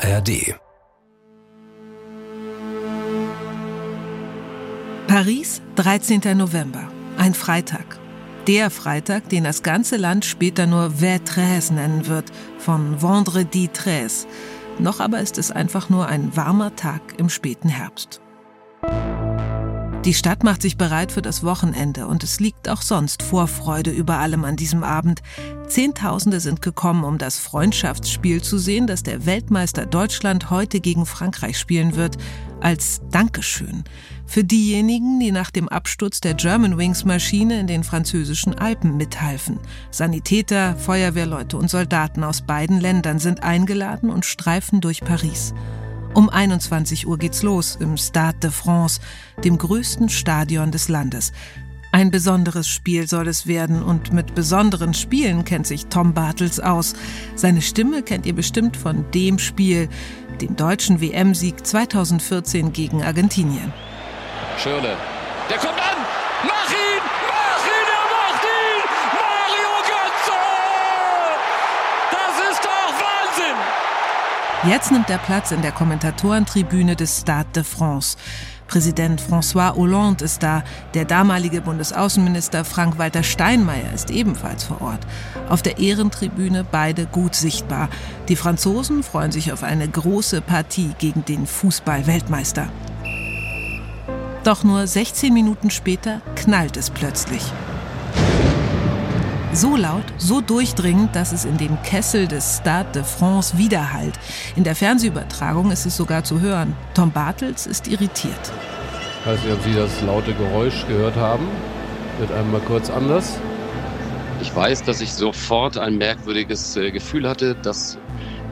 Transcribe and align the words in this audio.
ARD 0.00 0.54
Paris, 5.08 5.60
13. 5.74 6.20
November, 6.36 6.88
ein 7.16 7.34
Freitag. 7.34 7.98
Der 8.46 8.70
Freitag, 8.70 9.28
den 9.28 9.42
das 9.42 9.64
ganze 9.64 9.96
Land 9.96 10.24
später 10.24 10.68
nur 10.68 10.92
V13 11.00 11.72
nennen 11.72 12.06
wird, 12.06 12.30
von 12.58 13.02
Vendredi 13.02 13.70
13. 13.72 14.28
Noch 14.78 15.00
aber 15.00 15.18
ist 15.18 15.36
es 15.36 15.50
einfach 15.50 15.90
nur 15.90 16.06
ein 16.06 16.36
warmer 16.36 16.76
Tag 16.76 17.00
im 17.18 17.28
späten 17.28 17.68
Herbst. 17.68 18.20
Die 20.04 20.14
Stadt 20.14 20.44
macht 20.44 20.62
sich 20.62 20.76
bereit 20.76 21.10
für 21.10 21.22
das 21.22 21.42
Wochenende 21.42 22.06
und 22.06 22.22
es 22.22 22.38
liegt 22.38 22.68
auch 22.68 22.82
sonst 22.82 23.22
Vorfreude 23.22 23.90
über 23.90 24.18
allem 24.18 24.44
an 24.44 24.54
diesem 24.54 24.84
Abend. 24.84 25.22
Zehntausende 25.66 26.38
sind 26.38 26.62
gekommen, 26.62 27.02
um 27.02 27.18
das 27.18 27.38
Freundschaftsspiel 27.38 28.40
zu 28.40 28.58
sehen, 28.58 28.86
das 28.86 29.02
der 29.02 29.26
Weltmeister 29.26 29.86
Deutschland 29.86 30.50
heute 30.50 30.80
gegen 30.80 31.04
Frankreich 31.04 31.58
spielen 31.58 31.96
wird, 31.96 32.16
als 32.60 33.00
Dankeschön 33.10 33.84
für 34.24 34.44
diejenigen, 34.44 35.18
die 35.20 35.32
nach 35.32 35.50
dem 35.50 35.68
Absturz 35.68 36.20
der 36.20 36.34
Germanwings 36.34 37.04
Maschine 37.04 37.58
in 37.58 37.66
den 37.66 37.82
französischen 37.82 38.54
Alpen 38.54 38.96
mithalfen. 38.96 39.58
Sanitäter, 39.90 40.76
Feuerwehrleute 40.76 41.56
und 41.56 41.70
Soldaten 41.70 42.22
aus 42.22 42.42
beiden 42.42 42.80
Ländern 42.80 43.18
sind 43.18 43.42
eingeladen 43.42 44.10
und 44.10 44.24
streifen 44.24 44.80
durch 44.80 45.00
Paris. 45.00 45.54
Um 46.18 46.28
21 46.28 47.06
Uhr 47.06 47.16
geht's 47.16 47.44
los 47.44 47.76
im 47.76 47.96
Stade 47.96 48.38
de 48.40 48.50
France, 48.50 49.00
dem 49.44 49.56
größten 49.56 50.08
Stadion 50.08 50.72
des 50.72 50.88
Landes. 50.88 51.30
Ein 51.92 52.10
besonderes 52.10 52.66
Spiel 52.66 53.06
soll 53.06 53.28
es 53.28 53.46
werden 53.46 53.84
und 53.84 54.12
mit 54.12 54.34
besonderen 54.34 54.94
Spielen 54.94 55.44
kennt 55.44 55.68
sich 55.68 55.86
Tom 55.86 56.14
Bartels 56.14 56.58
aus. 56.58 56.94
Seine 57.36 57.62
Stimme 57.62 58.02
kennt 58.02 58.26
ihr 58.26 58.34
bestimmt 58.34 58.76
von 58.76 59.08
dem 59.12 59.38
Spiel, 59.38 59.88
dem 60.40 60.56
deutschen 60.56 61.00
WM-Sieg 61.00 61.64
2014 61.64 62.72
gegen 62.72 63.04
Argentinien. 63.04 63.72
Schirle, 64.60 64.96
der 65.48 65.58
kommt 65.58 65.78
an! 65.78 65.97
Jetzt 74.64 74.90
nimmt 74.90 75.08
er 75.08 75.18
Platz 75.18 75.52
in 75.52 75.62
der 75.62 75.70
Kommentatorentribüne 75.70 76.96
des 76.96 77.20
Stade 77.20 77.48
de 77.54 77.62
France. 77.62 78.16
Präsident 78.66 79.22
François 79.22 79.76
Hollande 79.76 80.24
ist 80.24 80.42
da, 80.42 80.64
der 80.94 81.04
damalige 81.04 81.60
Bundesaußenminister 81.60 82.64
Frank-Walter 82.64 83.22
Steinmeier 83.22 83.92
ist 83.94 84.10
ebenfalls 84.10 84.64
vor 84.64 84.82
Ort. 84.82 85.06
Auf 85.48 85.62
der 85.62 85.78
Ehrentribüne 85.78 86.66
beide 86.68 87.06
gut 87.06 87.36
sichtbar. 87.36 87.88
Die 88.28 88.34
Franzosen 88.34 89.04
freuen 89.04 89.30
sich 89.30 89.52
auf 89.52 89.62
eine 89.62 89.88
große 89.88 90.40
Partie 90.40 90.90
gegen 90.98 91.24
den 91.24 91.46
Fußball-Weltmeister. 91.46 92.68
Doch 94.42 94.64
nur 94.64 94.88
16 94.88 95.32
Minuten 95.32 95.70
später 95.70 96.20
knallt 96.34 96.76
es 96.76 96.90
plötzlich. 96.90 97.44
So 99.54 99.76
laut, 99.76 100.04
so 100.18 100.42
durchdringend, 100.42 101.16
dass 101.16 101.32
es 101.32 101.46
in 101.46 101.56
dem 101.56 101.80
Kessel 101.82 102.28
des 102.28 102.58
Stade 102.58 102.90
de 102.92 103.02
France 103.02 103.56
widerhallt. 103.56 104.12
In 104.56 104.64
der 104.64 104.74
Fernsehübertragung 104.74 105.70
ist 105.70 105.86
es 105.86 105.96
sogar 105.96 106.22
zu 106.22 106.40
hören. 106.40 106.76
Tom 106.92 107.10
Bartels 107.10 107.66
ist 107.66 107.88
irritiert. 107.88 108.52
Ich 109.20 109.26
weiß 109.26 109.42
nicht, 109.42 109.52
ob 109.54 109.62
Sie 109.62 109.74
das 109.74 110.02
laute 110.02 110.34
Geräusch 110.34 110.86
gehört 110.86 111.16
haben. 111.16 111.48
Wird 112.18 112.30
einmal 112.32 112.60
kurz 112.60 112.90
anders. 112.90 113.38
Ich 114.42 114.54
weiß, 114.54 114.84
dass 114.84 115.00
ich 115.00 115.12
sofort 115.12 115.78
ein 115.78 115.96
merkwürdiges 115.96 116.76
äh, 116.76 116.90
Gefühl 116.90 117.26
hatte, 117.28 117.54
dass 117.54 117.98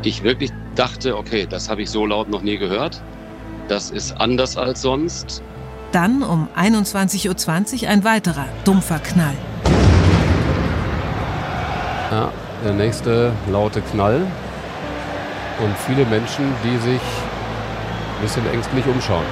ich 0.03 0.23
wirklich 0.23 0.51
dachte, 0.77 1.17
okay, 1.17 1.47
das 1.49 1.69
habe 1.69 1.83
ich 1.83 1.91
so 1.91 2.07
laut 2.07 2.31
noch 2.31 2.43
nie 2.43 2.57
gehört. 2.57 3.03
Das 3.69 3.91
ist 3.91 4.13
anders 4.19 4.57
als 4.57 4.81
sonst. 4.83 5.43
Dann 5.93 6.23
um 6.23 6.49
21.20 6.57 7.83
Uhr 7.83 7.89
ein 7.91 8.03
weiterer 8.03 8.47
dumpfer 8.65 8.99
Knall. 8.99 9.37
Ja, 12.11 12.33
der 12.65 12.73
nächste 12.73 13.33
laute 13.51 13.81
Knall. 13.81 14.27
Und 15.59 15.77
viele 15.87 16.05
Menschen, 16.07 16.53
die 16.63 16.79
sich 16.79 17.01
ein 17.01 18.23
bisschen 18.23 18.47
ängstlich 18.53 18.87
umschauen. 18.87 19.25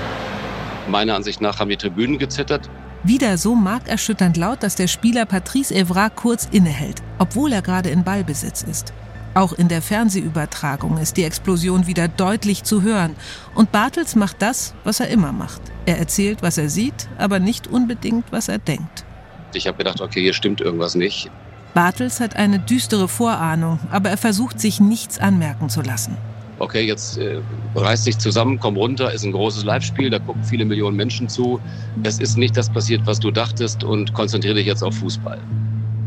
Meiner 0.89 1.15
Ansicht 1.15 1.41
nach 1.41 1.61
haben 1.61 1.69
die 1.69 1.77
Tribünen 1.77 2.19
gezittert. 2.19 2.69
Wieder 3.05 3.39
so 3.39 3.55
markerschütternd 3.55 4.37
laut, 4.37 4.63
dass 4.63 4.75
der 4.75 4.89
Spieler 4.89 5.25
Patrice 5.25 5.75
Evra 5.75 6.09
kurz 6.09 6.49
innehält, 6.51 7.03
obwohl 7.19 7.53
er 7.53 7.63
gerade 7.63 7.91
in 7.91 8.03
Ballbesitz 8.03 8.63
ist. 8.63 8.93
Auch 9.35 9.53
in 9.53 9.69
der 9.69 9.83
Fernsehübertragung 9.83 10.99
ist 10.99 11.17
die 11.17 11.25
Explosion 11.25 11.87
wieder 11.87 12.09
deutlich 12.09 12.65
zu 12.65 12.83
hören. 12.83 13.15
Und 13.55 13.73
Bartels 13.73 14.17
macht 14.17 14.41
das, 14.43 14.75
was 14.85 15.01
er 15.01 15.09
immer 15.09 15.33
macht. 15.33 15.61
Er 15.87 15.99
erzählt, 15.99 16.43
was 16.43 16.57
er 16.57 16.69
sieht, 16.69 17.09
aber 17.19 17.39
nicht 17.39 17.67
unbedingt, 17.67 18.25
was 18.31 18.49
er 18.49 18.59
denkt. 18.59 19.05
Ich 19.53 19.67
habe 19.67 19.79
gedacht, 19.79 20.01
okay, 20.01 20.23
hier 20.23 20.35
stimmt 20.35 20.61
irgendwas 20.61 20.95
nicht. 20.95 21.31
Bartels 21.75 22.21
hat 22.21 22.37
eine 22.37 22.61
düstere 22.61 23.09
Vorahnung, 23.09 23.81
aber 23.91 24.09
er 24.09 24.17
versucht 24.17 24.61
sich 24.61 24.81
nichts 24.81 25.19
anmerken 25.19 25.69
zu 25.69 25.83
lassen. 25.83 26.17
Okay, 26.61 26.87
jetzt 26.87 27.19
äh, 27.19 27.41
reiß 27.75 28.05
dich 28.05 28.17
zusammen, 28.19 28.61
komm 28.61 28.77
runter, 28.77 29.13
ist 29.13 29.25
ein 29.25 29.33
großes 29.33 29.65
Live-Spiel, 29.65 30.09
da 30.09 30.21
gucken 30.21 30.45
viele 30.45 30.65
Millionen 30.65 30.97
Menschen 30.97 31.29
zu. 31.29 31.61
Es 32.05 32.21
ist 32.21 32.39
nicht 32.39 32.57
das 32.57 32.71
passiert, 32.71 33.05
was 33.07 33.19
du 33.19 33.33
dachtest 33.33 33.83
und 33.83 34.15
konzentriere 34.15 34.55
dich 34.55 34.67
jetzt 34.67 34.85
auf 34.85 34.95
Fußball. 34.95 35.41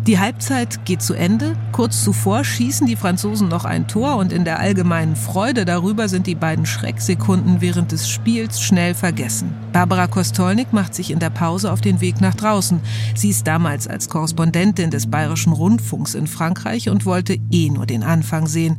Die 0.07 0.19
Halbzeit 0.19 0.85
geht 0.85 1.01
zu 1.01 1.15
Ende. 1.15 1.57
Kurz 1.73 2.01
zuvor 2.01 2.45
schießen 2.45 2.87
die 2.87 2.95
Franzosen 2.95 3.49
noch 3.49 3.65
ein 3.65 3.89
Tor 3.89 4.15
und 4.15 4.31
in 4.31 4.45
der 4.45 4.57
allgemeinen 4.57 5.17
Freude 5.17 5.65
darüber 5.65 6.07
sind 6.07 6.27
die 6.27 6.35
beiden 6.35 6.65
Schrecksekunden 6.65 7.59
während 7.59 7.91
des 7.91 8.09
Spiels 8.09 8.61
schnell 8.61 8.93
vergessen. 8.93 9.53
Barbara 9.73 10.07
Kostolnik 10.07 10.71
macht 10.71 10.95
sich 10.95 11.11
in 11.11 11.19
der 11.19 11.29
Pause 11.29 11.73
auf 11.73 11.81
den 11.81 11.99
Weg 11.99 12.21
nach 12.21 12.35
draußen. 12.35 12.79
Sie 13.15 13.31
ist 13.31 13.47
damals 13.47 13.85
als 13.85 14.07
Korrespondentin 14.07 14.91
des 14.91 15.07
Bayerischen 15.07 15.51
Rundfunks 15.51 16.15
in 16.15 16.27
Frankreich 16.27 16.87
und 16.87 17.05
wollte 17.05 17.35
eh 17.51 17.69
nur 17.69 17.85
den 17.85 18.03
Anfang 18.03 18.47
sehen. 18.47 18.77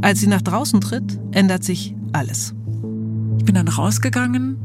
Als 0.00 0.20
sie 0.20 0.26
nach 0.26 0.40
draußen 0.40 0.80
tritt, 0.80 1.18
ändert 1.32 1.64
sich 1.64 1.94
alles. 2.14 2.54
Ich 3.36 3.44
bin 3.44 3.56
dann 3.56 3.68
rausgegangen 3.68 4.56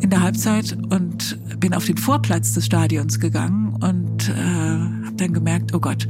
in 0.00 0.10
der 0.10 0.22
Halbzeit 0.22 0.76
und 0.90 1.38
bin 1.60 1.74
auf 1.74 1.84
den 1.84 1.96
Vorplatz 1.96 2.52
des 2.54 2.66
Stadions 2.66 3.20
gegangen 3.20 3.74
und 3.80 4.28
äh, 4.28 4.77
dann 5.20 5.32
gemerkt, 5.32 5.74
oh 5.74 5.80
Gott, 5.80 6.08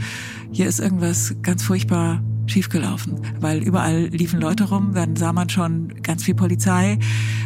hier 0.51 0.67
ist 0.67 0.81
irgendwas 0.81 1.35
ganz 1.43 1.63
furchtbar 1.63 2.23
schiefgelaufen, 2.47 3.21
weil 3.41 3.63
überall 3.63 4.07
liefen 4.07 4.41
Leute 4.41 4.65
rum, 4.65 4.93
dann 4.95 5.17
sah 5.17 5.33
man 5.33 5.49
schon 5.49 6.03
ganz 6.03 6.25
viel 6.25 6.35
Polizei. 6.35 6.99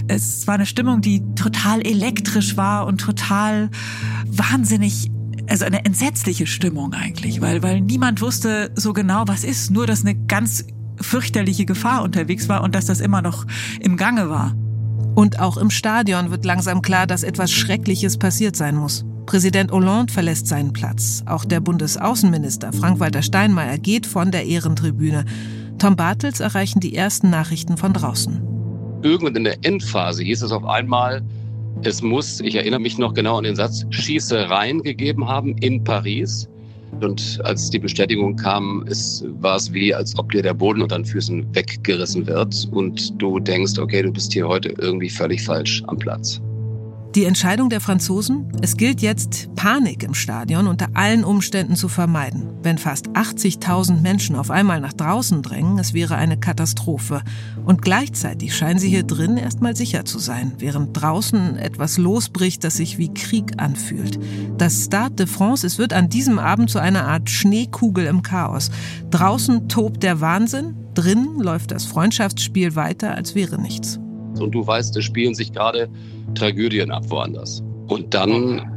Es 0.09 0.47
war 0.47 0.55
eine 0.55 0.67
Stimmung, 0.67 1.01
die 1.01 1.23
total 1.35 1.85
elektrisch 1.85 2.57
war 2.57 2.87
und 2.87 3.01
total 3.01 3.71
wahnsinnig 4.27 5.11
also 5.49 5.65
eine 5.65 5.85
entsetzliche 5.85 6.47
Stimmung 6.47 6.95
eigentlich, 6.95 7.41
weil, 7.41 7.63
weil 7.63 7.81
niemand 7.81 8.21
wusste 8.21 8.71
so 8.77 8.93
genau, 8.93 9.25
was 9.27 9.45
ist, 9.45 9.71
nur 9.71 9.87
dass 9.87 10.03
eine 10.03 10.15
ganz 10.15 10.65
fürchterliche 11.01 11.67
Gefahr 11.67 12.03
unterwegs 12.03 12.49
war 12.49 12.63
und 12.63 12.75
dass 12.75 12.87
das 12.87 13.01
immer 13.01 13.23
noch 13.23 13.45
im 13.81 13.97
Gange 13.97 14.31
war. 14.31 14.55
Und 15.15 15.41
auch 15.41 15.57
im 15.57 15.71
Stadion 15.71 16.31
wird 16.31 16.45
langsam 16.45 16.81
klar, 16.81 17.07
dass 17.07 17.23
etwas 17.23 17.53
Schreckliches 17.53 18.19
passiert 18.19 18.57
sein 18.57 18.77
muss. 18.77 19.05
Präsident 19.33 19.73
Hollande 19.73 20.13
verlässt 20.13 20.47
seinen 20.47 20.75
Platz. 20.75 21.23
Auch 21.25 21.47
der 21.47 21.61
Bundesaußenminister 21.61 22.71
Frank-Walter 22.71 23.23
Steinmeier 23.23 23.79
geht 23.79 24.05
von 24.05 24.31
der 24.31 24.45
Ehrentribüne. 24.45 25.25
Tom 25.79 25.97
Bartels 25.97 26.41
erreichen 26.41 26.81
die 26.81 26.95
ersten 26.95 27.31
Nachrichten 27.31 27.79
von 27.79 27.95
draußen. 27.95 28.43
Irgendwann 29.01 29.35
in 29.37 29.45
der 29.45 29.57
Endphase 29.63 30.23
hieß 30.23 30.43
es 30.43 30.53
auf 30.53 30.67
einmal, 30.67 31.23
es 31.83 32.03
muss, 32.03 32.41
ich 32.41 32.57
erinnere 32.57 32.81
mich 32.81 32.99
noch 32.99 33.15
genau 33.15 33.39
an 33.39 33.45
den 33.45 33.57
Satz, 33.57 33.87
Schießereien 33.89 34.83
gegeben 34.83 35.27
haben 35.27 35.57
in 35.63 35.83
Paris. 35.83 36.47
Und 37.01 37.41
als 37.43 37.71
die 37.71 37.79
Bestätigung 37.79 38.37
kam, 38.37 38.85
es 38.87 39.25
war 39.41 39.57
es 39.57 39.73
wie, 39.73 39.95
als 39.95 40.15
ob 40.19 40.31
dir 40.31 40.43
der 40.43 40.53
Boden 40.53 40.83
unter 40.83 40.97
den 40.97 41.07
Füßen 41.07 41.55
weggerissen 41.55 42.27
wird 42.27 42.69
und 42.71 43.15
du 43.17 43.41
denkst, 43.41 43.79
okay, 43.79 44.03
du 44.03 44.13
bist 44.13 44.35
hier 44.35 44.47
heute 44.47 44.75
irgendwie 44.77 45.09
völlig 45.09 45.43
falsch 45.43 45.83
am 45.87 45.97
Platz. 45.97 46.43
Die 47.15 47.27
Entscheidung 47.27 47.69
der 47.69 47.83
Franzosen? 47.83 48.51
Es 48.63 48.79
gilt 48.79 49.03
jetzt, 49.03 49.55
Panik 49.55 50.03
im 50.03 50.15
Stadion 50.15 50.67
unter 50.67 50.89
allen 50.95 51.25
Umständen 51.25 51.77
zu 51.77 51.89
vermeiden. 51.89 52.49
Wenn 52.63 52.79
fast 52.79 53.11
80.000 53.11 54.01
Menschen 54.01 54.35
auf 54.35 54.51
einmal 54.51 54.81
nach 54.81 54.95
draußen 54.95 55.43
drängen, 55.43 55.79
es 55.79 55.93
wäre 55.93 56.17
eine 56.17 56.39
Katastrophe. 56.39 57.21
Und 57.67 57.83
gleichzeitig 57.83 58.57
scheinen 58.57 58.79
sie 58.79 58.89
hier 58.89 59.03
drin 59.03 59.37
erstmal 59.37 59.77
sicher 59.77 60.07
zu 60.07 60.19
sein, 60.19 60.53
während 60.57 60.99
draußen 60.99 61.59
etwas 61.59 61.99
losbricht, 61.99 62.65
das 62.65 62.79
sich 62.79 62.97
wie 62.97 63.13
Krieg 63.13 63.61
anfühlt. 63.61 64.19
Das 64.57 64.85
Stade 64.85 65.17
de 65.17 65.27
France, 65.27 65.67
es 65.67 65.77
wird 65.77 65.93
an 65.93 66.09
diesem 66.09 66.39
Abend 66.39 66.71
zu 66.71 66.79
einer 66.79 67.07
Art 67.07 67.29
Schneekugel 67.29 68.07
im 68.07 68.23
Chaos. 68.23 68.71
Draußen 69.11 69.69
tobt 69.69 70.03
der 70.03 70.23
Wahnsinn, 70.23 70.77
drin 70.95 71.39
läuft 71.39 71.73
das 71.73 71.85
Freundschaftsspiel 71.85 72.75
weiter, 72.75 73.15
als 73.15 73.35
wäre 73.35 73.61
nichts. 73.61 74.01
Und 74.41 74.53
du 74.53 74.67
weißt, 74.67 74.97
es 74.97 75.05
spielen 75.05 75.35
sich 75.35 75.53
gerade 75.53 75.89
Tragödien 76.35 76.91
ab 76.91 77.05
woanders. 77.09 77.63
Und 77.89 78.15
dann 78.15 78.73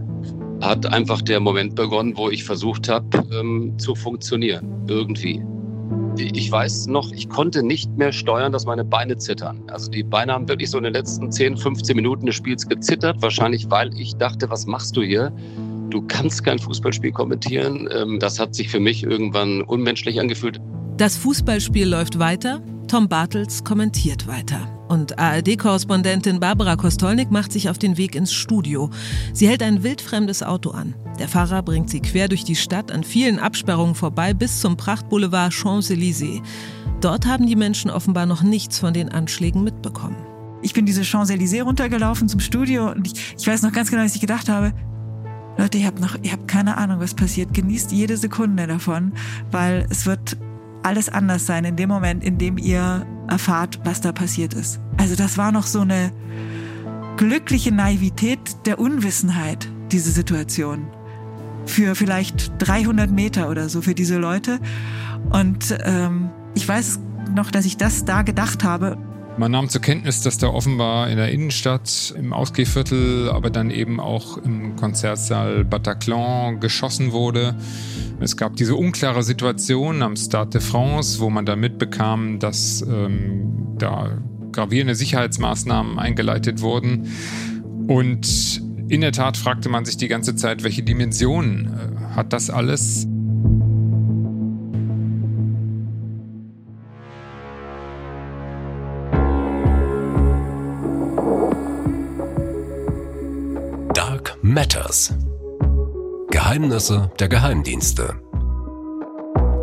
hat 0.61 0.85
einfach 0.85 1.21
der 1.21 1.39
Moment 1.39 1.75
begonnen, 1.75 2.13
wo 2.15 2.29
ich 2.29 2.43
versucht 2.43 2.89
habe, 2.89 3.05
ähm, 3.33 3.73
zu 3.77 3.95
funktionieren. 3.95 4.85
Irgendwie. 4.87 5.43
ich 6.17 6.51
weiß 6.51 6.87
noch, 6.87 7.11
ich 7.11 7.29
konnte 7.29 7.61
nicht 7.61 7.95
mehr 7.97 8.11
steuern, 8.11 8.51
dass 8.51 8.65
meine 8.65 8.85
Beine 8.85 9.17
zittern. 9.17 9.63
Also 9.67 9.91
die 9.91 10.03
Beine 10.03 10.33
haben 10.33 10.47
wirklich 10.47 10.69
so 10.69 10.77
in 10.77 10.85
den 10.85 10.93
letzten 10.93 11.31
10, 11.31 11.57
15 11.57 11.95
Minuten 11.95 12.25
des 12.25 12.35
Spiels 12.35 12.67
gezittert. 12.67 13.21
Wahrscheinlich, 13.21 13.69
weil 13.69 13.93
ich 13.99 14.15
dachte, 14.15 14.49
was 14.49 14.65
machst 14.65 14.95
du 14.95 15.01
hier? 15.01 15.33
Du 15.89 16.01
kannst 16.01 16.43
kein 16.43 16.57
Fußballspiel 16.57 17.11
kommentieren. 17.11 17.89
Ähm, 17.93 18.19
das 18.19 18.39
hat 18.39 18.55
sich 18.55 18.69
für 18.69 18.79
mich 18.79 19.03
irgendwann 19.03 19.61
unmenschlich 19.61 20.19
angefühlt. 20.19 20.59
Das 20.97 21.17
Fußballspiel 21.17 21.87
läuft 21.87 22.17
weiter. 22.19 22.61
Tom 22.87 23.09
Bartels 23.09 23.63
kommentiert 23.63 24.27
weiter. 24.27 24.59
Und 24.87 25.17
ARD-Korrespondentin 25.17 26.39
Barbara 26.39 26.75
Kostolnik 26.75 27.31
macht 27.31 27.51
sich 27.51 27.69
auf 27.69 27.79
den 27.79 27.97
Weg 27.97 28.15
ins 28.15 28.31
Studio. 28.31 28.91
Sie 29.33 29.47
hält 29.47 29.63
ein 29.63 29.81
wildfremdes 29.83 30.43
Auto 30.43 30.69
an. 30.69 30.93
Der 31.17 31.27
Fahrer 31.27 31.63
bringt 31.63 31.89
sie 31.89 32.01
quer 32.01 32.27
durch 32.27 32.43
die 32.43 32.55
Stadt 32.55 32.91
an 32.91 33.03
vielen 33.03 33.39
Absperrungen 33.39 33.95
vorbei 33.95 34.33
bis 34.33 34.61
zum 34.61 34.77
Prachtboulevard 34.77 35.51
Champs-Élysées. 35.51 36.41
Dort 37.01 37.25
haben 37.25 37.47
die 37.47 37.55
Menschen 37.55 37.89
offenbar 37.89 38.27
noch 38.27 38.43
nichts 38.43 38.77
von 38.77 38.93
den 38.93 39.09
Anschlägen 39.09 39.63
mitbekommen. 39.63 40.17
Ich 40.61 40.73
bin 40.73 40.85
diese 40.85 41.03
Champs-Élysées 41.03 41.63
runtergelaufen 41.63 42.29
zum 42.29 42.39
Studio 42.39 42.91
und 42.91 43.07
ich, 43.07 43.35
ich 43.37 43.47
weiß 43.47 43.63
noch 43.63 43.71
ganz 43.71 43.89
genau, 43.89 44.03
was 44.03 44.15
ich 44.15 44.21
gedacht 44.21 44.49
habe. 44.49 44.73
Leute, 45.57 45.77
ihr 45.77 45.87
habt 45.87 45.99
noch, 45.99 46.17
ihr 46.21 46.31
habt 46.31 46.47
keine 46.47 46.77
Ahnung, 46.77 46.99
was 46.99 47.13
passiert. 47.13 47.53
Genießt 47.53 47.91
jede 47.91 48.17
Sekunde 48.17 48.67
davon, 48.67 49.13
weil 49.51 49.87
es 49.89 50.05
wird 50.05 50.37
alles 50.85 51.09
anders 51.09 51.45
sein 51.45 51.65
in 51.65 51.75
dem 51.75 51.89
Moment, 51.89 52.23
in 52.23 52.37
dem 52.37 52.57
ihr 52.57 53.05
erfahrt, 53.27 53.79
was 53.83 54.01
da 54.01 54.11
passiert 54.11 54.53
ist. 54.53 54.79
Also 54.97 55.15
das 55.15 55.37
war 55.37 55.51
noch 55.51 55.65
so 55.65 55.81
eine 55.81 56.11
glückliche 57.17 57.73
Naivität 57.73 58.39
der 58.65 58.79
Unwissenheit, 58.79 59.67
diese 59.91 60.11
Situation. 60.11 60.87
Für 61.65 61.95
vielleicht 61.95 62.51
300 62.59 63.09
Meter 63.09 63.49
oder 63.49 63.67
so 63.67 63.81
für 63.81 63.95
diese 63.95 64.17
Leute. 64.17 64.59
Und 65.31 65.75
ähm, 65.83 66.29
ich 66.53 66.67
weiß 66.67 66.99
noch, 67.33 67.49
dass 67.49 67.65
ich 67.65 67.77
das 67.77 68.05
da 68.05 68.21
gedacht 68.21 68.63
habe. 68.63 68.97
Man 69.37 69.51
nahm 69.51 69.67
zur 69.67 69.81
Kenntnis, 69.81 70.21
dass 70.21 70.37
da 70.37 70.47
offenbar 70.47 71.09
in 71.09 71.17
der 71.17 71.31
Innenstadt, 71.31 72.13
im 72.17 72.31
Ausgehviertel, 72.31 73.29
aber 73.31 73.49
dann 73.49 73.71
eben 73.71 73.99
auch 73.99 74.37
im 74.37 74.75
Konzertsaal 74.75 75.65
Bataclan 75.65 76.59
geschossen 76.59 77.11
wurde. 77.11 77.55
Es 78.19 78.37
gab 78.37 78.55
diese 78.55 78.75
unklare 78.75 79.23
Situation 79.23 80.01
am 80.01 80.15
Stade 80.15 80.51
de 80.51 80.61
France, 80.61 81.19
wo 81.19 81.29
man 81.29 81.45
da 81.45 81.55
mitbekam, 81.55 82.39
dass 82.39 82.81
ähm, 82.81 83.75
da 83.77 84.21
gravierende 84.51 84.95
Sicherheitsmaßnahmen 84.95 85.99
eingeleitet 85.99 86.61
wurden. 86.61 87.09
Und 87.87 88.61
in 88.87 89.01
der 89.01 89.11
Tat 89.11 89.35
fragte 89.35 89.67
man 89.67 89.83
sich 89.83 89.97
die 89.97 90.07
ganze 90.07 90.35
Zeit, 90.35 90.63
welche 90.63 90.83
Dimensionen 90.83 91.67
äh, 91.67 92.15
hat 92.15 92.31
das 92.31 92.49
alles? 92.49 93.05
Dark 103.93 104.37
Matters 104.41 105.13
Geheimnisse 106.45 107.09
der 107.17 107.27
Geheimdienste. 107.27 108.21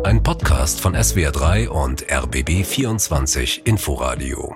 Ein 0.03 0.21
Podcast 0.21 0.81
von 0.81 0.97
SWR3 0.97 1.69
und 1.69 2.05
RBB24 2.07 3.65
Inforadio. 3.65 4.53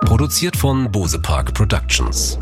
Produziert 0.00 0.56
von 0.56 0.90
Bose 0.90 1.20
Park 1.20 1.54
Productions. 1.54 2.36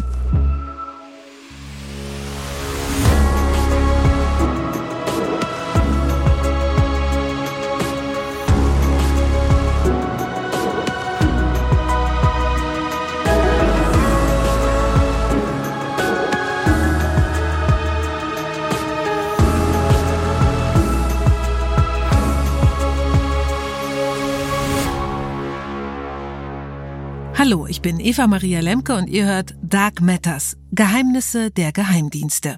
Hallo, 27.46 27.69
ich 27.69 27.81
bin 27.81 28.00
Eva 28.00 28.26
Maria 28.26 28.58
Lemke 28.58 28.96
und 28.96 29.06
ihr 29.06 29.25
hört 29.25 29.54
Dark 29.62 30.00
Matters, 30.00 30.56
Geheimnisse 30.72 31.52
der 31.52 31.70
Geheimdienste. 31.70 32.56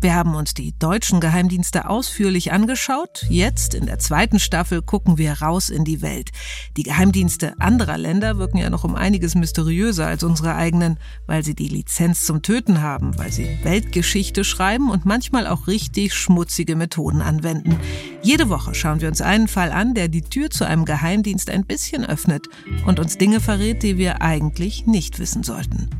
Wir 0.00 0.14
haben 0.14 0.36
uns 0.36 0.54
die 0.54 0.78
deutschen 0.78 1.18
Geheimdienste 1.18 1.90
ausführlich 1.90 2.52
angeschaut. 2.52 3.26
Jetzt 3.30 3.74
in 3.74 3.86
der 3.86 3.98
zweiten 3.98 4.38
Staffel 4.38 4.80
gucken 4.80 5.18
wir 5.18 5.32
raus 5.32 5.70
in 5.70 5.84
die 5.84 6.02
Welt. 6.02 6.30
Die 6.76 6.84
Geheimdienste 6.84 7.54
anderer 7.58 7.98
Länder 7.98 8.38
wirken 8.38 8.58
ja 8.58 8.70
noch 8.70 8.84
um 8.84 8.94
einiges 8.94 9.34
mysteriöser 9.34 10.06
als 10.06 10.22
unsere 10.22 10.54
eigenen, 10.54 10.98
weil 11.26 11.42
sie 11.42 11.56
die 11.56 11.66
Lizenz 11.66 12.24
zum 12.24 12.42
Töten 12.42 12.80
haben, 12.80 13.18
weil 13.18 13.32
sie 13.32 13.58
Weltgeschichte 13.64 14.44
schreiben 14.44 14.88
und 14.88 15.04
manchmal 15.04 15.48
auch 15.48 15.66
richtig 15.66 16.14
schmutzige 16.14 16.76
Methoden 16.76 17.20
anwenden. 17.20 17.76
Jede 18.22 18.48
Woche 18.48 18.76
schauen 18.76 19.00
wir 19.00 19.08
uns 19.08 19.20
einen 19.20 19.48
Fall 19.48 19.72
an, 19.72 19.94
der 19.94 20.06
die 20.06 20.22
Tür 20.22 20.48
zu 20.48 20.64
einem 20.64 20.84
Geheimdienst 20.84 21.50
ein 21.50 21.66
bisschen 21.66 22.06
öffnet 22.06 22.46
und 22.86 23.00
uns 23.00 23.18
Dinge 23.18 23.40
verrät, 23.40 23.82
die 23.82 23.98
wir 23.98 24.22
eigentlich 24.22 24.86
nicht 24.86 25.18
wissen 25.18 25.42
sollten. 25.42 25.90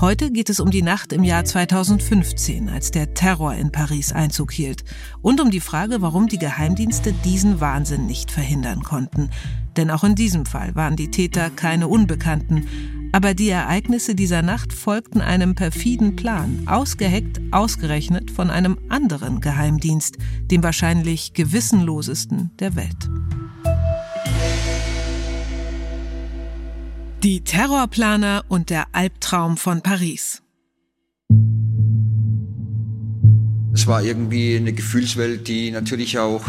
Heute 0.00 0.30
geht 0.30 0.48
es 0.48 0.60
um 0.60 0.70
die 0.70 0.80
Nacht 0.80 1.12
im 1.12 1.24
Jahr 1.24 1.44
2015, 1.44 2.70
als 2.70 2.90
der 2.90 3.12
Terror 3.12 3.52
in 3.52 3.70
Paris 3.70 4.12
Einzug 4.12 4.50
hielt. 4.50 4.82
Und 5.20 5.42
um 5.42 5.50
die 5.50 5.60
Frage, 5.60 6.00
warum 6.00 6.26
die 6.26 6.38
Geheimdienste 6.38 7.12
diesen 7.12 7.60
Wahnsinn 7.60 8.06
nicht 8.06 8.30
verhindern 8.30 8.82
konnten. 8.82 9.28
Denn 9.76 9.90
auch 9.90 10.02
in 10.02 10.14
diesem 10.14 10.46
Fall 10.46 10.74
waren 10.74 10.96
die 10.96 11.10
Täter 11.10 11.50
keine 11.50 11.86
Unbekannten. 11.86 12.66
Aber 13.12 13.34
die 13.34 13.50
Ereignisse 13.50 14.14
dieser 14.14 14.40
Nacht 14.40 14.72
folgten 14.72 15.20
einem 15.20 15.54
perfiden 15.54 16.16
Plan, 16.16 16.62
ausgeheckt, 16.64 17.38
ausgerechnet 17.50 18.30
von 18.30 18.48
einem 18.48 18.78
anderen 18.88 19.42
Geheimdienst, 19.42 20.16
dem 20.50 20.62
wahrscheinlich 20.62 21.34
gewissenlosesten 21.34 22.52
der 22.58 22.74
Welt. 22.74 23.10
Die 27.22 27.42
Terrorplaner 27.42 28.46
und 28.48 28.70
der 28.70 28.86
Albtraum 28.92 29.58
von 29.58 29.82
Paris. 29.82 30.40
Es 33.74 33.86
war 33.86 34.02
irgendwie 34.02 34.56
eine 34.56 34.72
Gefühlswelt, 34.72 35.46
die 35.46 35.70
natürlich 35.70 36.18
auch 36.18 36.42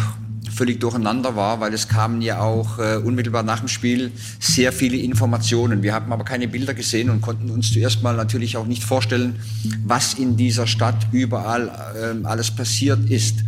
völlig 0.50 0.80
durcheinander 0.80 1.36
war, 1.36 1.60
weil 1.60 1.74
es 1.74 1.90
kamen 1.90 2.22
ja 2.22 2.40
auch 2.40 2.80
äh, 2.80 2.96
unmittelbar 2.96 3.44
nach 3.44 3.60
dem 3.60 3.68
Spiel 3.68 4.14
sehr 4.40 4.72
viele 4.72 4.96
Informationen. 4.96 5.84
Wir 5.84 5.94
haben 5.94 6.14
aber 6.14 6.24
keine 6.24 6.48
Bilder 6.48 6.74
gesehen 6.74 7.10
und 7.10 7.20
konnten 7.20 7.50
uns 7.50 7.74
zuerst 7.74 8.02
mal 8.02 8.16
natürlich 8.16 8.56
auch 8.56 8.66
nicht 8.66 8.86
vorstellen, 8.86 9.42
was 9.86 10.14
in 10.14 10.38
dieser 10.38 10.68
Stadt 10.68 11.06
überall 11.12 11.68
äh, 11.68 12.26
alles 12.26 12.50
passiert 12.50 13.10
ist. 13.10 13.44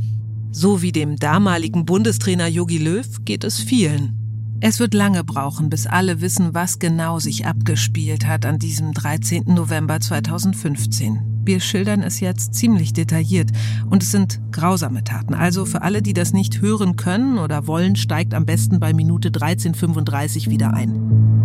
So 0.52 0.82
wie 0.82 0.92
dem 0.92 1.16
damaligen 1.16 1.86
Bundestrainer 1.86 2.48
Jogi 2.48 2.80
Löw 2.80 3.08
geht 3.24 3.46
es 3.46 3.60
vielen. 3.62 4.23
Es 4.66 4.80
wird 4.80 4.94
lange 4.94 5.26
brauchen, 5.26 5.70
bis 5.70 5.88
alle 5.88 6.22
wissen, 6.22 6.54
was 6.54 6.80
genau 6.80 7.20
sich 7.20 7.46
abgespielt 7.46 8.26
hat 8.26 8.46
an 8.46 8.60
diesem 8.60 8.94
13. 8.94 9.44
November 9.48 10.00
2015. 10.00 11.42
Wir 11.44 11.60
schildern 11.60 12.02
es 12.02 12.22
jetzt 12.22 12.54
ziemlich 12.54 12.94
detailliert 12.94 13.52
und 13.90 14.04
es 14.04 14.12
sind 14.12 14.40
grausame 14.54 15.04
Taten. 15.04 15.34
Also 15.34 15.66
für 15.66 15.82
alle, 15.82 16.02
die 16.02 16.14
das 16.14 16.32
nicht 16.32 16.62
hören 16.62 16.96
können 16.96 17.40
oder 17.40 17.68
wollen, 17.68 17.98
steigt 17.98 18.34
am 18.34 18.46
besten 18.46 18.80
bei 18.80 18.94
Minute 18.94 19.32
13.35 19.32 20.50
wieder 20.50 20.74
ein. 20.74 21.43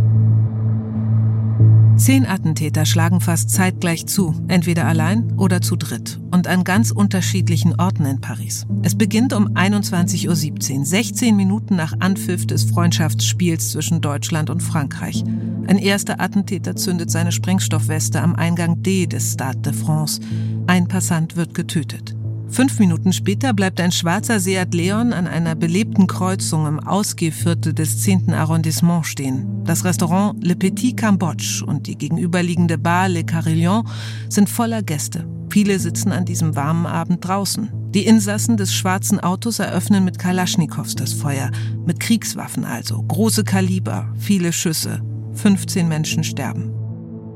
Zehn 1.98 2.26
Attentäter 2.26 2.86
schlagen 2.86 3.20
fast 3.20 3.50
zeitgleich 3.50 4.06
zu, 4.06 4.32
entweder 4.46 4.86
allein 4.86 5.32
oder 5.36 5.60
zu 5.60 5.74
dritt 5.74 6.20
und 6.30 6.46
an 6.46 6.62
ganz 6.62 6.92
unterschiedlichen 6.92 7.78
Orten 7.78 8.06
in 8.06 8.20
Paris. 8.20 8.66
Es 8.82 8.96
beginnt 8.96 9.32
um 9.32 9.48
21.17 9.48 10.78
Uhr, 10.78 10.84
16 10.84 11.36
Minuten 11.36 11.74
nach 11.74 11.94
Anpfiff 11.98 12.46
des 12.46 12.64
Freundschaftsspiels 12.64 13.72
zwischen 13.72 14.00
Deutschland 14.00 14.48
und 14.48 14.62
Frankreich. 14.62 15.24
Ein 15.66 15.78
erster 15.78 16.20
Attentäter 16.20 16.76
zündet 16.76 17.10
seine 17.10 17.32
Sprengstoffweste 17.32 18.22
am 18.22 18.36
Eingang 18.36 18.80
D 18.82 19.06
des 19.06 19.32
Stade 19.32 19.58
de 19.58 19.72
France. 19.72 20.20
Ein 20.68 20.86
Passant 20.86 21.34
wird 21.36 21.52
getötet. 21.52 22.17
Fünf 22.50 22.78
Minuten 22.78 23.12
später 23.12 23.52
bleibt 23.52 23.80
ein 23.80 23.92
schwarzer 23.92 24.40
Seat 24.40 24.74
Leon 24.74 25.12
an 25.12 25.26
einer 25.26 25.54
belebten 25.54 26.06
Kreuzung 26.06 26.66
im 26.66 26.80
Ausgehviertel 26.80 27.74
des 27.74 28.02
10. 28.02 28.32
Arrondissement 28.32 29.06
stehen. 29.06 29.64
Das 29.64 29.84
Restaurant 29.84 30.42
Le 30.44 30.56
Petit 30.56 30.96
Cambodge 30.96 31.62
und 31.64 31.86
die 31.86 31.96
gegenüberliegende 31.96 32.78
Bar 32.78 33.08
Le 33.08 33.24
Carillon 33.24 33.86
sind 34.28 34.48
voller 34.48 34.82
Gäste. 34.82 35.28
Viele 35.50 35.78
sitzen 35.78 36.10
an 36.10 36.24
diesem 36.24 36.56
warmen 36.56 36.86
Abend 36.86 37.26
draußen. 37.26 37.70
Die 37.94 38.06
Insassen 38.06 38.56
des 38.56 38.74
schwarzen 38.74 39.20
Autos 39.20 39.58
eröffnen 39.58 40.04
mit 40.04 40.18
Kalaschnikows 40.18 40.94
das 40.94 41.12
Feuer, 41.12 41.50
mit 41.86 42.00
Kriegswaffen 42.00 42.64
also, 42.64 43.02
große 43.02 43.44
Kaliber, 43.44 44.12
viele 44.18 44.52
Schüsse. 44.52 45.00
15 45.34 45.86
Menschen 45.86 46.24
sterben. 46.24 46.72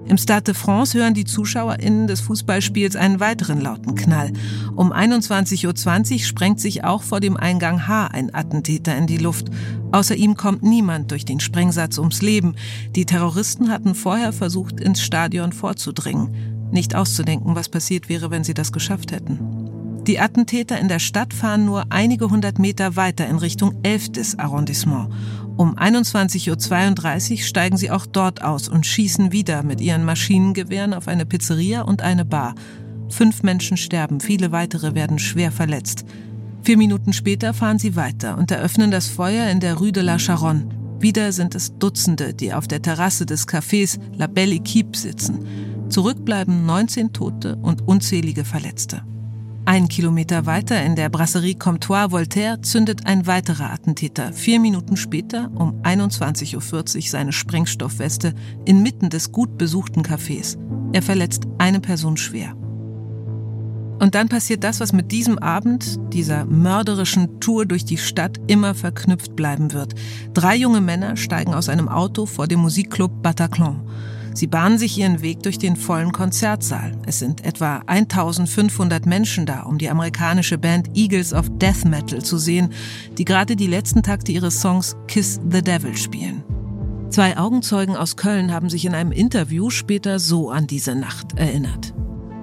Im 0.06 0.18
Stade 0.18 0.42
de 0.42 0.54
France 0.54 0.98
hören 0.98 1.14
die 1.14 1.24
ZuschauerInnen 1.24 2.06
des 2.06 2.20
Fußballspiels 2.20 2.96
einen 2.96 3.20
weiteren 3.20 3.60
lauten 3.60 3.94
Knall. 3.94 4.32
Um 4.74 4.92
21.20 4.92 6.12
Uhr 6.12 6.18
sprengt 6.20 6.60
sich 6.60 6.84
auch 6.84 7.02
vor 7.02 7.20
dem 7.20 7.36
Eingang 7.36 7.86
H 7.86 8.08
ein 8.08 8.34
Attentäter 8.34 8.96
in 8.96 9.06
die 9.06 9.18
Luft. 9.18 9.46
Außer 9.92 10.16
ihm 10.16 10.36
kommt 10.36 10.62
niemand 10.62 11.10
durch 11.10 11.24
den 11.24 11.40
Sprengsatz 11.40 11.98
ums 11.98 12.20
Leben. 12.20 12.56
Die 12.96 13.06
Terroristen 13.06 13.70
hatten 13.70 13.94
vorher 13.94 14.32
versucht, 14.32 14.80
ins 14.80 15.02
Stadion 15.02 15.52
vorzudringen. 15.52 16.70
Nicht 16.72 16.94
auszudenken, 16.94 17.54
was 17.54 17.68
passiert 17.68 18.08
wäre, 18.08 18.30
wenn 18.30 18.44
sie 18.44 18.54
das 18.54 18.72
geschafft 18.72 19.12
hätten. 19.12 19.62
Die 20.06 20.18
Attentäter 20.18 20.80
in 20.80 20.88
der 20.88 20.98
Stadt 20.98 21.32
fahren 21.32 21.64
nur 21.64 21.84
einige 21.90 22.28
hundert 22.28 22.58
Meter 22.58 22.96
weiter 22.96 23.28
in 23.28 23.36
Richtung 23.36 23.76
11. 23.84 24.36
Arrondissement. 24.36 25.14
Um 25.56 25.76
21.32 25.76 27.32
Uhr 27.32 27.38
steigen 27.38 27.76
sie 27.76 27.90
auch 27.90 28.06
dort 28.06 28.42
aus 28.42 28.68
und 28.68 28.86
schießen 28.86 29.32
wieder 29.32 29.62
mit 29.62 29.80
ihren 29.80 30.04
Maschinengewehren 30.04 30.94
auf 30.94 31.08
eine 31.08 31.26
Pizzeria 31.26 31.82
und 31.82 32.02
eine 32.02 32.24
Bar. 32.24 32.54
Fünf 33.10 33.42
Menschen 33.42 33.76
sterben, 33.76 34.20
viele 34.20 34.52
weitere 34.52 34.94
werden 34.94 35.18
schwer 35.18 35.52
verletzt. 35.52 36.04
Vier 36.62 36.78
Minuten 36.78 37.12
später 37.12 37.52
fahren 37.52 37.78
sie 37.78 37.96
weiter 37.96 38.38
und 38.38 38.50
eröffnen 38.50 38.90
das 38.90 39.08
Feuer 39.08 39.50
in 39.50 39.60
der 39.60 39.74
Rue 39.74 39.92
de 39.92 40.02
la 40.02 40.18
Charonne. 40.18 40.68
Wieder 41.00 41.32
sind 41.32 41.54
es 41.54 41.76
Dutzende, 41.78 42.32
die 42.32 42.54
auf 42.54 42.68
der 42.68 42.80
Terrasse 42.80 43.26
des 43.26 43.46
Cafés 43.46 43.98
La 44.16 44.28
Belle 44.28 44.54
Équipe 44.54 44.96
sitzen. 44.96 45.44
Zurück 45.88 46.24
bleiben 46.24 46.64
19 46.64 47.12
Tote 47.12 47.56
und 47.56 47.86
unzählige 47.86 48.44
Verletzte. 48.44 49.02
Ein 49.64 49.86
Kilometer 49.86 50.44
weiter 50.44 50.82
in 50.82 50.96
der 50.96 51.08
Brasserie 51.08 51.54
Comptoir 51.54 52.10
Voltaire 52.10 52.60
zündet 52.62 53.06
ein 53.06 53.28
weiterer 53.28 53.70
Attentäter 53.70 54.32
vier 54.32 54.58
Minuten 54.58 54.96
später 54.96 55.52
um 55.54 55.80
21.40 55.82 56.56
Uhr 56.96 57.02
seine 57.02 57.32
Sprengstoffweste 57.32 58.34
inmitten 58.64 59.08
des 59.08 59.30
gut 59.30 59.56
besuchten 59.58 60.02
Cafés. 60.02 60.58
Er 60.92 61.00
verletzt 61.00 61.44
eine 61.58 61.78
Person 61.78 62.16
schwer. 62.16 62.56
Und 64.00 64.16
dann 64.16 64.28
passiert 64.28 64.64
das, 64.64 64.80
was 64.80 64.92
mit 64.92 65.12
diesem 65.12 65.38
Abend, 65.38 65.96
dieser 66.12 66.44
mörderischen 66.44 67.38
Tour 67.38 67.64
durch 67.64 67.84
die 67.84 67.98
Stadt, 67.98 68.40
immer 68.48 68.74
verknüpft 68.74 69.36
bleiben 69.36 69.72
wird. 69.72 69.94
Drei 70.34 70.56
junge 70.56 70.80
Männer 70.80 71.16
steigen 71.16 71.54
aus 71.54 71.68
einem 71.68 71.88
Auto 71.88 72.26
vor 72.26 72.48
dem 72.48 72.58
Musikclub 72.58 73.22
Bataclan. 73.22 73.80
Sie 74.34 74.46
bahnen 74.46 74.78
sich 74.78 74.96
ihren 74.96 75.20
Weg 75.20 75.42
durch 75.42 75.58
den 75.58 75.76
vollen 75.76 76.12
Konzertsaal. 76.12 76.92
Es 77.06 77.18
sind 77.18 77.44
etwa 77.44 77.82
1500 77.86 79.04
Menschen 79.04 79.44
da, 79.44 79.64
um 79.64 79.76
die 79.76 79.90
amerikanische 79.90 80.56
Band 80.56 80.88
Eagles 80.96 81.34
of 81.34 81.46
Death 81.58 81.84
Metal 81.84 82.22
zu 82.22 82.38
sehen, 82.38 82.72
die 83.18 83.26
gerade 83.26 83.56
die 83.56 83.66
letzten 83.66 84.02
Takte 84.02 84.32
ihres 84.32 84.60
Songs 84.60 84.96
Kiss 85.06 85.38
the 85.50 85.62
Devil 85.62 85.96
spielen. 85.96 86.42
Zwei 87.10 87.36
Augenzeugen 87.36 87.94
aus 87.94 88.16
Köln 88.16 88.52
haben 88.52 88.70
sich 88.70 88.86
in 88.86 88.94
einem 88.94 89.12
Interview 89.12 89.68
später 89.68 90.18
so 90.18 90.50
an 90.50 90.66
diese 90.66 90.94
Nacht 90.94 91.38
erinnert. 91.38 91.92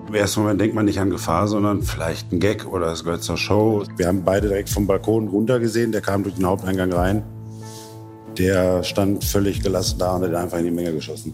Im 0.07 0.13
ersten 0.13 0.41
Moment 0.41 0.61
denkt 0.61 0.75
man 0.75 0.85
nicht 0.85 0.99
an 0.99 1.09
Gefahr, 1.09 1.47
sondern 1.47 1.81
vielleicht 1.81 2.31
ein 2.31 2.39
Gag 2.39 2.67
oder 2.67 2.91
es 2.91 3.03
gehört 3.03 3.23
zur 3.23 3.37
Show. 3.37 3.83
Wir 3.97 4.07
haben 4.07 4.23
beide 4.23 4.47
direkt 4.47 4.69
vom 4.69 4.85
Balkon 4.85 5.27
runter 5.27 5.59
gesehen, 5.59 5.91
der 5.91 6.01
kam 6.01 6.21
durch 6.21 6.35
den 6.35 6.45
Haupteingang 6.45 6.93
rein. 6.93 7.23
Der 8.37 8.83
stand 8.83 9.23
völlig 9.23 9.61
gelassen 9.61 9.97
da 9.97 10.15
und 10.15 10.23
hat 10.23 10.35
einfach 10.35 10.59
in 10.59 10.65
die 10.65 10.71
Menge 10.71 10.93
geschossen 10.93 11.33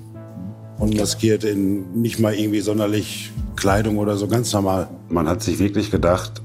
und 0.77 0.95
maskiert 0.97 1.43
in 1.43 2.01
nicht 2.01 2.19
mal 2.19 2.33
irgendwie 2.33 2.61
sonderlich 2.61 3.31
Kleidung 3.55 3.97
oder 3.97 4.17
so, 4.17 4.27
ganz 4.27 4.51
normal. 4.53 4.87
Man 5.09 5.27
hat 5.27 5.41
sich 5.41 5.59
wirklich 5.59 5.91
gedacht, 5.91 6.41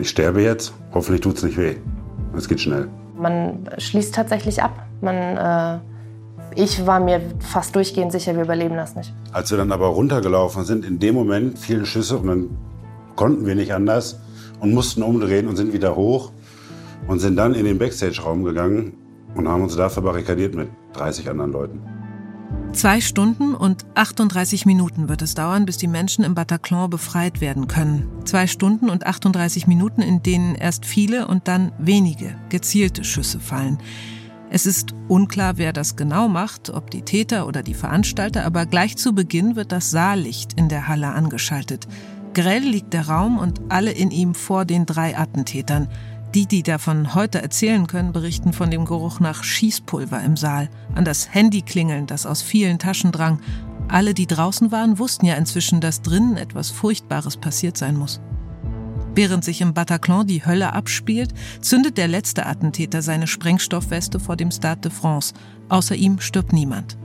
ich 0.00 0.08
sterbe 0.08 0.42
jetzt, 0.42 0.72
hoffentlich 0.92 1.20
tut 1.20 1.36
es 1.36 1.42
nicht 1.42 1.56
weh. 1.56 1.76
Es 2.36 2.48
geht 2.48 2.60
schnell. 2.60 2.88
Man 3.18 3.68
schließt 3.78 4.14
tatsächlich 4.14 4.62
ab. 4.62 4.86
Man, 5.00 5.16
äh, 5.16 5.78
ich 6.54 6.86
war 6.86 7.00
mir 7.00 7.20
fast 7.40 7.74
durchgehend 7.74 8.12
sicher, 8.12 8.34
wir 8.34 8.42
überleben 8.42 8.76
das 8.76 8.94
nicht. 8.94 9.12
Als 9.32 9.50
wir 9.50 9.58
dann 9.58 9.72
aber 9.72 9.86
runtergelaufen 9.88 10.64
sind, 10.64 10.84
in 10.84 10.98
dem 10.98 11.14
Moment 11.14 11.58
fielen 11.58 11.86
Schüsse 11.86 12.18
und 12.18 12.26
dann 12.26 12.50
konnten 13.16 13.46
wir 13.46 13.54
nicht 13.54 13.72
anders 13.72 14.20
und 14.60 14.72
mussten 14.72 15.02
umdrehen 15.02 15.48
und 15.48 15.56
sind 15.56 15.72
wieder 15.72 15.96
hoch 15.96 16.32
und 17.08 17.20
sind 17.20 17.36
dann 17.36 17.54
in 17.54 17.64
den 17.64 17.78
Backstage-Raum 17.78 18.44
gegangen 18.44 18.92
und 19.34 19.48
haben 19.48 19.62
uns 19.62 19.76
da 19.76 19.88
verbarrikadiert 19.88 20.54
mit 20.54 20.68
30 20.94 21.28
anderen 21.30 21.52
Leuten. 21.52 21.95
Zwei 22.76 23.00
Stunden 23.00 23.54
und 23.54 23.86
38 23.94 24.66
Minuten 24.66 25.08
wird 25.08 25.22
es 25.22 25.32
dauern, 25.32 25.64
bis 25.64 25.78
die 25.78 25.86
Menschen 25.86 26.24
im 26.24 26.34
Bataclan 26.34 26.90
befreit 26.90 27.40
werden 27.40 27.68
können. 27.68 28.06
Zwei 28.26 28.46
Stunden 28.46 28.90
und 28.90 29.06
38 29.06 29.66
Minuten, 29.66 30.02
in 30.02 30.22
denen 30.22 30.54
erst 30.54 30.84
viele 30.84 31.26
und 31.26 31.48
dann 31.48 31.72
wenige 31.78 32.34
gezielte 32.50 33.02
Schüsse 33.02 33.40
fallen. 33.40 33.78
Es 34.50 34.66
ist 34.66 34.92
unklar, 35.08 35.56
wer 35.56 35.72
das 35.72 35.96
genau 35.96 36.28
macht, 36.28 36.68
ob 36.68 36.90
die 36.90 37.00
Täter 37.00 37.46
oder 37.46 37.62
die 37.62 37.72
Veranstalter, 37.72 38.44
aber 38.44 38.66
gleich 38.66 38.98
zu 38.98 39.14
Beginn 39.14 39.56
wird 39.56 39.72
das 39.72 39.90
Saallicht 39.90 40.52
in 40.52 40.68
der 40.68 40.86
Halle 40.86 41.08
angeschaltet. 41.08 41.88
Grell 42.34 42.62
liegt 42.62 42.92
der 42.92 43.08
Raum 43.08 43.38
und 43.38 43.58
alle 43.70 43.92
in 43.92 44.10
ihm 44.10 44.34
vor 44.34 44.66
den 44.66 44.84
drei 44.84 45.16
Attentätern. 45.16 45.88
Die, 46.36 46.44
die 46.44 46.62
davon 46.62 47.14
heute 47.14 47.40
erzählen 47.40 47.86
können, 47.86 48.12
berichten 48.12 48.52
von 48.52 48.70
dem 48.70 48.84
Geruch 48.84 49.20
nach 49.20 49.42
Schießpulver 49.42 50.22
im 50.22 50.36
Saal, 50.36 50.68
an 50.94 51.06
das 51.06 51.32
Handyklingeln, 51.32 52.06
das 52.06 52.26
aus 52.26 52.42
vielen 52.42 52.78
Taschen 52.78 53.10
drang. 53.10 53.40
Alle, 53.88 54.12
die 54.12 54.26
draußen 54.26 54.70
waren, 54.70 54.98
wussten 54.98 55.24
ja 55.24 55.36
inzwischen, 55.36 55.80
dass 55.80 56.02
drinnen 56.02 56.36
etwas 56.36 56.70
Furchtbares 56.70 57.38
passiert 57.38 57.78
sein 57.78 57.96
muss. 57.96 58.20
Während 59.14 59.44
sich 59.46 59.62
im 59.62 59.72
Bataclan 59.72 60.26
die 60.26 60.44
Hölle 60.44 60.74
abspielt, 60.74 61.32
zündet 61.62 61.96
der 61.96 62.06
letzte 62.06 62.44
Attentäter 62.44 63.00
seine 63.00 63.28
Sprengstoffweste 63.28 64.20
vor 64.20 64.36
dem 64.36 64.50
Stade 64.50 64.82
de 64.82 64.90
France. 64.90 65.32
Außer 65.70 65.94
ihm 65.94 66.20
stirbt 66.20 66.52
niemand. 66.52 66.98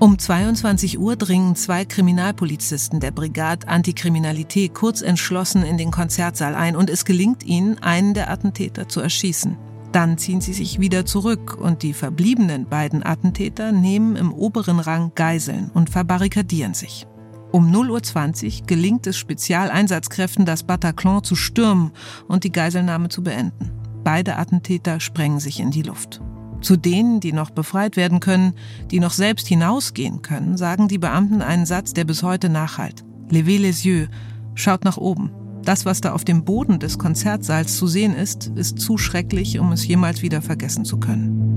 Um 0.00 0.18
22 0.18 0.98
Uhr 0.98 1.14
dringen 1.14 1.56
zwei 1.56 1.84
Kriminalpolizisten 1.84 3.00
der 3.00 3.10
Brigade 3.10 3.68
Antikriminalität 3.68 4.72
kurz 4.72 5.02
entschlossen 5.02 5.62
in 5.62 5.76
den 5.76 5.90
Konzertsaal 5.90 6.54
ein 6.54 6.74
und 6.74 6.88
es 6.88 7.04
gelingt 7.04 7.44
ihnen, 7.44 7.76
einen 7.82 8.14
der 8.14 8.30
Attentäter 8.30 8.88
zu 8.88 9.00
erschießen. 9.00 9.58
Dann 9.92 10.16
ziehen 10.16 10.40
sie 10.40 10.54
sich 10.54 10.80
wieder 10.80 11.04
zurück 11.04 11.58
und 11.60 11.82
die 11.82 11.92
verbliebenen 11.92 12.64
beiden 12.64 13.04
Attentäter 13.04 13.72
nehmen 13.72 14.16
im 14.16 14.32
oberen 14.32 14.80
Rang 14.80 15.12
Geiseln 15.14 15.70
und 15.74 15.90
verbarrikadieren 15.90 16.72
sich. 16.72 17.06
Um 17.52 17.70
0.20 17.70 18.60
Uhr 18.62 18.66
gelingt 18.66 19.06
es 19.06 19.18
Spezialeinsatzkräften, 19.18 20.46
das 20.46 20.62
Bataclan 20.62 21.24
zu 21.24 21.36
stürmen 21.36 21.90
und 22.26 22.44
die 22.44 22.52
Geiselnahme 22.52 23.10
zu 23.10 23.22
beenden. 23.22 23.70
Beide 24.02 24.36
Attentäter 24.36 24.98
sprengen 24.98 25.40
sich 25.40 25.60
in 25.60 25.70
die 25.70 25.82
Luft. 25.82 26.22
Zu 26.60 26.76
denen, 26.76 27.20
die 27.20 27.32
noch 27.32 27.50
befreit 27.50 27.96
werden 27.96 28.20
können, 28.20 28.54
die 28.90 29.00
noch 29.00 29.12
selbst 29.12 29.46
hinausgehen 29.48 30.22
können, 30.22 30.56
sagen 30.56 30.88
die 30.88 30.98
Beamten 30.98 31.42
einen 31.42 31.66
Satz, 31.66 31.94
der 31.94 32.04
bis 32.04 32.22
heute 32.22 32.48
nachhalt. 32.48 33.04
Levez 33.30 33.60
les 33.60 33.84
yeux, 33.84 34.08
schaut 34.54 34.84
nach 34.84 34.96
oben. 34.96 35.30
Das, 35.62 35.84
was 35.84 36.00
da 36.00 36.12
auf 36.12 36.24
dem 36.24 36.44
Boden 36.44 36.78
des 36.78 36.98
Konzertsaals 36.98 37.76
zu 37.76 37.86
sehen 37.86 38.14
ist, 38.14 38.50
ist 38.54 38.78
zu 38.78 38.98
schrecklich, 38.98 39.58
um 39.58 39.72
es 39.72 39.86
jemals 39.86 40.22
wieder 40.22 40.42
vergessen 40.42 40.84
zu 40.84 40.98
können. 40.98 41.50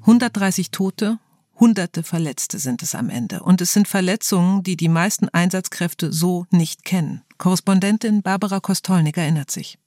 130 0.00 0.70
Tote, 0.70 1.18
Hunderte 1.58 2.02
Verletzte 2.02 2.58
sind 2.58 2.82
es 2.82 2.94
am 2.94 3.08
Ende. 3.08 3.42
Und 3.42 3.60
es 3.60 3.72
sind 3.72 3.86
Verletzungen, 3.86 4.62
die 4.62 4.76
die 4.76 4.88
meisten 4.88 5.28
Einsatzkräfte 5.28 6.12
so 6.12 6.46
nicht 6.50 6.84
kennen. 6.84 7.22
Korrespondentin 7.38 8.22
Barbara 8.22 8.60
Kostolnik 8.60 9.16
erinnert 9.16 9.50
sich 9.50 9.78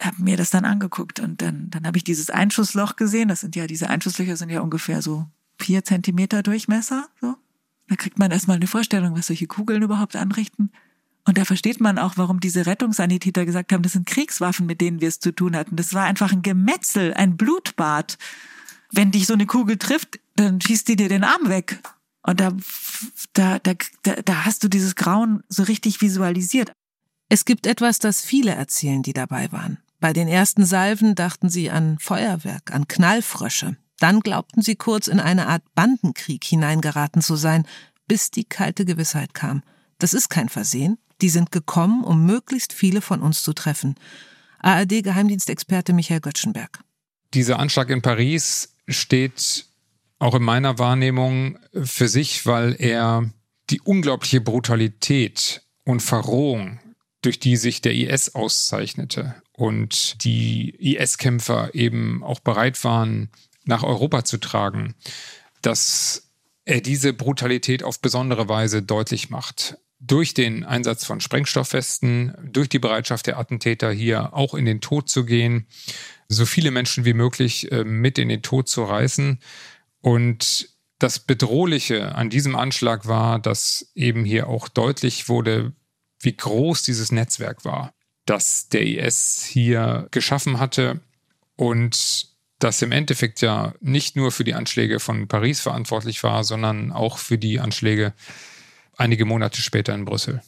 habe 0.00 0.22
mir 0.22 0.36
das 0.36 0.50
dann 0.50 0.64
angeguckt 0.64 1.20
und 1.20 1.40
dann, 1.42 1.70
dann 1.70 1.86
habe 1.86 1.96
ich 1.96 2.04
dieses 2.04 2.30
Einschussloch 2.30 2.96
gesehen. 2.96 3.28
Das 3.28 3.40
sind 3.40 3.56
ja, 3.56 3.66
diese 3.66 3.88
Einschusslöcher 3.88 4.36
sind 4.36 4.50
ja 4.50 4.60
ungefähr 4.60 5.02
so 5.02 5.26
vier 5.58 5.84
Zentimeter 5.84 6.42
Durchmesser. 6.42 7.08
So. 7.20 7.34
Da 7.88 7.96
kriegt 7.96 8.18
man 8.18 8.30
erstmal 8.30 8.56
eine 8.56 8.66
Vorstellung, 8.66 9.16
was 9.16 9.28
solche 9.28 9.46
Kugeln 9.46 9.82
überhaupt 9.82 10.16
anrichten. 10.16 10.70
Und 11.24 11.38
da 11.38 11.44
versteht 11.44 11.80
man 11.80 11.98
auch, 11.98 12.16
warum 12.16 12.40
diese 12.40 12.66
Rettungssanitäter 12.66 13.44
gesagt 13.44 13.72
haben, 13.72 13.82
das 13.82 13.92
sind 13.92 14.06
Kriegswaffen, 14.06 14.66
mit 14.66 14.80
denen 14.80 15.00
wir 15.00 15.08
es 15.08 15.18
zu 15.18 15.32
tun 15.32 15.56
hatten. 15.56 15.76
Das 15.76 15.92
war 15.92 16.04
einfach 16.04 16.32
ein 16.32 16.42
Gemetzel, 16.42 17.14
ein 17.14 17.36
Blutbad. 17.36 18.16
Wenn 18.92 19.10
dich 19.10 19.26
so 19.26 19.32
eine 19.32 19.46
Kugel 19.46 19.76
trifft, 19.76 20.20
dann 20.36 20.60
schießt 20.60 20.86
die 20.88 20.96
dir 20.96 21.08
den 21.08 21.24
Arm 21.24 21.48
weg. 21.48 21.80
Und 22.22 22.40
da, 22.40 22.52
da, 23.32 23.58
da, 23.58 23.74
da 24.02 24.44
hast 24.44 24.62
du 24.62 24.68
dieses 24.68 24.94
Grauen 24.94 25.42
so 25.48 25.64
richtig 25.64 26.00
visualisiert. 26.00 26.72
Es 27.28 27.44
gibt 27.44 27.66
etwas, 27.66 27.98
das 27.98 28.20
viele 28.20 28.52
erzählen, 28.52 29.02
die 29.02 29.12
dabei 29.12 29.50
waren. 29.50 29.78
Bei 30.06 30.12
den 30.12 30.28
ersten 30.28 30.64
Salven 30.64 31.16
dachten 31.16 31.48
sie 31.48 31.68
an 31.68 31.98
Feuerwerk, 31.98 32.72
an 32.72 32.86
Knallfrösche. 32.86 33.76
Dann 33.98 34.20
glaubten 34.20 34.62
sie 34.62 34.76
kurz 34.76 35.08
in 35.08 35.18
eine 35.18 35.48
Art 35.48 35.64
Bandenkrieg 35.74 36.44
hineingeraten 36.44 37.22
zu 37.22 37.34
sein, 37.34 37.66
bis 38.06 38.30
die 38.30 38.44
kalte 38.44 38.84
Gewissheit 38.84 39.34
kam. 39.34 39.64
Das 39.98 40.14
ist 40.14 40.28
kein 40.28 40.48
Versehen. 40.48 40.98
Die 41.22 41.28
sind 41.28 41.50
gekommen, 41.50 42.04
um 42.04 42.24
möglichst 42.24 42.72
viele 42.72 43.00
von 43.00 43.20
uns 43.20 43.42
zu 43.42 43.52
treffen. 43.52 43.96
ARD-Geheimdienstexperte 44.60 45.92
Michael 45.92 46.20
Göttschenberg. 46.20 46.78
Dieser 47.34 47.58
Anschlag 47.58 47.90
in 47.90 48.00
Paris 48.00 48.76
steht 48.86 49.66
auch 50.20 50.36
in 50.36 50.42
meiner 50.44 50.78
Wahrnehmung 50.78 51.58
für 51.82 52.06
sich, 52.06 52.46
weil 52.46 52.76
er 52.78 53.28
die 53.70 53.80
unglaubliche 53.80 54.40
Brutalität 54.40 55.66
und 55.82 56.00
Verrohung 56.00 56.78
durch 57.26 57.40
die 57.40 57.56
sich 57.56 57.82
der 57.82 57.92
IS 57.92 58.36
auszeichnete 58.36 59.34
und 59.52 60.22
die 60.22 60.70
IS-Kämpfer 60.78 61.74
eben 61.74 62.22
auch 62.22 62.38
bereit 62.38 62.82
waren, 62.84 63.30
nach 63.64 63.82
Europa 63.82 64.24
zu 64.24 64.38
tragen, 64.38 64.94
dass 65.60 66.30
er 66.64 66.80
diese 66.80 67.12
Brutalität 67.12 67.82
auf 67.82 68.00
besondere 68.00 68.48
Weise 68.48 68.80
deutlich 68.80 69.28
macht. 69.28 69.76
Durch 69.98 70.34
den 70.34 70.62
Einsatz 70.62 71.04
von 71.04 71.20
Sprengstoffwesten, 71.20 72.32
durch 72.44 72.68
die 72.68 72.78
Bereitschaft 72.78 73.26
der 73.26 73.38
Attentäter 73.38 73.90
hier 73.90 74.32
auch 74.32 74.54
in 74.54 74.64
den 74.64 74.80
Tod 74.80 75.08
zu 75.08 75.24
gehen, 75.24 75.66
so 76.28 76.46
viele 76.46 76.70
Menschen 76.70 77.04
wie 77.04 77.14
möglich 77.14 77.72
äh, 77.72 77.82
mit 77.82 78.18
in 78.18 78.28
den 78.28 78.42
Tod 78.42 78.68
zu 78.68 78.84
reißen. 78.84 79.40
Und 80.00 80.68
das 81.00 81.18
Bedrohliche 81.18 82.14
an 82.14 82.30
diesem 82.30 82.54
Anschlag 82.54 83.08
war, 83.08 83.40
dass 83.40 83.90
eben 83.96 84.24
hier 84.24 84.48
auch 84.48 84.68
deutlich 84.68 85.28
wurde, 85.28 85.72
wie 86.20 86.36
groß 86.36 86.82
dieses 86.82 87.12
Netzwerk 87.12 87.64
war, 87.64 87.92
das 88.24 88.68
der 88.68 88.82
IS 88.82 89.44
hier 89.44 90.08
geschaffen 90.10 90.58
hatte 90.58 91.00
und 91.56 92.34
das 92.58 92.80
im 92.82 92.92
Endeffekt 92.92 93.40
ja 93.42 93.74
nicht 93.80 94.16
nur 94.16 94.32
für 94.32 94.44
die 94.44 94.54
Anschläge 94.54 95.00
von 95.00 95.28
Paris 95.28 95.60
verantwortlich 95.60 96.22
war, 96.22 96.42
sondern 96.42 96.90
auch 96.92 97.18
für 97.18 97.38
die 97.38 97.60
Anschläge 97.60 98.14
einige 98.96 99.26
Monate 99.26 99.60
später 99.60 99.94
in 99.94 100.04
Brüssel. 100.04 100.40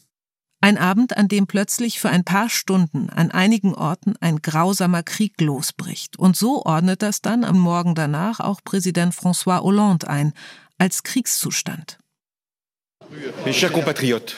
Ein 0.60 0.76
Abend, 0.76 1.16
an 1.16 1.28
dem 1.28 1.46
plötzlich 1.46 2.00
für 2.00 2.08
ein 2.08 2.24
paar 2.24 2.48
Stunden 2.48 3.10
an 3.10 3.30
einigen 3.30 3.74
Orten 3.74 4.16
ein 4.20 4.42
grausamer 4.42 5.04
Krieg 5.04 5.40
losbricht. 5.40 6.18
Und 6.18 6.36
so 6.36 6.64
ordnet 6.64 7.02
das 7.02 7.22
dann 7.22 7.44
am 7.44 7.58
Morgen 7.58 7.94
danach 7.94 8.40
auch 8.40 8.60
Präsident 8.64 9.14
François 9.14 9.60
Hollande 9.62 10.08
ein, 10.08 10.32
als 10.76 11.04
Kriegszustand. 11.04 11.98
Mes 13.44 13.56
chers 13.56 13.72
compatriotes, 13.72 14.34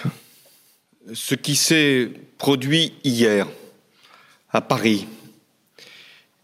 ce 1.13 1.35
qui 1.35 1.57
s'est 1.57 2.11
produit 2.39 2.93
hier 3.05 3.47
à 4.51 4.61
Paris 4.61 5.07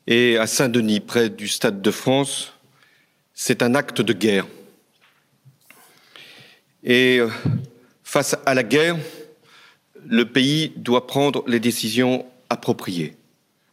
et 0.07 0.39
à 0.39 0.47
Saint-Denis, 0.47 1.01
près 1.01 1.31
du 1.31 1.49
Stade 1.49 1.83
de 1.83 1.91
France, 1.91 2.53
c'est 3.35 3.63
un 3.63 3.75
acte 3.75 4.01
de 4.01 4.13
guerre. 4.13 4.47
Et 6.83 7.19
euh, 7.19 7.29
face 8.05 8.37
à 8.47 8.55
la 8.55 8.63
guerre, 8.63 8.97
le 10.05 10.25
pays 10.25 10.73
doit 10.77 11.07
prendre 11.07 11.45
les 11.49 11.59
décisions 11.59 12.25
appropriées. 12.49 13.17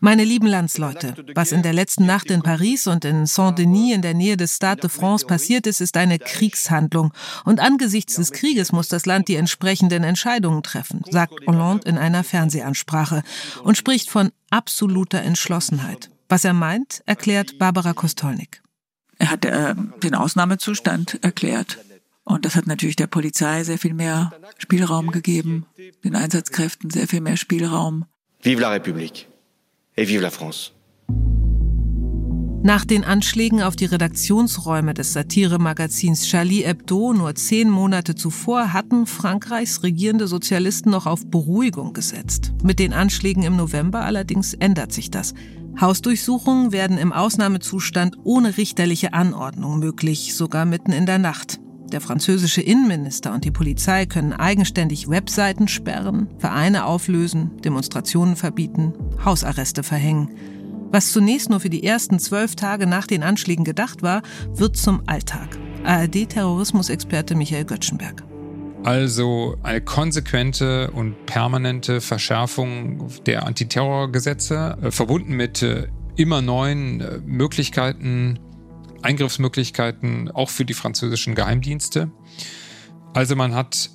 Meine 0.03 0.25
lieben 0.25 0.48
Landsleute, 0.48 1.15
was 1.33 1.53
in 1.53 1.63
der 1.63 1.72
letzten 1.72 2.05
Nacht 2.05 2.29
in 2.29 2.41
Paris 2.41 2.88
und 2.88 3.05
in 3.05 3.25
Saint-Denis 3.25 3.95
in 3.95 4.01
der 4.01 4.13
Nähe 4.13 4.36
des 4.36 4.57
Stade 4.57 4.81
de 4.81 4.89
France 4.89 5.25
passiert 5.25 5.65
ist, 5.65 5.79
ist 5.79 5.95
eine 5.95 6.19
Kriegshandlung. 6.19 7.13
Und 7.45 7.62
angesichts 7.62 8.15
des 8.15 8.33
Krieges 8.33 8.74
muss 8.74 8.89
das 8.89 9.05
Land 9.05 9.29
die 9.29 9.38
entsprechenden 9.38 10.03
Entscheidungen 10.03 10.62
treffen, 10.62 11.03
sagt 11.10 11.48
Hollande 11.48 11.88
in 11.88 11.98
einer 11.98 12.25
Fernsehansprache 12.25 13.24
und 13.63 13.77
spricht 13.77 14.10
von 14.10 14.33
absoluter 14.50 15.22
Entschlossenheit. 15.22 16.10
Was 16.27 16.43
er 16.43 16.51
meint, 16.51 17.01
erklärt 17.05 17.57
Barbara 17.57 17.93
Kostolnik. 17.93 18.62
Er 19.19 19.31
hat 19.31 19.45
äh, 19.45 19.74
den 20.03 20.15
Ausnahmezustand 20.15 21.24
erklärt. 21.24 21.77
Und 22.25 22.43
das 22.43 22.57
hat 22.57 22.67
natürlich 22.67 22.98
der 22.98 23.07
Polizei 23.07 23.63
sehr 23.63 23.77
viel 23.77 23.93
mehr 23.93 24.33
Spielraum 24.57 25.12
gegeben, 25.12 25.65
den 26.03 26.17
Einsatzkräften 26.17 26.89
sehr 26.89 27.07
viel 27.07 27.22
mehr 27.22 27.38
Spielraum. 27.38 28.03
Vive 28.41 28.60
la 28.60 28.74
République 28.74 29.27
et 29.96 30.08
vive 30.08 30.22
la 30.22 30.30
France. 30.30 30.72
Nach 32.66 32.86
den 32.86 33.04
Anschlägen 33.04 33.62
auf 33.62 33.76
die 33.76 33.84
Redaktionsräume 33.84 34.94
des 34.94 35.12
Satiremagazins 35.12 36.28
Charlie 36.28 36.64
Hebdo 36.64 37.12
nur 37.12 37.36
zehn 37.36 37.70
Monate 37.70 38.16
zuvor 38.16 38.72
hatten 38.72 39.06
Frankreichs 39.06 39.84
regierende 39.84 40.28
Sozialisten 40.28 40.90
noch 40.90 41.06
auf 41.06 41.30
Beruhigung 41.30 41.92
gesetzt. 41.92 42.54
Mit 42.64 42.80
den 42.80 42.94
Anschlägen 42.94 43.44
im 43.44 43.58
November 43.58 44.06
allerdings 44.06 44.54
ändert 44.54 44.94
sich 44.94 45.12
das. 45.12 45.34
Hausdurchsuchungen 45.82 46.72
werden 46.72 46.98
im 46.98 47.12
Ausnahmezustand 47.12 48.16
ohne 48.24 48.56
richterliche 48.56 49.14
Anordnung 49.14 49.80
möglich, 49.80 50.34
sogar 50.34 50.64
mitten 50.64 50.94
in 50.94 51.06
der 51.06 51.20
Nacht. 51.20 51.60
Der 51.92 52.02
französische 52.02 52.62
Innenminister 52.62 53.34
und 53.34 53.46
die 53.46 53.52
Polizei 53.52 54.06
können 54.06 54.34
eigenständig 54.34 55.10
Webseiten 55.10 55.68
sperren, 55.68 56.28
Vereine 56.40 56.86
auflösen, 56.86 57.52
Demonstrationen 57.63 58.36
verbieten, 58.36 58.94
Hausarreste 59.24 59.84
verhängen. 59.84 60.29
Was 60.92 61.12
zunächst 61.12 61.50
nur 61.50 61.60
für 61.60 61.70
die 61.70 61.84
ersten 61.84 62.20
zwölf 62.20 62.55
Tage 62.55 62.88
nach 62.88 63.07
den 63.07 63.24
Anschlägen 63.24 63.66
gedacht 63.66 64.03
war, 64.03 64.22
wird 64.53 64.77
zum 64.77 65.01
Alltag. 65.07 65.57
ARD-Terrorismusexperte 65.84 67.36
Michael 67.36 67.66
Göttschenberg. 67.66 68.24
Also 68.84 69.55
eine 69.64 69.81
konsequente 69.81 70.92
und 70.92 71.25
permanente 71.25 72.01
Verschärfung 72.01 73.07
der 73.25 73.46
Antiterrorgesetze, 73.46 74.77
äh, 74.81 74.92
verbunden 74.92 75.36
mit 75.36 75.62
äh, 75.62 75.88
immer 76.16 76.42
neuen 76.42 77.01
äh, 77.01 77.20
Möglichkeiten, 77.25 78.40
Eingriffsmöglichkeiten 79.03 80.31
auch 80.31 80.50
für 80.50 80.66
die 80.66 80.74
französischen 80.74 81.35
Geheimdienste. 81.35 82.11
Also 83.13 83.35
man 83.35 83.53
hat 83.53 83.89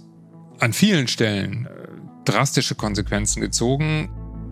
an 0.60 0.72
vielen 0.72 1.08
Stellen 1.08 1.66
äh, 1.66 1.88
drastische 2.24 2.74
Konsequenzen 2.74 3.40
gezogen. 3.40 4.10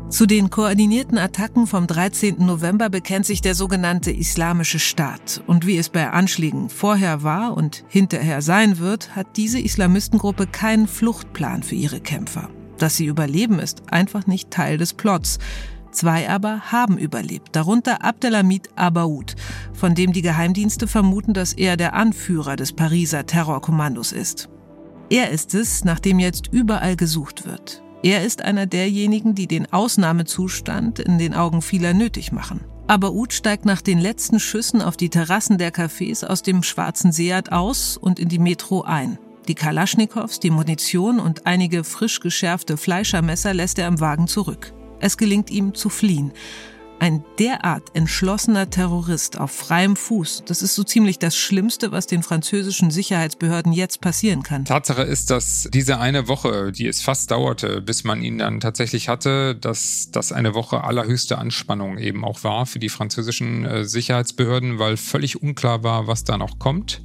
Zu 0.09 0.27
den 0.27 0.51
koordinierten 0.51 1.19
Attacken 1.19 1.67
vom 1.67 1.89
13. 1.89 2.37
November 2.39 2.89
bekennt 2.89 3.27
sich 3.27 3.41
der 3.41 3.57
sogenannte 3.57 4.13
Islamische 4.13 4.79
Staat. 4.79 5.43
Und 5.49 5.67
wie 5.67 5.79
es 5.79 5.89
bei 5.89 6.09
Anschlägen 6.09 6.69
vorher 6.69 7.25
war 7.25 7.57
und 7.57 7.85
hinterher 7.89 8.41
sein 8.41 8.79
wird, 8.79 9.17
hat 9.17 9.37
diese 9.37 9.59
Islamistengruppe 9.59 10.47
keinen 10.47 10.87
Fluchtplan 10.87 11.65
für 11.65 11.75
ihre 11.75 12.01
Kämpfer. 12.01 12.51
Dass 12.79 12.97
sie 12.97 13.07
überleben, 13.07 13.59
ist 13.59 13.93
einfach 13.93 14.29
nicht 14.29 14.53
Teil 14.53 14.79
des 14.79 14.95
Plots. 14.95 15.39
Zwei 15.97 16.29
aber 16.29 16.61
haben 16.71 16.99
überlebt, 16.99 17.57
darunter 17.57 18.05
Abdelhamid 18.05 18.69
Abaoud, 18.77 19.35
von 19.73 19.95
dem 19.95 20.13
die 20.13 20.21
Geheimdienste 20.21 20.87
vermuten, 20.87 21.33
dass 21.33 21.55
er 21.55 21.79
der 21.79 21.95
Anführer 21.95 22.57
des 22.57 22.75
Pariser 22.75 23.25
Terrorkommandos 23.25 24.13
ist. 24.13 24.51
Er 25.09 25.31
ist 25.31 25.55
es, 25.55 25.85
nach 25.85 25.99
dem 25.99 26.19
jetzt 26.19 26.49
überall 26.53 26.97
gesucht 26.97 27.47
wird. 27.47 27.83
Er 28.03 28.25
ist 28.25 28.43
einer 28.43 28.67
derjenigen, 28.67 29.35
die 29.35 29.47
den 29.47 29.73
Ausnahmezustand 29.73 30.99
in 30.99 31.17
den 31.17 31.33
Augen 31.33 31.63
vieler 31.63 31.95
nötig 31.95 32.31
machen. 32.31 32.61
Abaoud 32.89 33.33
steigt 33.33 33.65
nach 33.65 33.81
den 33.81 33.99
letzten 33.99 34.39
Schüssen 34.39 34.83
auf 34.83 34.99
die 34.99 35.09
Terrassen 35.09 35.57
der 35.57 35.73
Cafés 35.73 36.27
aus 36.27 36.43
dem 36.43 36.63
schwarzen 36.63 37.11
Seat 37.11 37.53
aus 37.53 37.97
und 37.97 38.19
in 38.19 38.29
die 38.29 38.39
Metro 38.39 38.83
ein. 38.83 39.19
Die 39.49 39.55
Kalaschnikows, 39.55 40.41
die 40.41 40.51
Munition 40.51 41.19
und 41.21 41.47
einige 41.47 41.85
frisch 41.85 42.21
geschärfte 42.21 42.77
Fleischermesser 42.77 43.55
lässt 43.55 43.79
er 43.79 43.89
im 43.89 43.99
Wagen 43.99 44.27
zurück. 44.27 44.75
Es 45.01 45.17
gelingt 45.17 45.51
ihm 45.51 45.75
zu 45.75 45.89
fliehen. 45.89 46.33
Ein 46.99 47.23
derart 47.39 47.95
entschlossener 47.95 48.71
Terrorist 48.71 49.39
auf 49.39 49.51
freiem 49.51 49.97
Fuß, 49.97 50.45
das 50.47 50.63
ist 50.63 50.75
so 50.75 50.83
ziemlich 50.83 51.19
das 51.19 51.37
Schlimmste, 51.37 51.93
was 51.93 52.07
den 52.07 52.23
französischen 52.23 52.91
Sicherheitsbehörden 52.91 53.73
jetzt 53.73 54.01
passieren 54.01 54.43
kann. 54.43 54.65
Tatsache 54.65 55.03
ist, 55.03 55.31
dass 55.31 55.69
diese 55.75 55.99
eine 55.99 56.27
Woche, 56.27 56.73
die 56.73 56.87
es 56.87 57.03
fast 57.03 57.31
dauerte, 57.31 57.83
bis 57.83 58.05
man 58.05 58.23
ihn 58.23 58.39
dann 58.39 58.61
tatsächlich 58.61 59.11
hatte, 59.11 59.55
dass 59.55 60.09
das 60.11 60.33
eine 60.33 60.55
Woche 60.55 60.85
allerhöchste 60.85 61.37
Anspannung 61.37 61.99
eben 61.99 62.25
auch 62.25 62.45
war 62.45 62.65
für 62.65 62.79
die 62.79 62.89
französischen 62.89 63.67
äh, 63.67 63.85
Sicherheitsbehörden, 63.85 64.79
weil 64.79 64.97
völlig 64.97 65.43
unklar 65.43 65.83
war, 65.83 66.07
was 66.07 66.25
da 66.25 66.39
noch 66.39 66.59
kommt. 66.59 67.03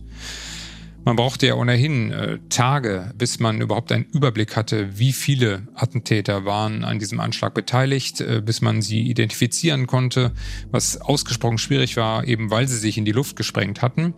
Man 1.03 1.15
brauchte 1.15 1.47
ja 1.47 1.55
ohnehin 1.55 2.11
äh, 2.11 2.37
Tage, 2.49 3.11
bis 3.17 3.39
man 3.39 3.59
überhaupt 3.59 3.91
einen 3.91 4.05
Überblick 4.05 4.55
hatte, 4.55 4.99
wie 4.99 5.13
viele 5.13 5.67
Attentäter 5.73 6.45
waren 6.45 6.83
an 6.83 6.99
diesem 6.99 7.19
Anschlag 7.19 7.55
beteiligt, 7.55 8.21
äh, 8.21 8.41
bis 8.45 8.61
man 8.61 8.83
sie 8.83 9.01
identifizieren 9.01 9.87
konnte, 9.87 10.31
was 10.69 11.01
ausgesprochen 11.01 11.57
schwierig 11.57 11.97
war, 11.97 12.27
eben 12.27 12.51
weil 12.51 12.67
sie 12.67 12.77
sich 12.77 12.99
in 12.99 13.05
die 13.05 13.13
Luft 13.13 13.35
gesprengt 13.35 13.81
hatten. 13.81 14.13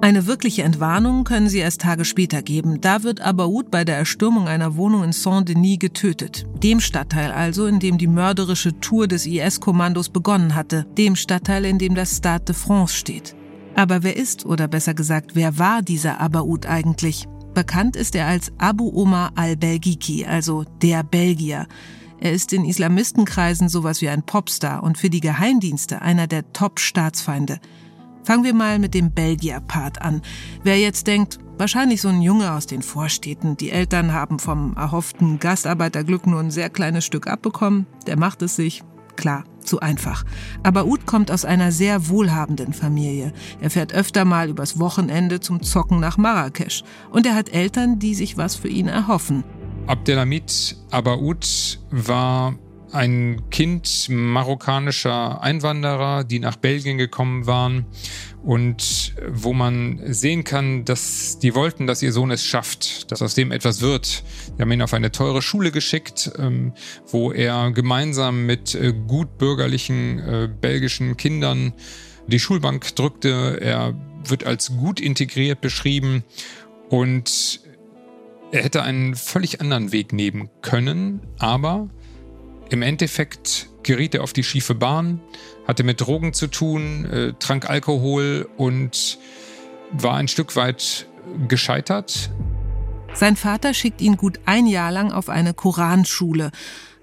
Eine 0.00 0.26
wirkliche 0.26 0.62
Entwarnung 0.62 1.24
können 1.24 1.48
sie 1.48 1.58
erst 1.58 1.80
Tage 1.82 2.04
später 2.04 2.42
geben. 2.42 2.80
Da 2.80 3.02
wird 3.02 3.20
Abaoud 3.20 3.70
bei 3.70 3.84
der 3.84 3.96
Erstürmung 3.96 4.46
einer 4.46 4.76
Wohnung 4.76 5.04
in 5.04 5.12
Saint-Denis 5.12 5.78
getötet. 5.78 6.46
Dem 6.62 6.80
Stadtteil 6.80 7.32
also, 7.32 7.66
in 7.66 7.78
dem 7.78 7.96
die 7.96 8.06
mörderische 8.06 8.78
Tour 8.80 9.08
des 9.08 9.26
IS-Kommandos 9.26 10.10
begonnen 10.10 10.54
hatte. 10.54 10.86
Dem 10.98 11.16
Stadtteil, 11.16 11.64
in 11.64 11.78
dem 11.78 11.94
das 11.94 12.18
Stade 12.18 12.44
de 12.44 12.54
France 12.54 12.94
steht. 12.94 13.35
Aber 13.76 14.02
wer 14.02 14.16
ist, 14.16 14.46
oder 14.46 14.68
besser 14.68 14.94
gesagt, 14.94 15.32
wer 15.34 15.58
war 15.58 15.82
dieser 15.82 16.18
Abaoud 16.18 16.64
eigentlich? 16.64 17.28
Bekannt 17.52 17.94
ist 17.94 18.14
er 18.14 18.26
als 18.26 18.50
Abu 18.56 18.90
Omar 18.94 19.32
al-Belgiki, 19.34 20.24
also 20.24 20.64
der 20.80 21.02
Belgier. 21.02 21.66
Er 22.18 22.32
ist 22.32 22.54
in 22.54 22.64
Islamistenkreisen 22.64 23.68
sowas 23.68 24.00
wie 24.00 24.08
ein 24.08 24.22
Popstar 24.24 24.82
und 24.82 24.96
für 24.96 25.10
die 25.10 25.20
Geheimdienste 25.20 26.00
einer 26.00 26.26
der 26.26 26.50
Top-Staatsfeinde. 26.54 27.60
Fangen 28.24 28.44
wir 28.44 28.54
mal 28.54 28.78
mit 28.78 28.94
dem 28.94 29.12
Belgier-Part 29.12 30.00
an. 30.00 30.22
Wer 30.62 30.78
jetzt 30.78 31.06
denkt, 31.06 31.38
wahrscheinlich 31.58 32.00
so 32.00 32.08
ein 32.08 32.22
Junge 32.22 32.52
aus 32.52 32.66
den 32.66 32.80
Vorstädten, 32.80 33.58
die 33.58 33.70
Eltern 33.70 34.14
haben 34.14 34.38
vom 34.38 34.74
erhofften 34.74 35.38
Gastarbeiterglück 35.38 36.26
nur 36.26 36.40
ein 36.40 36.50
sehr 36.50 36.70
kleines 36.70 37.04
Stück 37.04 37.26
abbekommen, 37.26 37.86
der 38.06 38.18
macht 38.18 38.40
es 38.40 38.56
sich, 38.56 38.82
klar, 39.16 39.44
zu 39.66 39.80
einfach. 39.80 40.24
Aber 40.62 40.86
Ud 40.86 41.06
kommt 41.06 41.30
aus 41.30 41.44
einer 41.44 41.72
sehr 41.72 42.08
wohlhabenden 42.08 42.72
Familie. 42.72 43.32
Er 43.60 43.70
fährt 43.70 43.92
öfter 43.92 44.24
mal 44.24 44.48
übers 44.48 44.78
Wochenende 44.78 45.40
zum 45.40 45.62
Zocken 45.62 46.00
nach 46.00 46.16
Marrakesch. 46.16 46.84
Und 47.10 47.26
er 47.26 47.34
hat 47.34 47.52
Eltern, 47.52 47.98
die 47.98 48.14
sich 48.14 48.36
was 48.36 48.56
für 48.56 48.68
ihn 48.68 48.88
erhoffen. 48.88 49.44
Abdelhamid 49.86 50.76
Abaoud 50.90 51.78
war 51.90 52.56
ein 52.92 53.42
Kind 53.50 54.08
marokkanischer 54.08 55.42
Einwanderer, 55.42 56.24
die 56.24 56.38
nach 56.38 56.56
Belgien 56.56 56.98
gekommen 56.98 57.46
waren 57.46 57.86
und 58.44 59.14
wo 59.28 59.52
man 59.52 60.00
sehen 60.06 60.44
kann, 60.44 60.84
dass 60.84 61.38
die 61.38 61.54
wollten, 61.54 61.86
dass 61.86 62.02
ihr 62.02 62.12
Sohn 62.12 62.30
es 62.30 62.44
schafft, 62.44 63.10
dass 63.10 63.22
aus 63.22 63.34
dem 63.34 63.50
etwas 63.50 63.80
wird. 63.80 64.22
Sie 64.56 64.62
haben 64.62 64.70
ihn 64.70 64.82
auf 64.82 64.94
eine 64.94 65.10
teure 65.10 65.42
Schule 65.42 65.72
geschickt, 65.72 66.30
ähm, 66.38 66.72
wo 67.08 67.32
er 67.32 67.72
gemeinsam 67.72 68.46
mit 68.46 68.74
äh, 68.74 68.92
gut 68.92 69.36
bürgerlichen 69.38 70.18
äh, 70.20 70.48
belgischen 70.48 71.16
Kindern 71.16 71.72
die 72.28 72.38
Schulbank 72.38 72.94
drückte. 72.94 73.58
Er 73.60 73.94
wird 74.24 74.44
als 74.44 74.76
gut 74.76 75.00
integriert 75.00 75.60
beschrieben 75.60 76.24
und 76.88 77.60
er 78.52 78.62
hätte 78.62 78.82
einen 78.82 79.16
völlig 79.16 79.60
anderen 79.60 79.90
Weg 79.90 80.12
nehmen 80.12 80.50
können, 80.62 81.20
aber 81.38 81.88
im 82.70 82.82
Endeffekt 82.82 83.68
geriet 83.82 84.14
er 84.14 84.22
auf 84.22 84.32
die 84.32 84.42
schiefe 84.42 84.74
Bahn, 84.74 85.20
hatte 85.66 85.84
mit 85.84 86.00
Drogen 86.00 86.32
zu 86.32 86.48
tun, 86.48 87.04
äh, 87.06 87.32
trank 87.38 87.68
Alkohol 87.70 88.48
und 88.56 89.18
war 89.92 90.16
ein 90.16 90.28
Stück 90.28 90.56
weit 90.56 91.06
gescheitert. 91.48 92.30
Sein 93.14 93.36
Vater 93.36 93.72
schickt 93.72 94.02
ihn 94.02 94.16
gut 94.16 94.40
ein 94.44 94.66
Jahr 94.66 94.92
lang 94.92 95.12
auf 95.12 95.28
eine 95.28 95.54
Koranschule, 95.54 96.50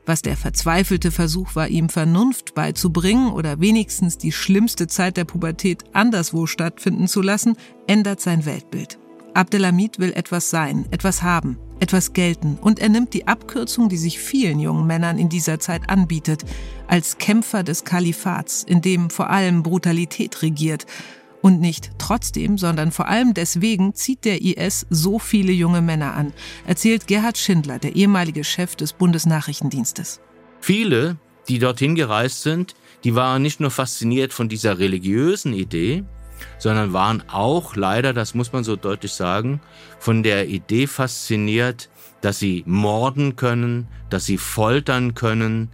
was 0.06 0.22
der 0.22 0.36
verzweifelte 0.36 1.12
Versuch 1.12 1.56
war, 1.56 1.70
ihm 1.70 1.90
Vernunft 1.90 2.54
beizubringen 2.56 3.32
oder 3.32 3.62
wenigstens 3.62 4.18
die 4.18 4.34
schlimmste 4.34 4.88
Zeit 4.88 5.16
der 5.16 5.24
Pubertät 5.24 5.84
anderswo 5.94 6.46
stattfinden 6.46 7.08
zu 7.08 7.22
lassen, 7.22 7.56
ändert 7.88 8.20
sein 8.20 8.46
Weltbild. 8.46 9.00
Abdelhamid 9.34 10.00
will 10.00 10.14
etwas 10.14 10.50
sein, 10.50 10.86
etwas 10.92 11.24
haben, 11.24 11.58
etwas 11.80 12.14
gelten 12.14 12.58
und 12.62 12.80
er 12.80 12.90
nimmt 12.90 13.14
die 13.14 13.28
Abkürzung, 13.28 13.90
die 13.90 13.98
sich 13.98 14.20
vielen 14.20 14.60
jungen 14.60 14.86
Männern 14.86 15.18
in 15.18 15.30
dieser 15.30 15.60
Zeit 15.60 15.90
anbietet, 15.90 16.44
als 16.88 17.18
Kämpfer 17.18 17.64
des 17.64 17.84
Kalifats, 17.84 18.64
in 18.64 18.82
dem 18.82 19.10
vor 19.10 19.30
allem 19.30 19.64
Brutalität 19.64 20.42
regiert. 20.42 20.86
Und 21.42 21.60
nicht 21.60 21.92
trotzdem, 21.98 22.58
sondern 22.58 22.94
vor 22.94 23.10
allem 23.10 23.34
deswegen 23.34 23.94
zieht 23.96 24.24
der 24.24 24.42
IS 24.42 24.86
so 24.90 25.20
viele 25.20 25.52
junge 25.52 25.82
Männer 25.82 26.14
an, 26.14 26.32
erzählt 26.66 27.08
Gerhard 27.08 27.38
Schindler, 27.38 27.80
der 27.80 27.98
ehemalige 27.98 28.46
Chef 28.46 28.78
des 28.78 28.94
Bundesnachrichtendienstes. 28.94 30.22
Viele, 30.62 31.18
die 31.50 31.60
dorthin 31.60 31.96
gereist 31.96 32.44
sind, 32.44 32.76
die 33.04 33.16
waren 33.16 33.42
nicht 33.42 33.60
nur 33.60 33.72
fasziniert 33.72 34.32
von 34.32 34.48
dieser 34.48 34.80
religiösen 34.80 35.52
Idee, 35.52 36.06
sondern 36.58 36.94
waren 36.94 37.24
auch 37.30 37.76
leider, 37.76 38.14
das 38.14 38.34
muss 38.34 38.54
man 38.54 38.64
so 38.64 38.76
deutlich 38.76 39.14
sagen, 39.14 39.62
von 40.00 40.24
der 40.24 40.48
Idee 40.48 40.88
fasziniert, 40.88 41.90
dass 42.22 42.40
sie 42.40 42.64
morden 42.66 43.36
können, 43.36 43.88
dass 44.10 44.26
sie 44.26 44.38
foltern 44.38 45.14
können, 45.14 45.72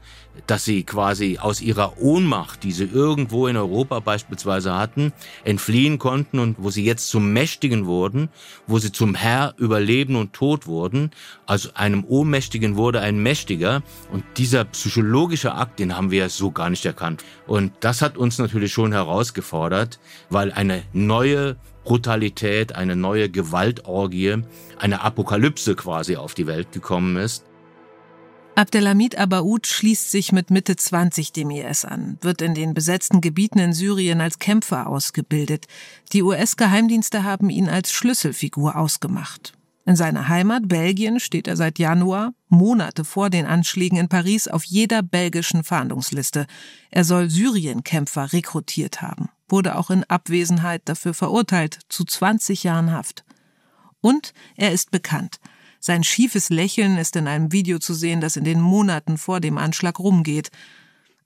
dass 0.48 0.65
sie 0.65 0.84
quasi 0.84 1.38
aus 1.39 1.62
ihrer 1.62 2.00
Ohnmacht, 2.02 2.63
die 2.63 2.72
sie 2.72 2.86
irgendwo 2.86 3.48
in 3.48 3.58
Europa 3.58 4.00
beispielsweise 4.00 4.76
hatten, 4.76 5.13
entfliehen 5.44 6.00
konnten 6.00 6.39
und 6.39 6.58
wo 6.60 6.70
sie 6.70 6.84
jetzt 6.84 7.10
zum 7.10 7.34
Mächtigen 7.34 7.86
wurden, 7.86 8.30
wo 8.68 8.80
sie 8.80 8.92
zum 8.92 9.15
Herr 9.15 9.54
über 9.58 9.80
Leben 9.80 10.15
und 10.15 10.34
Tod 10.34 10.68
wurden. 10.68 11.12
Also 11.46 11.70
einem 11.74 12.04
Ohnmächtigen 12.06 12.76
wurde 12.76 13.02
ein 13.02 13.22
Mächtiger 13.22 13.84
und 14.12 14.24
dieser 14.38 14.65
psychologische 14.65 15.54
Akt, 15.54 15.80
den 15.80 15.96
haben 15.96 16.12
wir 16.12 16.30
so 16.30 16.52
gar 16.52 16.70
nicht 16.70 16.86
erkannt. 16.86 17.24
Und 17.48 17.74
das 17.82 18.02
hat 18.02 18.18
uns 18.18 18.38
natürlich 18.38 18.72
schon 18.72 18.92
herausgefordert, 18.92 20.00
weil 20.30 20.52
eine 20.52 20.84
neue 20.94 21.58
Brutalität, 21.84 22.76
eine 22.76 22.96
neue 22.96 23.30
Gewaltorgie, 23.30 24.44
eine 24.78 25.02
Apokalypse 25.02 25.76
quasi 25.76 26.18
auf 26.18 26.34
die 26.36 26.46
Welt 26.46 26.72
gekommen 26.72 27.18
ist. 27.18 27.49
Abdelhamid 28.56 29.18
Abaoud 29.18 29.68
schließt 29.68 30.12
sich 30.12 30.32
mit 30.32 30.50
Mitte 30.50 30.76
20 30.76 31.32
dem 31.32 31.50
IS 31.50 31.86
an, 31.86 32.18
wird 32.22 32.42
in 32.42 32.54
den 32.54 32.74
besetzten 32.74 33.22
Gebieten 33.22 33.60
in 33.60 33.74
Syrien 33.74 34.20
als 34.20 34.40
Kämpfer 34.40 34.88
ausgebildet. 34.88 35.68
Die 36.12 36.24
US-Geheimdienste 36.24 37.24
haben 37.24 37.50
ihn 37.50 37.70
als 37.70 37.92
Schlüsselfigur 37.92 38.76
ausgemacht. 38.76 39.54
In 39.86 39.96
seiner 39.96 40.28
Heimat 40.28 40.68
Belgien 40.68 41.20
steht 41.20 41.48
er 41.48 41.56
seit 41.56 41.80
Januar, 41.80 42.34
Monate 42.48 43.04
vor 43.04 43.30
den 43.30 43.46
Anschlägen 43.46 43.98
in 43.98 44.08
Paris, 44.08 44.48
auf 44.48 44.64
jeder 44.64 45.02
belgischen 45.02 45.64
Fahndungsliste. 45.64 46.46
Er 46.92 47.04
soll 47.04 47.30
Syrienkämpfer 47.30 48.32
rekrutiert 48.32 49.02
haben, 49.02 49.30
wurde 49.48 49.76
auch 49.78 49.90
in 49.90 50.04
Abwesenheit 50.04 50.84
dafür 50.86 51.14
verurteilt 51.14 51.80
zu 51.90 52.04
20 52.04 52.64
Jahren 52.64 52.92
Haft. 52.92 53.24
Und 54.02 54.34
er 54.56 54.74
ist 54.74 54.92
bekannt. 54.92 55.40
Sein 55.80 56.04
schiefes 56.04 56.50
Lächeln 56.50 56.98
ist 56.98 57.15
in 57.15 57.28
einem 57.28 57.52
Video 57.52 57.80
zu 57.80 57.94
sehen, 57.94 58.22
das 58.22 58.36
in 58.36 58.44
den 58.44 58.62
Monaten 58.62 59.18
vor 59.18 59.39
dem 59.39 59.58
Anschlag 59.58 60.00
rumgeht. 60.00 60.50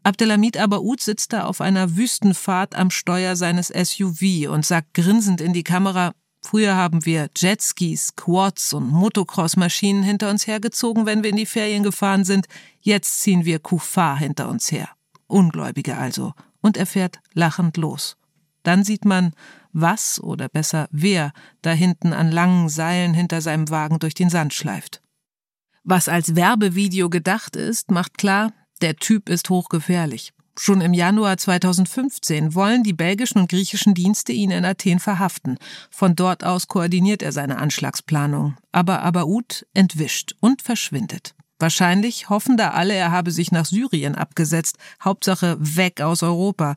Abdelhamid 0.03 0.57
Abaoud 0.57 1.01
sitzt 1.01 1.33
da 1.33 1.45
auf 1.45 1.61
einer 1.61 1.95
Wüstenfahrt 1.95 2.75
am 2.75 2.91
Steuer 2.91 3.35
seines 3.35 3.69
SUV 3.69 4.49
und 4.49 4.65
sagt 4.65 4.93
grinsend 4.93 5.41
in 5.41 5.53
die 5.53 5.63
Kamera, 5.63 6.13
Früher 6.45 6.75
haben 6.75 7.05
wir 7.05 7.29
Jetskis, 7.37 8.15
Quads 8.15 8.73
und 8.73 8.91
Motocross-Maschinen 8.91 10.03
hinter 10.03 10.29
uns 10.29 10.45
hergezogen, 10.45 11.05
wenn 11.05 11.23
wir 11.23 11.29
in 11.29 11.37
die 11.37 11.45
Ferien 11.45 11.83
gefahren 11.83 12.25
sind. 12.25 12.47
Jetzt 12.81 13.21
ziehen 13.21 13.45
wir 13.45 13.59
Kufar 13.59 14.17
hinter 14.17 14.49
uns 14.49 14.69
her. 14.71 14.89
Ungläubige 15.27 15.97
also. 15.97 16.33
Und 16.59 16.75
er 16.75 16.85
fährt 16.85 17.21
lachend 17.33 17.77
los. 17.77 18.17
Dann 18.63 18.83
sieht 18.83 19.05
man, 19.05 19.33
was 19.73 20.21
oder 20.21 20.47
besser 20.47 20.87
wer 20.91 21.33
da 21.61 21.71
hinten 21.71 22.13
an 22.13 22.31
langen 22.31 22.69
Seilen 22.69 23.13
hinter 23.13 23.41
seinem 23.41 23.69
Wagen 23.69 23.99
durch 23.99 24.13
den 24.13 24.29
Sand 24.29 24.53
schleift. 24.53 25.01
Was 25.83 26.07
als 26.07 26.35
Werbevideo 26.35 27.09
gedacht 27.09 27.55
ist, 27.55 27.91
macht 27.91 28.17
klar, 28.17 28.53
der 28.81 28.95
Typ 28.95 29.27
ist 29.27 29.49
hochgefährlich. 29.49 30.33
Schon 30.57 30.81
im 30.81 30.93
Januar 30.93 31.37
2015 31.37 32.53
wollen 32.53 32.83
die 32.83 32.93
belgischen 32.93 33.39
und 33.39 33.49
griechischen 33.49 33.95
Dienste 33.95 34.31
ihn 34.31 34.51
in 34.51 34.65
Athen 34.65 34.99
verhaften. 34.99 35.57
Von 35.89 36.15
dort 36.15 36.43
aus 36.43 36.67
koordiniert 36.67 37.23
er 37.23 37.31
seine 37.31 37.57
Anschlagsplanung. 37.57 38.55
Aber 38.71 39.01
Abaoud 39.01 39.65
entwischt 39.73 40.35
und 40.39 40.61
verschwindet. 40.61 41.33
Wahrscheinlich 41.57 42.29
hoffen 42.29 42.55
da 42.55 42.71
alle, 42.71 42.93
er 42.93 43.11
habe 43.11 43.31
sich 43.31 43.51
nach 43.51 43.65
Syrien 43.65 44.15
abgesetzt, 44.15 44.77
Hauptsache 45.03 45.57
weg 45.59 46.01
aus 46.01 46.21
Europa. 46.21 46.75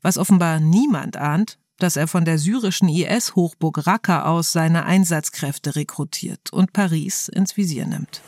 Was 0.00 0.16
offenbar 0.16 0.58
niemand 0.58 1.16
ahnt, 1.16 1.58
dass 1.78 1.96
er 1.96 2.08
von 2.08 2.24
der 2.24 2.38
syrischen 2.38 2.88
IS-Hochburg 2.88 3.86
Raqqa 3.86 4.24
aus 4.24 4.52
seine 4.52 4.84
Einsatzkräfte 4.84 5.76
rekrutiert 5.76 6.52
und 6.52 6.72
Paris 6.72 7.28
ins 7.28 7.56
Visier 7.56 7.86
nimmt. 7.86 8.20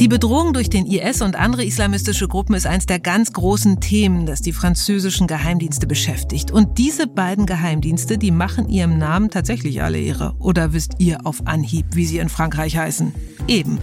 Die 0.00 0.08
Bedrohung 0.08 0.52
durch 0.52 0.68
den 0.68 0.86
IS 0.86 1.22
und 1.22 1.36
andere 1.36 1.64
islamistische 1.64 2.26
Gruppen 2.26 2.54
ist 2.54 2.66
eines 2.66 2.86
der 2.86 2.98
ganz 2.98 3.32
großen 3.32 3.78
Themen, 3.78 4.26
das 4.26 4.40
die 4.40 4.52
französischen 4.52 5.28
Geheimdienste 5.28 5.86
beschäftigt. 5.86 6.50
Und 6.50 6.78
diese 6.78 7.06
beiden 7.06 7.46
Geheimdienste, 7.46 8.18
die 8.18 8.32
machen 8.32 8.68
ihrem 8.68 8.98
Namen 8.98 9.30
tatsächlich 9.30 9.82
alle 9.82 10.00
Ehre. 10.00 10.34
Oder 10.40 10.72
wisst 10.72 10.94
ihr 10.98 11.24
auf 11.24 11.46
Anhieb, 11.46 11.86
wie 11.92 12.06
sie 12.06 12.18
in 12.18 12.28
Frankreich 12.28 12.76
heißen? 12.76 13.14
Eben. 13.46 13.78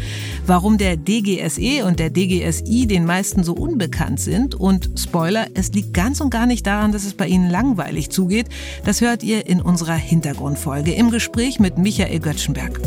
Warum 0.45 0.77
der 0.77 0.97
DGSE 0.97 1.85
und 1.85 1.99
der 1.99 2.09
DGSI 2.09 2.87
den 2.87 3.05
meisten 3.05 3.45
so 3.45 3.53
unbekannt 3.53 4.19
sind 4.19 4.53
und 4.53 4.91
Spoiler, 4.99 5.47
es 5.53 5.71
liegt 5.71 5.93
ganz 5.93 6.19
und 6.19 6.29
gar 6.29 6.45
nicht 6.45 6.67
daran, 6.67 6.91
dass 6.91 7.05
es 7.05 7.13
bei 7.13 7.27
ihnen 7.27 7.49
langweilig 7.49 8.09
zugeht, 8.09 8.47
das 8.83 8.99
hört 8.99 9.23
ihr 9.23 9.47
in 9.47 9.61
unserer 9.61 9.95
Hintergrundfolge 9.95 10.93
im 10.93 11.09
Gespräch 11.09 11.59
mit 11.59 11.77
Michael 11.77 12.19
Göttschenberg. 12.19 12.81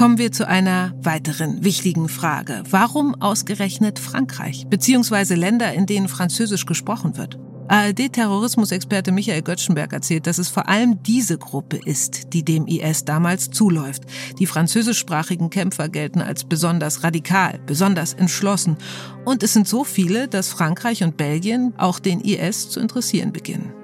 Kommen 0.00 0.16
wir 0.16 0.32
zu 0.32 0.48
einer 0.48 0.94
weiteren 1.02 1.62
wichtigen 1.62 2.08
Frage. 2.08 2.62
Warum 2.70 3.20
ausgerechnet 3.20 3.98
Frankreich, 3.98 4.66
beziehungsweise 4.66 5.34
Länder, 5.34 5.74
in 5.74 5.84
denen 5.84 6.08
Französisch 6.08 6.64
gesprochen 6.64 7.18
wird? 7.18 7.38
ARD-Terrorismusexperte 7.68 9.12
Michael 9.12 9.42
Göttschenberg 9.42 9.92
erzählt, 9.92 10.26
dass 10.26 10.38
es 10.38 10.48
vor 10.48 10.70
allem 10.70 11.02
diese 11.02 11.36
Gruppe 11.36 11.78
ist, 11.84 12.32
die 12.32 12.42
dem 12.42 12.66
IS 12.66 13.04
damals 13.04 13.50
zuläuft. 13.50 14.04
Die 14.38 14.46
französischsprachigen 14.46 15.50
Kämpfer 15.50 15.90
gelten 15.90 16.22
als 16.22 16.44
besonders 16.44 17.04
radikal, 17.04 17.60
besonders 17.66 18.14
entschlossen. 18.14 18.78
Und 19.26 19.42
es 19.42 19.52
sind 19.52 19.68
so 19.68 19.84
viele, 19.84 20.28
dass 20.28 20.48
Frankreich 20.48 21.02
und 21.04 21.18
Belgien 21.18 21.74
auch 21.76 21.98
den 21.98 22.22
IS 22.22 22.70
zu 22.70 22.80
interessieren 22.80 23.34
beginnen 23.34 23.74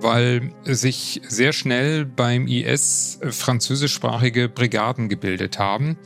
weil 0.00 0.52
sich 0.64 1.20
sehr 1.26 1.52
schnell 1.52 2.04
beim 2.04 2.46
IS 2.46 3.18
französischsprachige 3.30 4.48
Brigaden 4.48 5.08
gebildet 5.08 5.58
haben, 5.58 5.96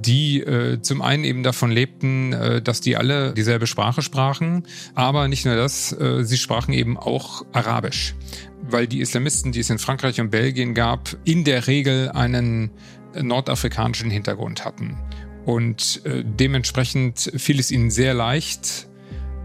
die 0.00 0.40
äh, 0.40 0.80
zum 0.82 1.02
einen 1.02 1.24
eben 1.24 1.42
davon 1.42 1.70
lebten, 1.70 2.32
äh, 2.32 2.62
dass 2.62 2.80
die 2.80 2.96
alle 2.96 3.32
dieselbe 3.34 3.66
Sprache 3.66 4.02
sprachen, 4.02 4.66
aber 4.94 5.28
nicht 5.28 5.44
nur 5.44 5.56
das, 5.56 5.92
äh, 5.92 6.24
sie 6.24 6.36
sprachen 6.36 6.72
eben 6.72 6.96
auch 6.96 7.44
Arabisch, 7.52 8.14
weil 8.62 8.86
die 8.86 9.00
Islamisten, 9.00 9.52
die 9.52 9.60
es 9.60 9.70
in 9.70 9.78
Frankreich 9.78 10.20
und 10.20 10.30
Belgien 10.30 10.74
gab, 10.74 11.16
in 11.24 11.44
der 11.44 11.66
Regel 11.66 12.10
einen 12.10 12.70
nordafrikanischen 13.20 14.10
Hintergrund 14.10 14.64
hatten. 14.64 14.98
Und 15.46 16.02
äh, 16.04 16.24
dementsprechend 16.24 17.32
fiel 17.36 17.58
es 17.58 17.70
ihnen 17.70 17.90
sehr 17.90 18.14
leicht, 18.14 18.88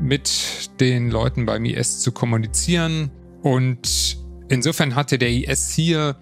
mit 0.02 0.70
den 0.80 1.10
Leuten 1.10 1.46
beim 1.46 1.64
IS 1.66 2.02
zu 2.02 2.12
kommunizieren, 2.12 3.12
und 3.44 4.18
Insofern 4.50 4.94
hatte 4.94 5.18
der 5.18 5.32
IS 5.32 5.72
hier 5.72 6.16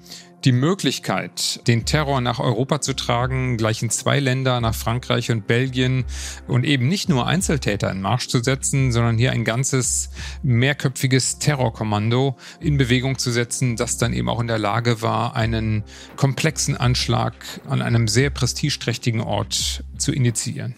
die 0.46 0.54
Möglichkeit, 0.54 1.68
den 1.68 1.86
Terror 1.86 2.22
nach 2.22 2.40
Europa 2.40 2.80
zu 2.80 2.96
tragen, 2.96 3.58
gleich 3.58 3.84
in 3.84 3.90
zwei 3.90 4.20
Länder, 4.20 4.62
nach 4.62 4.74
Frankreich 4.74 5.30
und 5.32 5.48
Belgien 5.48 6.06
und 6.48 6.64
eben 6.64 6.88
nicht 6.88 7.10
nur 7.10 7.28
Einzeltäter 7.28 7.92
in 7.92 8.02
Marsch 8.02 8.28
zu 8.28 8.42
setzen, 8.42 8.92
sondern 8.92 9.18
hier 9.18 9.34
ein 9.34 9.44
ganzes 9.44 10.10
mehrköpfiges 10.44 11.40
Terrorkommando 11.40 12.38
in 12.60 12.78
Bewegung 12.78 13.20
zu 13.20 13.32
setzen, 13.32 13.76
das 13.76 13.98
dann 13.98 14.14
eben 14.14 14.30
auch 14.30 14.40
in 14.40 14.48
der 14.48 14.60
Lage 14.60 15.02
war, 15.02 15.36
einen 15.36 15.84
komplexen 16.16 16.78
Anschlag 16.78 17.36
an 17.68 17.82
einem 17.82 18.08
sehr 18.08 18.30
prestigeträchtigen 18.30 19.22
Ort 19.22 19.84
zu 19.98 20.12
initiieren. 20.12 20.76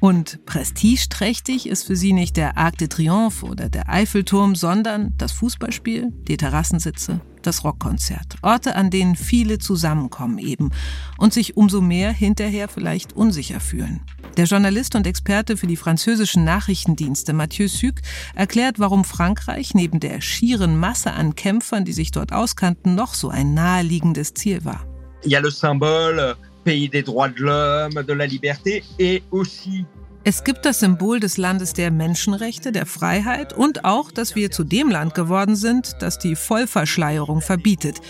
Und 0.00 0.44
prestigeträchtig 0.44 1.66
ist 1.66 1.84
für 1.84 1.96
sie 1.96 2.12
nicht 2.12 2.36
der 2.36 2.58
Arc 2.58 2.76
de 2.78 2.88
Triomphe 2.88 3.46
oder 3.46 3.68
der 3.68 3.88
Eiffelturm, 3.88 4.54
sondern 4.54 5.14
das 5.16 5.32
Fußballspiel, 5.32 6.12
die 6.28 6.36
Terrassensitze, 6.36 7.20
das 7.42 7.64
Rockkonzert. 7.64 8.36
Orte, 8.42 8.76
an 8.76 8.90
denen 8.90 9.16
viele 9.16 9.58
zusammenkommen 9.58 10.38
eben 10.38 10.70
und 11.16 11.32
sich 11.32 11.56
umso 11.56 11.80
mehr 11.80 12.12
hinterher 12.12 12.68
vielleicht 12.68 13.14
unsicher 13.14 13.60
fühlen. 13.60 14.02
Der 14.36 14.44
Journalist 14.44 14.94
und 14.96 15.06
Experte 15.06 15.56
für 15.56 15.66
die 15.66 15.78
französischen 15.78 16.44
Nachrichtendienste 16.44 17.32
Mathieu 17.32 17.68
Suc 17.68 18.02
erklärt, 18.34 18.78
warum 18.78 19.04
Frankreich 19.04 19.74
neben 19.74 19.98
der 19.98 20.20
schieren 20.20 20.78
Masse 20.78 21.12
an 21.14 21.34
Kämpfern, 21.34 21.86
die 21.86 21.94
sich 21.94 22.10
dort 22.10 22.32
auskannten, 22.32 22.94
noch 22.94 23.14
so 23.14 23.30
ein 23.30 23.54
naheliegendes 23.54 24.34
Ziel 24.34 24.64
war. 24.66 24.84
Il 25.24 25.40
le 25.40 25.50
symbole 25.50 26.36
pays 26.66 26.88
des 26.88 27.02
droits 27.02 27.28
de 27.28 27.42
l'homme, 27.46 28.02
de 28.10 28.12
la 28.12 28.26
liberté 28.26 28.82
et 28.98 29.22
aussi 29.30 29.84
es 30.28 30.42
gibt 30.42 30.66
das 30.66 30.80
Symbol 30.80 31.20
des 31.20 31.36
Landes 31.36 31.72
der 31.72 31.92
Menschenrechte, 31.92 32.72
der 32.72 32.84
Freiheit 32.84 33.52
und 33.52 33.84
auch, 33.84 34.10
dass 34.10 34.34
wir 34.34 34.50
zu 34.50 34.64
dem 34.64 34.90
Land 34.90 35.14
geworden 35.14 35.54
sind, 35.54 35.94
das 36.00 36.18
die 36.18 36.34
Vollverschleierung 36.34 37.40
verbietet. 37.40 38.00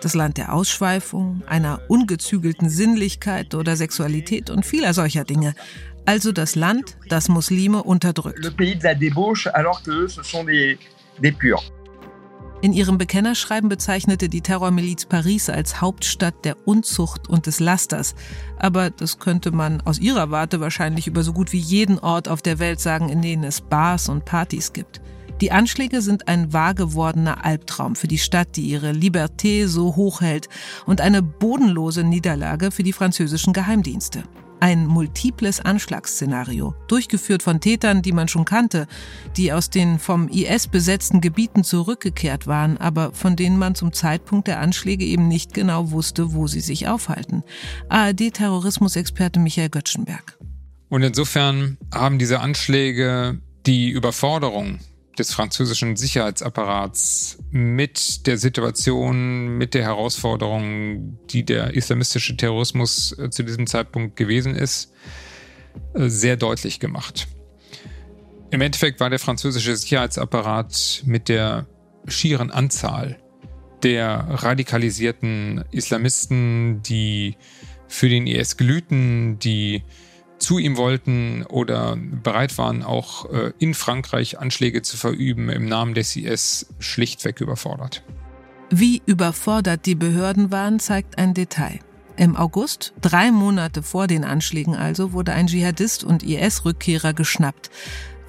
Das 0.00 0.14
Land 0.14 0.38
der 0.38 0.54
Ausschweifung, 0.54 1.42
einer 1.46 1.82
ungezügelten 1.88 2.70
Sinnlichkeit 2.70 3.54
oder 3.54 3.76
Sexualität 3.76 4.48
und 4.48 4.64
vieler 4.64 4.94
solcher 4.94 5.24
Dinge. 5.24 5.54
Also 6.06 6.32
das 6.32 6.54
Land, 6.54 6.96
das 7.10 7.28
Muslime 7.28 7.82
unterdrückt. 7.82 8.42
Le 8.42 8.52
pays 8.52 8.78
de 8.78 8.84
la 8.84 8.94
débauche, 8.94 9.46
alors 9.52 9.82
que 9.82 10.08
ce 10.08 10.22
sont 10.22 10.44
des, 10.44 10.78
des 11.22 11.32
purs. 11.32 11.62
In 12.62 12.72
ihrem 12.72 12.96
Bekennerschreiben 12.96 13.68
bezeichnete 13.68 14.28
die 14.28 14.40
Terrormiliz 14.40 15.04
Paris 15.04 15.50
als 15.50 15.80
Hauptstadt 15.80 16.44
der 16.44 16.56
Unzucht 16.66 17.28
und 17.28 17.46
des 17.46 17.60
Lasters. 17.60 18.14
Aber 18.58 18.90
das 18.90 19.18
könnte 19.18 19.52
man 19.52 19.82
aus 19.82 19.98
ihrer 19.98 20.30
Warte 20.30 20.58
wahrscheinlich 20.58 21.06
über 21.06 21.22
so 21.22 21.34
gut 21.34 21.52
wie 21.52 21.58
jeden 21.58 21.98
Ort 21.98 22.28
auf 22.28 22.40
der 22.40 22.58
Welt 22.58 22.80
sagen, 22.80 23.10
in 23.10 23.20
denen 23.20 23.44
es 23.44 23.60
Bars 23.60 24.08
und 24.08 24.24
Partys 24.24 24.72
gibt. 24.72 25.02
Die 25.42 25.52
Anschläge 25.52 26.00
sind 26.00 26.28
ein 26.28 26.54
wahr 26.54 26.72
gewordener 26.72 27.44
Albtraum 27.44 27.94
für 27.94 28.08
die 28.08 28.16
Stadt, 28.16 28.56
die 28.56 28.62
ihre 28.62 28.92
Liberté 28.92 29.66
so 29.66 29.94
hoch 29.94 30.22
hält 30.22 30.48
und 30.86 31.02
eine 31.02 31.22
bodenlose 31.22 32.04
Niederlage 32.04 32.70
für 32.70 32.82
die 32.82 32.94
französischen 32.94 33.52
Geheimdienste. 33.52 34.22
Ein 34.58 34.86
multiples 34.86 35.60
Anschlagsszenario, 35.60 36.74
durchgeführt 36.88 37.42
von 37.42 37.60
Tätern, 37.60 38.02
die 38.02 38.12
man 38.12 38.28
schon 38.28 38.44
kannte, 38.44 38.86
die 39.36 39.52
aus 39.52 39.68
den 39.70 39.98
vom 39.98 40.28
IS 40.28 40.68
besetzten 40.68 41.20
Gebieten 41.20 41.62
zurückgekehrt 41.62 42.46
waren, 42.46 42.78
aber 42.78 43.12
von 43.12 43.36
denen 43.36 43.58
man 43.58 43.74
zum 43.74 43.92
Zeitpunkt 43.92 44.48
der 44.48 44.60
Anschläge 44.60 45.04
eben 45.04 45.28
nicht 45.28 45.52
genau 45.52 45.90
wusste, 45.90 46.32
wo 46.32 46.46
sie 46.46 46.60
sich 46.60 46.88
aufhalten. 46.88 47.42
ARD-Terrorismusexperte 47.88 49.38
Michael 49.38 49.68
Göttschenberg. 49.68 50.38
Und 50.88 51.02
insofern 51.02 51.76
haben 51.92 52.18
diese 52.18 52.40
Anschläge 52.40 53.40
die 53.66 53.90
Überforderung 53.90 54.78
des 55.18 55.32
französischen 55.32 55.96
Sicherheitsapparats 55.96 57.38
mit 57.50 58.26
der 58.26 58.38
Situation, 58.38 59.56
mit 59.58 59.74
der 59.74 59.82
Herausforderung, 59.82 61.18
die 61.30 61.44
der 61.44 61.74
islamistische 61.74 62.36
Terrorismus 62.36 63.16
äh, 63.18 63.30
zu 63.30 63.42
diesem 63.42 63.66
Zeitpunkt 63.66 64.16
gewesen 64.16 64.54
ist, 64.54 64.92
äh, 65.94 66.08
sehr 66.08 66.36
deutlich 66.36 66.80
gemacht. 66.80 67.28
Im 68.50 68.60
Endeffekt 68.60 69.00
war 69.00 69.10
der 69.10 69.18
französische 69.18 69.76
Sicherheitsapparat 69.76 71.02
mit 71.04 71.28
der 71.28 71.66
schieren 72.06 72.50
Anzahl 72.50 73.18
der 73.82 74.26
radikalisierten 74.28 75.64
Islamisten, 75.70 76.82
die 76.82 77.36
für 77.88 78.08
den 78.08 78.26
IS 78.26 78.56
glühten, 78.56 79.38
die 79.38 79.82
zu 80.46 80.58
ihm 80.58 80.76
wollten 80.76 81.44
oder 81.48 81.96
bereit 81.96 82.56
waren, 82.56 82.84
auch 82.84 83.28
äh, 83.32 83.52
in 83.58 83.74
Frankreich 83.74 84.38
Anschläge 84.38 84.80
zu 84.80 84.96
verüben 84.96 85.48
im 85.48 85.66
Namen 85.66 85.94
des 85.94 86.14
IS, 86.14 86.68
schlichtweg 86.78 87.40
überfordert. 87.40 88.04
Wie 88.70 89.02
überfordert 89.06 89.86
die 89.86 89.96
Behörden 89.96 90.52
waren, 90.52 90.78
zeigt 90.78 91.18
ein 91.18 91.34
Detail. 91.34 91.80
Im 92.16 92.36
August, 92.36 92.94
drei 93.00 93.32
Monate 93.32 93.82
vor 93.82 94.06
den 94.06 94.24
Anschlägen 94.24 94.76
also, 94.76 95.12
wurde 95.12 95.32
ein 95.32 95.48
Dschihadist 95.48 96.04
und 96.04 96.22
IS-Rückkehrer 96.22 97.12
geschnappt. 97.12 97.68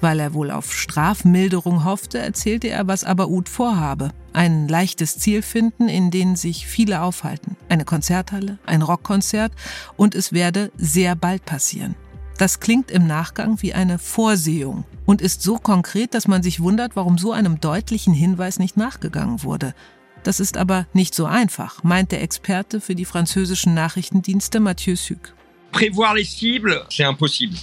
Weil 0.00 0.18
er 0.18 0.34
wohl 0.34 0.50
auf 0.50 0.74
Strafmilderung 0.74 1.84
hoffte, 1.84 2.18
erzählte 2.18 2.68
er, 2.68 2.88
was 2.88 3.04
Abaoud 3.04 3.48
vorhabe. 3.48 4.10
Ein 4.32 4.66
leichtes 4.66 5.18
Ziel 5.18 5.42
finden, 5.42 5.88
in 5.88 6.10
dem 6.10 6.34
sich 6.34 6.66
viele 6.66 7.00
aufhalten. 7.00 7.56
Eine 7.68 7.84
Konzerthalle, 7.84 8.58
ein 8.66 8.82
Rockkonzert 8.82 9.52
und 9.96 10.16
es 10.16 10.32
werde 10.32 10.72
sehr 10.76 11.14
bald 11.14 11.44
passieren. 11.44 11.94
Das 12.38 12.60
klingt 12.60 12.92
im 12.92 13.08
Nachgang 13.08 13.60
wie 13.62 13.74
eine 13.74 13.98
Vorsehung 13.98 14.84
und 15.06 15.20
ist 15.20 15.42
so 15.42 15.56
konkret, 15.56 16.14
dass 16.14 16.28
man 16.28 16.40
sich 16.40 16.60
wundert, 16.60 16.94
warum 16.94 17.18
so 17.18 17.32
einem 17.32 17.60
deutlichen 17.60 18.14
Hinweis 18.14 18.60
nicht 18.60 18.76
nachgegangen 18.76 19.42
wurde. 19.42 19.74
Das 20.22 20.38
ist 20.38 20.56
aber 20.56 20.86
nicht 20.92 21.16
so 21.16 21.26
einfach, 21.26 21.82
meint 21.82 22.12
der 22.12 22.22
Experte 22.22 22.80
für 22.80 22.94
die 22.94 23.04
französischen 23.04 23.74
Nachrichtendienste 23.74 24.60
Mathieu 24.60 24.94
Suc. 24.94 25.34
Prévoir 25.72 26.14
les 26.14 26.24
cibles, 26.24 26.86
c'est 26.88 27.04
impossible. 27.04 27.56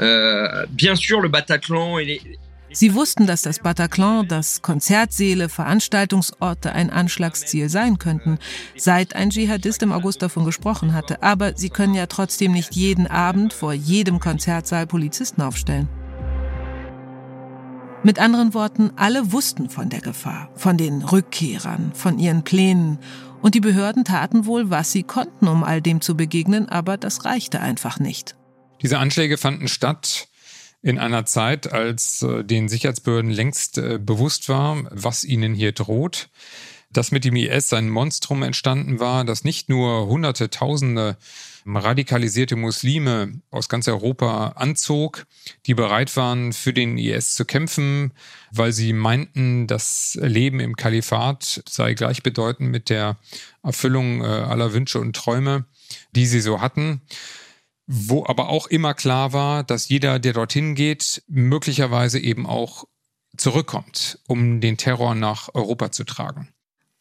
Euh, 0.00 0.66
bien 0.70 0.96
sûr, 0.96 1.20
le 1.20 1.28
Bataclan 1.28 1.98
et 1.98 2.04
les, 2.04 2.38
Sie 2.72 2.94
wussten, 2.94 3.26
dass 3.26 3.42
das 3.42 3.58
Bataclan, 3.58 4.28
dass 4.28 4.62
Konzertsäle, 4.62 5.48
Veranstaltungsorte 5.50 6.72
ein 6.72 6.90
Anschlagsziel 6.90 7.68
sein 7.68 7.98
könnten, 7.98 8.38
seit 8.76 9.14
ein 9.14 9.30
Dschihadist 9.30 9.82
im 9.82 9.92
August 9.92 10.22
davon 10.22 10.44
gesprochen 10.44 10.94
hatte. 10.94 11.22
Aber 11.22 11.56
sie 11.56 11.68
können 11.68 11.94
ja 11.94 12.06
trotzdem 12.06 12.52
nicht 12.52 12.74
jeden 12.74 13.06
Abend 13.06 13.52
vor 13.52 13.74
jedem 13.74 14.20
Konzertsaal 14.20 14.86
Polizisten 14.86 15.42
aufstellen. 15.42 15.88
Mit 18.04 18.18
anderen 18.18 18.52
Worten, 18.54 18.90
alle 18.96 19.32
wussten 19.32 19.68
von 19.68 19.88
der 19.88 20.00
Gefahr, 20.00 20.50
von 20.56 20.76
den 20.76 21.02
Rückkehrern, 21.02 21.92
von 21.94 22.18
ihren 22.18 22.42
Plänen. 22.42 22.98
Und 23.42 23.54
die 23.54 23.60
Behörden 23.60 24.04
taten 24.04 24.46
wohl, 24.46 24.70
was 24.70 24.90
sie 24.90 25.02
konnten, 25.02 25.46
um 25.46 25.62
all 25.62 25.80
dem 25.82 26.00
zu 26.00 26.16
begegnen, 26.16 26.68
aber 26.68 26.96
das 26.96 27.24
reichte 27.24 27.60
einfach 27.60 28.00
nicht. 28.00 28.34
Diese 28.80 28.98
Anschläge 28.98 29.36
fanden 29.36 29.68
statt 29.68 30.28
in 30.82 30.98
einer 30.98 31.24
Zeit, 31.24 31.72
als 31.72 32.22
äh, 32.22 32.44
den 32.44 32.68
Sicherheitsbehörden 32.68 33.30
längst 33.30 33.78
äh, 33.78 33.98
bewusst 33.98 34.48
war, 34.48 34.84
was 34.90 35.24
ihnen 35.24 35.54
hier 35.54 35.72
droht. 35.72 36.28
Dass 36.90 37.10
mit 37.10 37.24
dem 37.24 37.36
IS 37.36 37.72
ein 37.72 37.88
Monstrum 37.88 38.42
entstanden 38.42 39.00
war, 39.00 39.24
das 39.24 39.44
nicht 39.44 39.70
nur 39.70 40.06
Hunderte, 40.08 40.50
Tausende 40.50 41.16
radikalisierte 41.64 42.56
Muslime 42.56 43.40
aus 43.50 43.68
ganz 43.68 43.88
Europa 43.88 44.48
anzog, 44.56 45.26
die 45.64 45.74
bereit 45.74 46.14
waren, 46.16 46.52
für 46.52 46.74
den 46.74 46.98
IS 46.98 47.34
zu 47.34 47.44
kämpfen, 47.46 48.12
weil 48.50 48.72
sie 48.72 48.92
meinten, 48.92 49.66
das 49.66 50.18
Leben 50.20 50.60
im 50.60 50.76
Kalifat 50.76 51.62
sei 51.66 51.94
gleichbedeutend 51.94 52.70
mit 52.70 52.90
der 52.90 53.16
Erfüllung 53.62 54.20
äh, 54.20 54.26
aller 54.26 54.74
Wünsche 54.74 55.00
und 55.00 55.16
Träume, 55.16 55.64
die 56.14 56.26
sie 56.26 56.40
so 56.40 56.60
hatten 56.60 57.00
wo 57.94 58.24
aber 58.24 58.48
auch 58.48 58.68
immer 58.68 58.94
klar 58.94 59.34
war, 59.34 59.64
dass 59.64 59.90
jeder, 59.90 60.18
der 60.18 60.32
dorthin 60.32 60.74
geht, 60.74 61.22
möglicherweise 61.28 62.18
eben 62.18 62.46
auch 62.46 62.84
zurückkommt, 63.36 64.18
um 64.26 64.62
den 64.62 64.78
Terror 64.78 65.14
nach 65.14 65.50
Europa 65.52 65.92
zu 65.92 66.04
tragen. 66.04 66.48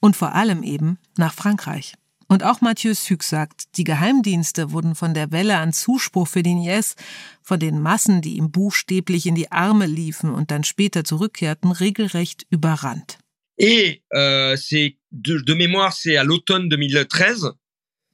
Und 0.02 0.18
vor 0.18 0.36
allem 0.36 0.64
eben 0.64 0.98
nach 1.18 1.34
Frankreich. 1.34 1.94
Und 2.28 2.44
auch 2.44 2.60
Mathieu 2.60 2.94
Suc 2.94 3.24
sagt, 3.24 3.78
die 3.78 3.86
Geheimdienste 3.86 4.72
wurden 4.72 4.96
von 4.96 5.14
der 5.14 5.32
Welle 5.32 5.58
an 5.58 5.72
Zuspruch 5.72 6.28
für 6.28 6.44
den 6.44 6.62
IS, 6.62 6.96
von 7.42 7.60
den 7.60 7.82
Massen, 7.82 8.22
die 8.22 8.36
ihm 8.36 8.52
buchstäblich 8.52 9.26
in 9.26 9.36
die 9.36 9.52
Arme 9.52 9.86
liefen 9.86 10.34
und 10.34 10.52
dann 10.52 10.66
später 10.66 11.06
zurückkehrten, 11.06 11.72
regelrecht 11.72 12.46
überrannt. 12.50 13.18
Et 13.58 14.02
euh, 14.14 14.56
c'est 14.56 14.98
de, 15.12 15.40
de 15.40 15.54
mémoire, 15.54 15.94
c'est 15.94 16.18
à 16.18 16.24
l'automne 16.24 16.70
2013 16.70 17.52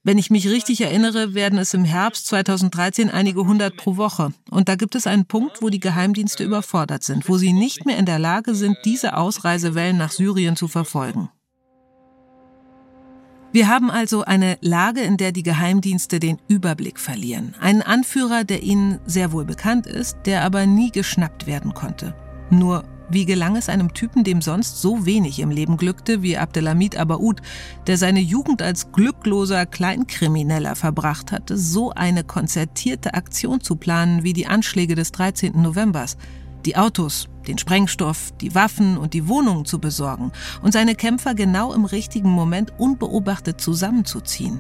wenn 0.07 0.17
ich 0.17 0.29
mich 0.29 0.47
richtig 0.47 0.79
erinnere, 0.79 1.33
werden 1.33 1.59
es 1.59 1.73
im 1.73 1.83
Herbst 1.83 2.27
2013 2.27 3.09
einige 3.09 3.45
hundert 3.45 3.75
pro 3.75 3.97
Woche. 3.97 4.31
Und 4.49 4.69
da 4.69 4.75
gibt 4.75 4.95
es 4.95 5.05
einen 5.05 5.25
Punkt, 5.25 5.61
wo 5.61 5.67
die 5.67 5.81
Geheimdienste 5.81 6.45
überfordert 6.45 7.03
sind, 7.03 7.27
wo 7.27 7.37
sie 7.37 7.51
nicht 7.51 7.85
mehr 7.85 7.97
in 7.97 8.05
der 8.05 8.17
Lage 8.17 8.55
sind, 8.55 8.77
diese 8.85 9.17
Ausreisewellen 9.17 9.97
nach 9.97 10.11
Syrien 10.11 10.55
zu 10.55 10.69
verfolgen. 10.69 11.27
Wir 13.51 13.67
haben 13.67 13.91
also 13.91 14.23
eine 14.23 14.57
Lage, 14.61 15.01
in 15.01 15.17
der 15.17 15.33
die 15.33 15.43
Geheimdienste 15.43 16.21
den 16.21 16.39
Überblick 16.47 16.99
verlieren. 16.99 17.53
Einen 17.59 17.81
Anführer, 17.81 18.45
der 18.45 18.63
ihnen 18.63 18.99
sehr 19.05 19.33
wohl 19.33 19.43
bekannt 19.43 19.87
ist, 19.87 20.19
der 20.25 20.45
aber 20.45 20.65
nie 20.65 20.89
geschnappt 20.89 21.47
werden 21.47 21.73
konnte. 21.73 22.15
Nur 22.49 22.85
Wie 23.09 23.25
gelang 23.25 23.55
es 23.55 23.69
einem 23.69 23.93
Typen, 23.93 24.25
dem 24.25 24.41
sonst 24.41 24.81
so 24.81 25.05
wenig 25.05 25.39
im 25.39 25.49
Leben 25.49 25.77
glückte 25.77 26.21
wie 26.21 26.37
Abdelhamid 26.37 26.97
Abaoud, 26.97 27.41
der 27.87 27.97
seine 27.97 28.19
Jugend 28.19 28.61
als 28.61 28.91
glückloser 28.91 29.65
Kleinkrimineller 29.65 30.75
verbracht 30.75 31.31
hatte, 31.31 31.57
so 31.57 31.91
eine 31.91 32.25
konzertierte 32.25 33.13
Aktion 33.13 33.61
zu 33.61 33.77
planen 33.77 34.23
wie 34.23 34.33
die 34.33 34.47
Anschläge 34.47 34.95
des 34.95 35.13
13. 35.13 35.61
Novembers? 35.61 36.17
Die 36.65 36.75
Autos, 36.75 37.29
den 37.47 37.57
Sprengstoff, 37.57 38.33
die 38.41 38.53
Waffen 38.53 38.97
und 38.97 39.13
die 39.13 39.29
Wohnungen 39.29 39.63
zu 39.63 39.79
besorgen 39.79 40.33
und 40.61 40.73
seine 40.73 40.95
Kämpfer 40.95 41.33
genau 41.33 41.71
im 41.73 41.85
richtigen 41.85 42.29
Moment 42.29 42.73
unbeobachtet 42.77 43.61
zusammenzuziehen. 43.61 44.59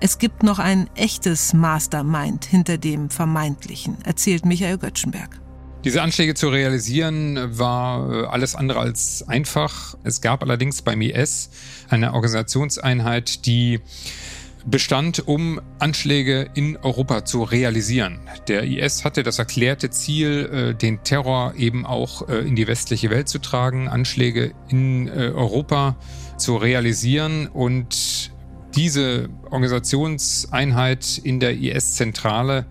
Es 0.00 0.18
gibt 0.18 0.42
noch 0.42 0.60
ein 0.60 0.88
echtes 0.94 1.52
Mastermind 1.52 2.46
hinter 2.46 2.78
dem 2.78 3.10
Vermeintlichen, 3.10 3.98
erzählt 4.04 4.46
Michael 4.46 4.78
Göttschenberg. 4.78 5.45
Diese 5.86 6.02
Anschläge 6.02 6.34
zu 6.34 6.48
realisieren 6.48 7.38
war 7.60 8.10
äh, 8.12 8.26
alles 8.26 8.56
andere 8.56 8.80
als 8.80 9.22
einfach. 9.28 9.96
Es 10.02 10.20
gab 10.20 10.42
allerdings 10.42 10.82
beim 10.82 11.00
IS 11.00 11.48
eine 11.88 12.12
Organisationseinheit, 12.12 13.46
die 13.46 13.78
bestand, 14.64 15.28
um 15.28 15.60
Anschläge 15.78 16.50
in 16.54 16.76
Europa 16.76 17.24
zu 17.24 17.44
realisieren. 17.44 18.18
Der 18.48 18.64
IS 18.64 19.04
hatte 19.04 19.22
das 19.22 19.38
erklärte 19.38 19.88
Ziel, 19.90 20.50
äh, 20.52 20.74
den 20.74 21.04
Terror 21.04 21.54
eben 21.56 21.86
auch 21.86 22.28
äh, 22.28 22.38
in 22.38 22.56
die 22.56 22.66
westliche 22.66 23.08
Welt 23.10 23.28
zu 23.28 23.38
tragen, 23.38 23.86
Anschläge 23.86 24.54
in 24.66 25.08
Europa 25.08 25.94
zu 26.36 26.56
realisieren 26.56 27.46
und 27.46 28.32
diese 28.74 29.28
Organisationseinheit 29.50 31.18
in 31.22 31.38
der 31.38 31.56
IS-Zentrale 31.56 32.66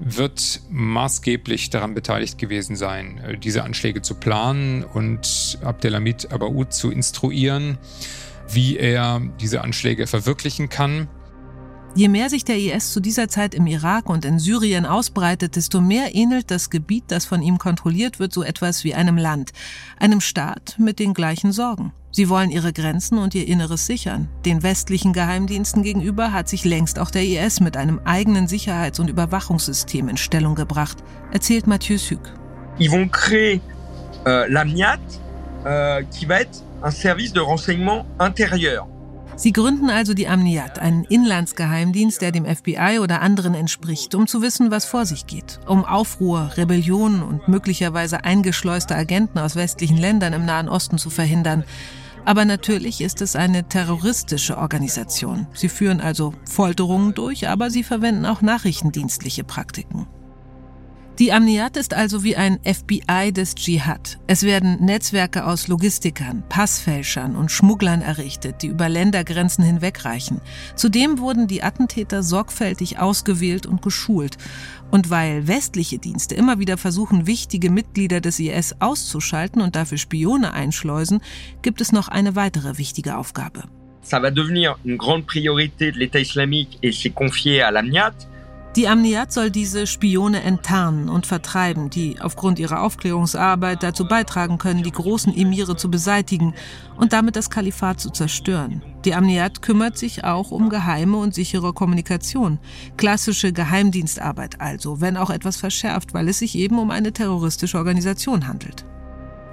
wird 0.00 0.60
maßgeblich 0.70 1.70
daran 1.70 1.94
beteiligt 1.94 2.38
gewesen 2.38 2.76
sein, 2.76 3.18
äh, 3.18 3.38
diese 3.38 3.64
Anschläge 3.64 4.02
zu 4.02 4.14
planen 4.14 4.84
und 4.84 5.58
Abdelhamid 5.62 6.32
Abaoud 6.32 6.72
zu 6.72 6.90
instruieren, 6.90 7.78
wie 8.48 8.76
er 8.76 9.20
diese 9.40 9.62
Anschläge 9.62 10.06
verwirklichen 10.06 10.68
kann. 10.68 11.08
Je 11.94 12.08
mehr 12.08 12.30
sich 12.30 12.44
der 12.44 12.58
IS 12.58 12.92
zu 12.92 13.00
dieser 13.00 13.28
Zeit 13.28 13.54
im 13.54 13.66
Irak 13.66 14.08
und 14.08 14.24
in 14.24 14.38
Syrien 14.38 14.86
ausbreitet, 14.86 15.56
desto 15.56 15.80
mehr 15.80 16.14
ähnelt 16.14 16.50
das 16.50 16.70
Gebiet, 16.70 17.04
das 17.08 17.24
von 17.24 17.42
ihm 17.42 17.58
kontrolliert 17.58 18.20
wird, 18.20 18.32
so 18.32 18.42
etwas 18.42 18.84
wie 18.84 18.94
einem 18.94 19.16
Land, 19.16 19.52
einem 19.98 20.20
Staat 20.20 20.76
mit 20.78 20.98
den 20.98 21.14
gleichen 21.14 21.50
Sorgen. 21.50 21.92
Sie 22.10 22.28
wollen 22.28 22.50
ihre 22.50 22.72
Grenzen 22.72 23.18
und 23.18 23.34
ihr 23.34 23.46
Inneres 23.46 23.86
sichern. 23.86 24.28
Den 24.44 24.62
westlichen 24.62 25.12
Geheimdiensten 25.12 25.82
gegenüber 25.82 26.32
hat 26.32 26.48
sich 26.48 26.64
längst 26.64 26.98
auch 26.98 27.10
der 27.10 27.22
IS 27.22 27.60
mit 27.60 27.76
einem 27.76 28.00
eigenen 28.04 28.48
Sicherheits- 28.48 29.00
und 29.00 29.10
Überwachungssystem 29.10 30.08
in 30.08 30.16
Stellung 30.16 30.54
gebracht, 30.54 30.98
erzählt 31.32 31.66
Mathieu 31.66 31.98
Suc. 31.98 32.32
Ils 32.78 32.90
vont 32.90 33.08
créer 33.10 33.60
euh, 34.26 34.46
l'AMIAT, 34.48 35.00
euh, 35.66 36.02
qui 36.10 36.26
va 36.26 36.40
être 36.40 36.62
un 36.82 36.90
service 36.90 37.32
de 37.32 37.40
renseignement 37.40 38.06
intérieur. 38.18 38.86
Sie 39.38 39.52
gründen 39.52 39.88
also 39.88 40.14
die 40.14 40.26
Amniat, 40.26 40.80
einen 40.80 41.04
Inlandsgeheimdienst, 41.04 42.20
der 42.20 42.32
dem 42.32 42.44
FBI 42.44 42.98
oder 43.00 43.22
anderen 43.22 43.54
entspricht, 43.54 44.16
um 44.16 44.26
zu 44.26 44.42
wissen, 44.42 44.72
was 44.72 44.84
vor 44.84 45.06
sich 45.06 45.28
geht, 45.28 45.60
um 45.64 45.84
Aufruhr, 45.84 46.50
Rebellionen 46.56 47.22
und 47.22 47.46
möglicherweise 47.46 48.24
eingeschleuste 48.24 48.96
Agenten 48.96 49.38
aus 49.38 49.54
westlichen 49.54 49.96
Ländern 49.96 50.32
im 50.32 50.44
Nahen 50.44 50.68
Osten 50.68 50.98
zu 50.98 51.08
verhindern. 51.08 51.62
Aber 52.24 52.44
natürlich 52.44 53.00
ist 53.00 53.22
es 53.22 53.36
eine 53.36 53.68
terroristische 53.68 54.58
Organisation. 54.58 55.46
Sie 55.54 55.68
führen 55.68 56.00
also 56.00 56.34
Folterungen 56.44 57.14
durch, 57.14 57.48
aber 57.48 57.70
sie 57.70 57.84
verwenden 57.84 58.26
auch 58.26 58.42
nachrichtendienstliche 58.42 59.44
Praktiken. 59.44 60.08
Die 61.18 61.32
Amniat 61.32 61.76
ist 61.76 61.94
also 61.94 62.22
wie 62.22 62.36
ein 62.36 62.60
FBI 62.62 63.32
des 63.32 63.56
Dschihad. 63.56 64.20
Es 64.28 64.44
werden 64.44 64.84
Netzwerke 64.84 65.46
aus 65.46 65.66
Logistikern, 65.66 66.44
Passfälschern 66.48 67.34
und 67.34 67.50
Schmugglern 67.50 68.02
errichtet, 68.02 68.62
die 68.62 68.68
über 68.68 68.88
Ländergrenzen 68.88 69.64
hinwegreichen. 69.64 70.40
Zudem 70.76 71.18
wurden 71.18 71.48
die 71.48 71.64
Attentäter 71.64 72.22
sorgfältig 72.22 73.00
ausgewählt 73.00 73.66
und 73.66 73.82
geschult. 73.82 74.36
Und 74.92 75.10
weil 75.10 75.48
westliche 75.48 75.98
Dienste 75.98 76.36
immer 76.36 76.60
wieder 76.60 76.76
versuchen, 76.76 77.26
wichtige 77.26 77.70
Mitglieder 77.70 78.20
des 78.20 78.38
IS 78.38 78.76
auszuschalten 78.78 79.60
und 79.60 79.74
dafür 79.74 79.98
Spione 79.98 80.52
einschleusen, 80.52 81.20
gibt 81.62 81.80
es 81.80 81.90
noch 81.90 82.06
eine 82.06 82.36
weitere 82.36 82.78
wichtige 82.78 83.16
Aufgabe. 83.16 83.64
Ça 84.04 84.22
va 84.22 84.30
devenir 84.30 84.76
une 84.84 84.96
grande 84.96 85.26
priorité 85.26 85.90
de 85.90 85.98
l'État 85.98 86.20
islamique 86.20 86.78
et 86.80 86.92
c'est 86.92 87.12
confié 87.12 87.60
à 87.60 87.72
l'Amniat. 87.72 88.14
Die 88.76 88.86
Amniat 88.86 89.32
soll 89.32 89.50
diese 89.50 89.86
Spione 89.86 90.42
enttarnen 90.42 91.08
und 91.08 91.26
vertreiben, 91.26 91.90
die 91.90 92.20
aufgrund 92.20 92.58
ihrer 92.58 92.82
Aufklärungsarbeit 92.82 93.82
dazu 93.82 94.06
beitragen 94.06 94.58
können, 94.58 94.82
die 94.82 94.92
großen 94.92 95.34
Emire 95.34 95.76
zu 95.76 95.90
beseitigen 95.90 96.54
und 96.96 97.12
damit 97.12 97.34
das 97.34 97.50
Kalifat 97.50 97.98
zu 97.98 98.10
zerstören. 98.10 98.82
Die 99.04 99.14
Amniat 99.14 99.62
kümmert 99.62 99.96
sich 99.96 100.22
auch 100.24 100.50
um 100.50 100.68
geheime 100.68 101.16
und 101.16 101.34
sichere 101.34 101.72
Kommunikation. 101.72 102.58
Klassische 102.96 103.52
Geheimdienstarbeit 103.52 104.60
also, 104.60 105.00
wenn 105.00 105.16
auch 105.16 105.30
etwas 105.30 105.56
verschärft, 105.56 106.12
weil 106.12 106.28
es 106.28 106.38
sich 106.38 106.54
eben 106.54 106.78
um 106.78 106.90
eine 106.90 107.12
terroristische 107.12 107.78
Organisation 107.78 108.46
handelt. 108.46 108.84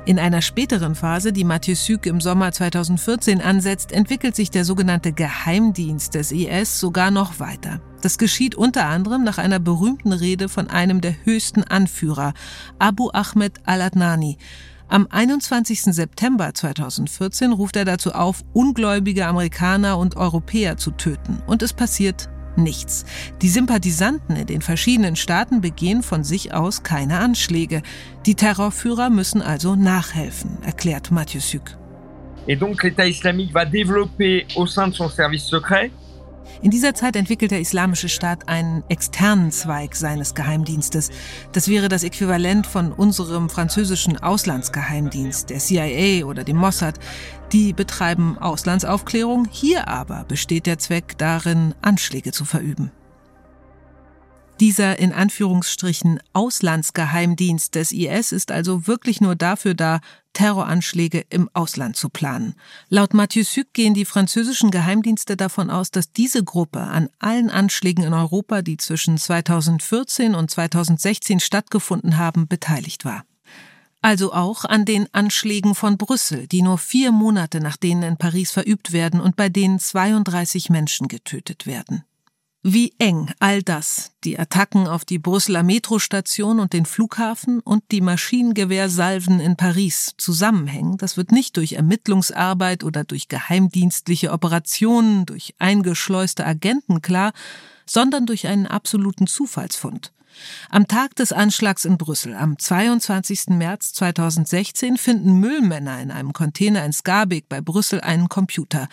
In 0.06 0.20
einer 0.20 0.44
späteren 0.44 0.94
Phase, 0.94 1.34
die 1.34 1.44
Mathieu 1.44 1.74
Suc 1.74 2.06
im 2.06 2.22
Sommer 2.22 2.52
2014 2.52 3.42
ansetzt, 3.42 3.92
entwickelt 3.92 4.36
sich 4.36 4.52
der 4.52 4.64
sogenannte 4.64 5.14
Geheimdienst 5.14 6.14
des 6.14 6.32
IS 6.32 6.80
sogar 6.80 7.10
noch 7.10 7.40
weiter. 7.40 7.82
Das 8.04 8.20
geschieht 8.20 8.54
unter 8.54 8.86
anderem 8.86 9.24
nach 9.24 9.40
einer 9.40 9.58
berühmten 9.58 10.14
Rede 10.14 10.48
von 10.48 10.70
einem 10.70 11.02
der 11.02 11.16
höchsten 11.24 11.64
Anführer, 11.64 12.36
Abu 12.78 13.10
Ahmed 13.10 13.54
al-Adnani. 13.66 14.38
Am 14.88 15.08
21. 15.10 15.82
September 15.82 16.54
2014 16.54 17.52
ruft 17.52 17.76
er 17.76 17.86
dazu 17.86 18.12
auf, 18.12 18.44
ungläubige 18.54 19.26
Amerikaner 19.26 19.98
und 19.98 20.18
Europäer 20.18 20.78
zu 20.78 20.92
töten. 20.92 21.42
Und 21.48 21.64
es 21.64 21.74
passiert 21.74 22.30
nichts. 22.58 23.06
Die 23.42 23.50
Sympathisanten 23.50 24.36
in 24.36 24.46
den 24.48 24.62
verschiedenen 24.62 25.16
Staaten 25.16 25.62
begehen 25.62 26.04
von 26.04 26.24
sich 26.24 26.54
aus 26.54 26.84
keine 26.84 27.20
Anschläge. 27.20 27.82
Die 28.26 28.36
Terrorführer 28.36 29.10
müssen 29.10 29.42
also 29.42 29.76
nachhelfen, 29.76 30.58
erklärt 30.64 31.12
Mathieu 31.12 31.40
Suc. 31.40 31.78
Et 32.48 32.60
donc 32.60 32.84
l'État 32.84 33.08
islamique 33.08 33.54
va 33.54 33.66
développer 33.66 34.46
au 34.56 34.68
sein 34.68 34.90
de 34.90 34.94
son 34.94 35.10
service 35.10 35.46
secret 35.46 35.92
in 36.62 36.72
dieser 36.72 36.94
Zeit 36.94 37.16
entwickelt 37.16 37.52
der 37.52 37.60
Islamische 37.60 38.10
Staat 38.10 38.48
einen 38.48 38.84
externen 38.90 39.52
Zweig 39.52 39.96
seines 39.96 40.36
Geheimdienstes. 40.36 41.10
Das 41.52 41.68
wäre 41.68 41.90
das 41.90 42.04
Äquivalent 42.04 42.68
von 42.68 42.92
unserem 42.92 43.50
französischen 43.50 44.18
Auslandsgeheimdienst, 44.18 45.50
der 45.50 45.60
CIA 45.60 46.26
oder 46.26 46.44
dem 46.44 46.58
Mossad. 46.58 47.00
Die 47.52 47.74
betreiben 47.74 48.38
Auslandsaufklärung, 48.38 49.48
hier 49.50 49.88
aber 49.88 50.26
besteht 50.28 50.66
der 50.66 50.80
Zweck 50.80 51.18
darin, 51.18 51.76
Anschläge 51.82 52.32
zu 52.32 52.46
verüben. 52.46 52.92
Dieser 54.62 55.00
in 55.00 55.12
Anführungsstrichen 55.12 56.22
Auslandsgeheimdienst 56.32 57.76
des 57.76 57.92
IS 57.92 58.32
ist 58.32 58.52
also 58.52 58.88
wirklich 58.88 59.20
nur 59.20 59.36
dafür 59.36 59.74
da, 59.74 60.00
Terroranschläge 60.32 61.26
im 61.30 61.50
Ausland 61.54 61.96
zu 61.96 62.10
planen. 62.10 62.56
Laut 62.90 63.14
Mathieu 63.14 63.44
Suc 63.44 63.74
gehen 63.74 63.94
die 63.94 64.06
französischen 64.06 64.72
Geheimdienste 64.72 65.36
davon 65.36 65.70
aus, 65.70 65.92
dass 65.92 66.12
diese 66.12 66.44
Gruppe 66.44 66.82
an 66.82 67.10
allen 67.20 67.50
Anschlägen 67.50 68.04
in 68.04 68.14
Europa, 68.14 68.62
die 68.62 68.78
zwischen 68.78 69.18
2014 69.18 70.36
und 70.36 70.52
2016 70.52 71.40
stattgefunden 71.40 72.18
haben, 72.18 72.48
beteiligt 72.48 73.04
war. 73.04 73.26
Also 74.02 74.34
auch 74.34 74.66
an 74.66 74.86
den 74.86 75.08
Anschlägen 75.14 75.74
von 75.74 75.98
Brüssel, 75.98 76.48
die 76.48 76.62
nur 76.62 76.78
vier 76.78 77.12
Monate 77.12 77.60
nach 77.60 77.76
denen 77.76 78.04
in 78.04 78.18
Paris 78.18 78.52
verübt 78.52 78.92
werden 78.92 79.20
und 79.20 79.36
bei 79.36 79.50
denen 79.50 79.80
32 79.80 80.70
Menschen 80.70 81.08
getötet 81.08 81.66
werden. 81.66 82.04
Wie 82.68 82.96
eng 82.98 83.32
all 83.38 83.62
das, 83.62 84.14
die 84.24 84.40
Attacken 84.40 84.88
auf 84.88 85.06
die 85.06 85.20
Brüsseler 85.20 85.62
Metrostation 85.62 86.60
und 86.60 86.74
den 86.74 86.88
Flughafen 86.88 87.60
und 87.60 87.84
die 87.92 88.02
Maschinengewehrsalven 88.02 89.40
in 89.40 89.56
Paris 89.56 90.16
zusammenhängen, 90.18 90.98
das 90.98 91.16
wird 91.16 91.32
nicht 91.32 91.58
durch 91.58 91.74
Ermittlungsarbeit 91.74 92.84
oder 92.84 93.04
durch 93.04 93.28
geheimdienstliche 93.28 94.32
Operationen, 94.32 95.28
durch 95.28 95.54
eingeschleuste 95.60 96.44
Agenten 96.44 97.04
klar, 97.04 97.34
sondern 97.86 98.26
durch 98.26 98.48
einen 98.48 98.66
absoluten 98.66 99.28
Zufallsfund. 99.28 100.12
Am 100.70 100.88
Tag 100.88 101.16
des 101.16 101.32
Anschlags 101.32 101.86
in 101.86 101.98
Brüssel, 101.98 102.34
am 102.34 102.58
22. 102.58 103.48
März 103.50 103.94
2016, 103.94 104.98
finden 104.98 105.40
Müllmänner 105.40 106.02
in 106.02 106.12
einem 106.12 106.34
Container 106.34 106.86
in 106.86 106.94
Skarbek 106.94 107.50
bei 107.50 107.62
Brüssel 107.62 108.02
einen 108.02 108.30
Computer. 108.30 108.88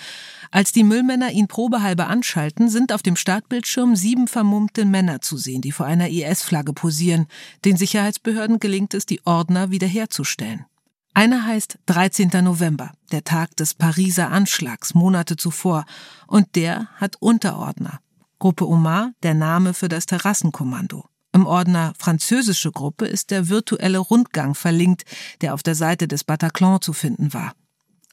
Als 0.51 0.72
die 0.72 0.84
Müllmänner 0.84 1.30
ihn 1.30 1.49
probehalber 1.49 2.09
anschalten, 2.09 2.68
sind 2.68 2.93
auf 2.93 3.03
dem 3.03 3.16
Startbildschirm 3.16 3.97
sieben 3.97 4.28
vermummte 4.28 4.84
Männer 4.84 5.20
zu 5.20 5.36
sehen, 5.36 5.62
die 5.62 5.72
vor 5.72 5.86
einer 5.86 6.09
IS-Flagge 6.09 6.72
posieren. 6.72 7.26
Den 7.64 7.76
Sicherheitsbehörden 7.76 8.61
gelingt 8.61 8.95
es, 8.95 9.07
die 9.07 9.24
Ordner 9.26 9.70
wiederherzustellen. 9.70 10.66
Einer 11.14 11.45
heißt 11.47 11.78
13. 11.86 12.30
November, 12.43 12.93
der 13.11 13.22
Tag 13.22 13.55
des 13.57 13.74
Pariser 13.74 14.30
Anschlags 14.30 14.95
Monate 14.95 15.36
zuvor, 15.36 15.84
und 16.26 16.57
der 16.57 16.88
hat 16.97 17.16
Unterordner. 17.20 18.01
Gruppe 18.38 18.66
Omar, 18.66 19.12
der 19.22 19.34
Name 19.34 19.74
für 19.74 19.88
das 19.88 20.07
Terrassenkommando. 20.07 21.05
Im 21.35 21.47
Ordner 21.47 21.95
Französische 21.99 22.70
Gruppe 22.70 23.07
ist 23.07 23.30
der 23.30 23.49
virtuelle 23.49 23.99
Rundgang 23.99 24.55
verlinkt, 24.55 25.05
der 25.41 25.55
auf 25.55 25.62
der 25.62 25.74
Seite 25.74 26.07
des 26.07 26.24
Bataclan 26.24 26.83
zu 26.83 26.93
finden 26.93 27.33
war. 27.33 27.55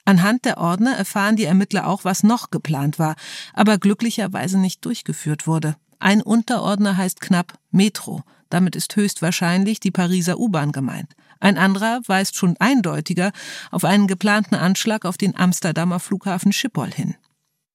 Anhand 0.05 0.45
der 0.45 0.57
Ordner 0.57 0.95
erfahren 0.95 1.35
die 1.35 1.43
Ermittler 1.43 1.87
auch, 1.87 2.05
was 2.05 2.23
noch 2.23 2.49
geplant 2.49 2.97
war, 2.97 3.15
aber 3.53 3.77
glücklicherweise 3.77 4.57
nicht 4.57 4.83
durchgeführt 4.85 5.45
wurde. 5.45 5.75
Ein 5.99 6.21
Unterordner 6.21 6.95
heißt 6.95 7.19
knapp 7.19 7.59
Metro. 7.71 8.23
Damit 8.49 8.75
ist 8.75 8.95
höchstwahrscheinlich 8.95 9.79
die 9.79 9.91
Pariser 9.91 10.39
U-Bahn 10.39 10.71
gemeint. 10.71 11.13
Ein 11.41 11.57
anderer 11.57 12.01
weist 12.07 12.37
schon 12.37 12.55
eindeutiger 12.57 13.31
auf 13.69 13.83
einen 13.83 14.07
geplanten 14.07 14.55
Anschlag 14.55 15.05
auf 15.05 15.17
den 15.17 15.37
Amsterdamer 15.37 15.99
Flughafen 15.99 16.53
Schiphol 16.53 16.91
hin. 16.91 17.15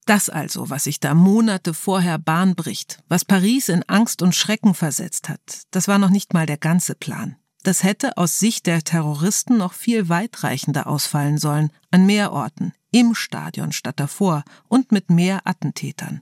Das 0.06 0.28
also, 0.28 0.68
was 0.68 0.84
sich 0.84 1.00
da 1.00 1.14
Monate 1.14 1.72
vorher 1.72 2.18
Bahn 2.18 2.54
bricht, 2.54 2.98
was 3.08 3.24
Paris 3.24 3.70
in 3.70 3.82
Angst 3.84 4.20
und 4.20 4.34
Schrecken 4.34 4.74
versetzt 4.74 5.28
hat, 5.28 5.62
das 5.70 5.88
war 5.88 5.98
noch 5.98 6.10
nicht 6.10 6.34
mal 6.34 6.44
der 6.44 6.58
ganze 6.58 6.94
Plan. 6.94 7.36
Das 7.62 7.82
hätte 7.82 8.18
aus 8.18 8.38
Sicht 8.38 8.66
der 8.66 8.82
Terroristen 8.82 9.56
noch 9.56 9.72
viel 9.72 10.10
weitreichender 10.10 10.86
ausfallen 10.86 11.38
sollen, 11.38 11.70
an 11.90 12.04
mehr 12.04 12.32
Orten, 12.32 12.74
im 12.90 13.14
Stadion 13.14 13.72
statt 13.72 13.98
davor 13.98 14.44
und 14.68 14.92
mit 14.92 15.08
mehr 15.08 15.40
Attentätern. 15.46 16.20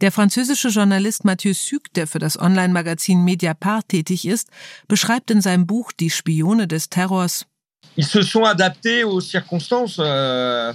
Der 0.00 0.10
französische 0.10 0.68
Journalist 0.68 1.24
Mathieu 1.24 1.54
Suc, 1.54 1.92
der 1.94 2.08
für 2.08 2.18
das 2.18 2.36
Online-Magazin 2.36 3.22
Mediapart 3.22 3.88
tätig 3.88 4.26
ist, 4.26 4.48
beschreibt 4.88 5.30
in 5.30 5.40
seinem 5.40 5.68
Buch 5.68 5.92
Die 5.92 6.10
Spione 6.10 6.66
des 6.66 6.90
Terrors 6.90 7.46
Ils 7.96 8.06
se 8.06 8.22
sont 8.22 8.44
adaptés 8.44 9.04
aux 9.04 9.20
circonstances. 9.20 9.98
Euh, 9.98 10.72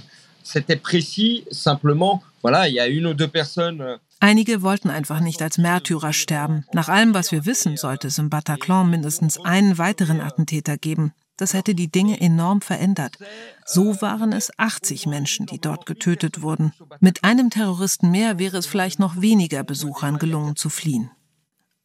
C'était 0.50 0.76
précis, 0.76 1.44
simplement. 1.50 2.22
Voilà, 2.42 2.68
il 2.68 2.74
y 2.74 2.80
a 2.80 2.88
une 2.88 3.06
ou 3.06 3.12
deux 3.12 3.28
personnes. 3.28 3.82
Euh, 3.82 3.98
Einige 4.20 4.62
wollten 4.62 4.88
einfach 4.88 5.20
nicht 5.20 5.42
als 5.42 5.58
Märtyrer 5.58 6.14
sterben. 6.14 6.64
Nach 6.72 6.88
allem, 6.88 7.12
was 7.12 7.32
wir 7.32 7.44
wissen, 7.44 7.76
sollte 7.76 8.08
es 8.08 8.16
im 8.16 8.30
Bataclan 8.30 8.88
mindestens 8.88 9.38
einen 9.38 9.76
weiteren 9.76 10.22
Attentäter 10.22 10.78
geben. 10.78 11.12
Das 11.36 11.52
hätte 11.52 11.74
die 11.74 11.92
Dinge 11.92 12.18
enorm 12.20 12.62
verändert. 12.62 13.18
So 13.66 14.00
waren 14.00 14.32
es 14.32 14.50
80 14.58 15.06
Menschen, 15.06 15.44
die 15.44 15.60
dort 15.60 15.84
getötet 15.84 16.40
wurden. 16.40 16.72
Mit 16.98 17.24
einem 17.24 17.50
Terroristen 17.50 18.10
mehr 18.10 18.38
wäre 18.38 18.56
es 18.56 18.66
vielleicht 18.66 18.98
noch 18.98 19.20
weniger 19.20 19.62
Besuchern 19.64 20.18
gelungen 20.18 20.56
zu 20.56 20.70
fliehen. 20.70 21.10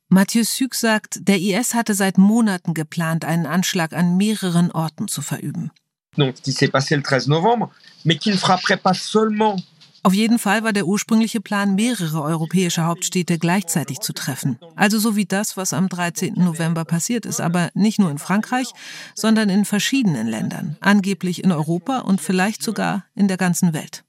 Mathieu 0.08 0.44
Suc 0.44 0.74
sagt, 0.74 1.28
der 1.28 1.40
IS 1.40 1.74
hatte 1.74 1.96
seit 1.96 2.18
Monaten 2.18 2.74
geplant, 2.74 3.26
einen 3.26 3.46
Anschlag 3.46 3.92
an 3.92 4.16
mehreren 4.16 4.72
Orten 4.72 5.10
zu 5.10 5.22
verüben. 5.22 5.72
Donc, 6.18 6.36
qui 6.36 6.52
s'est 6.52 6.68
passé 6.68 6.96
le 6.96 7.04
13 7.04 7.28
novembre, 7.28 7.72
mais 8.06 8.18
qui 8.18 8.30
ne 8.30 8.38
frapperait 8.38 8.78
pas 8.78 8.94
seulement 8.94 9.58
auf 10.06 10.14
jeden 10.14 10.38
Fall 10.38 10.66
war 10.66 10.74
der 10.74 10.86
ursprüngliche 10.86 11.40
Plan, 11.40 11.76
mehrere 11.76 12.22
europäische 12.22 12.84
Hauptstädte 12.84 13.40
gleichzeitig 13.40 14.02
zu 14.02 14.12
treffen. 14.12 14.60
Also 14.76 15.00
so 15.00 15.16
wie 15.16 15.26
das, 15.26 15.56
was 15.56 15.72
am 15.72 15.88
13. 15.88 16.34
November 16.34 16.84
passiert 16.84 17.26
ist, 17.26 17.40
aber 17.40 17.70
nicht 17.74 18.00
nur 18.00 18.12
in 18.12 18.18
Frankreich, 18.18 18.68
sondern 19.16 19.50
in 19.50 19.64
verschiedenen 19.64 20.28
Ländern, 20.28 20.76
angeblich 20.82 21.42
in 21.42 21.54
Europa 21.54 22.00
und 22.00 22.20
vielleicht 22.20 22.64
sogar 22.64 23.06
in 23.16 23.30
der 23.30 23.38
ganzen 23.38 23.74
Welt. 23.74 24.04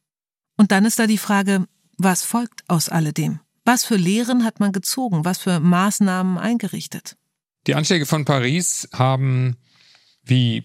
Und 0.57 0.72
dann 0.72 0.84
ist 0.84 0.98
da 0.98 1.07
die 1.07 1.18
Frage, 1.18 1.64
was 1.96 2.24
folgt 2.24 2.64
aus 2.66 2.88
alledem? 2.88 3.38
Was 3.64 3.84
für 3.84 3.96
Lehren 3.96 4.44
hat 4.44 4.59
man 4.59 4.72
gezogen? 4.72 5.24
Was 5.24 5.38
für 5.38 5.61
Maßnahmen 5.61 6.38
eingerichtet? 6.38 7.16
Die 7.68 7.76
Anschläge 7.76 8.05
von 8.05 8.24
Paris 8.24 8.88
haben, 8.92 9.57
wie 10.24 10.64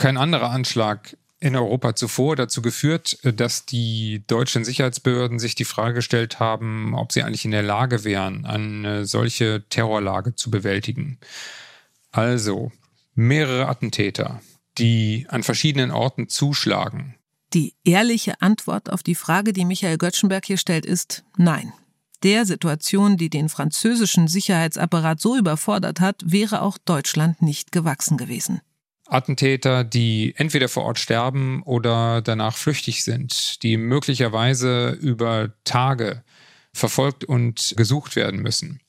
kein 0.00 0.16
anderer 0.16 0.50
Anschlag 0.50 1.16
in 1.40 1.54
Europa 1.54 1.94
zuvor 1.94 2.34
dazu 2.34 2.62
geführt, 2.62 3.18
dass 3.22 3.66
die 3.66 4.24
deutschen 4.26 4.64
Sicherheitsbehörden 4.64 5.38
sich 5.38 5.54
die 5.54 5.66
Frage 5.66 5.94
gestellt 5.94 6.40
haben, 6.40 6.94
ob 6.94 7.12
sie 7.12 7.22
eigentlich 7.22 7.44
in 7.44 7.50
der 7.50 7.62
Lage 7.62 8.02
wären, 8.02 8.46
eine 8.46 9.04
solche 9.04 9.62
Terrorlage 9.68 10.34
zu 10.34 10.50
bewältigen. 10.50 11.18
Also 12.12 12.72
mehrere 13.14 13.68
Attentäter, 13.68 14.40
die 14.78 15.26
an 15.28 15.42
verschiedenen 15.42 15.90
Orten 15.90 16.28
zuschlagen. 16.28 17.16
Die 17.52 17.74
ehrliche 17.84 18.40
Antwort 18.40 18.90
auf 18.90 19.02
die 19.02 19.14
Frage, 19.14 19.52
die 19.52 19.66
Michael 19.66 19.98
Göttschenberg 19.98 20.46
hier 20.46 20.58
stellt, 20.58 20.86
ist 20.86 21.24
nein. 21.36 21.74
Der 22.22 22.46
Situation, 22.46 23.18
die 23.18 23.28
den 23.28 23.50
französischen 23.50 24.28
Sicherheitsapparat 24.28 25.20
so 25.20 25.36
überfordert 25.36 26.00
hat, 26.00 26.22
wäre 26.24 26.62
auch 26.62 26.78
Deutschland 26.78 27.42
nicht 27.42 27.72
gewachsen 27.72 28.16
gewesen. 28.16 28.62
Attentäter, 29.12 29.84
die 29.84 30.34
entweder 30.36 30.68
vor 30.68 30.84
Ort 30.84 30.98
sterben 30.98 31.62
oder 31.64 32.22
danach 32.22 32.56
flüchtig 32.56 33.04
sind, 33.04 33.62
die 33.62 33.76
möglicherweise 33.76 34.90
über 34.90 35.52
Tage 35.64 36.22
verfolgt 36.72 37.24
und 37.24 37.74
gesucht 37.76 38.16
werden 38.16 38.40
müssen. 38.40 38.80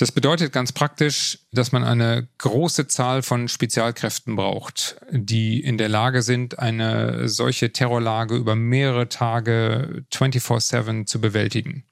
Das 0.00 0.12
bedeutet 0.12 0.54
ganz 0.54 0.72
praktisch, 0.72 1.40
dass 1.52 1.72
man 1.72 1.84
eine 1.84 2.26
große 2.38 2.86
Zahl 2.86 3.20
von 3.20 3.48
Spezialkräften 3.48 4.34
braucht, 4.34 4.96
die 5.10 5.60
in 5.60 5.76
der 5.76 5.90
Lage 5.90 6.22
sind, 6.22 6.58
eine 6.58 7.28
solche 7.28 7.70
Terrorlage 7.70 8.34
über 8.34 8.56
mehrere 8.56 9.10
Tage 9.10 10.06
24/7 10.10 11.04
zu 11.04 11.20
bewältigen. 11.20 11.84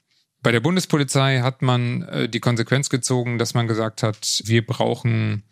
Bei 0.42 0.52
der 0.52 0.60
Bundespolizei 0.60 1.40
hat 1.40 1.60
man 1.60 2.02
äh, 2.04 2.28
die 2.30 2.40
Konsequenz 2.40 2.88
gezogen, 2.88 3.36
dass 3.36 3.52
man 3.52 3.66
gesagt 3.66 4.02
hat, 4.02 4.40
wir 4.46 4.64
brauchen 4.64 5.42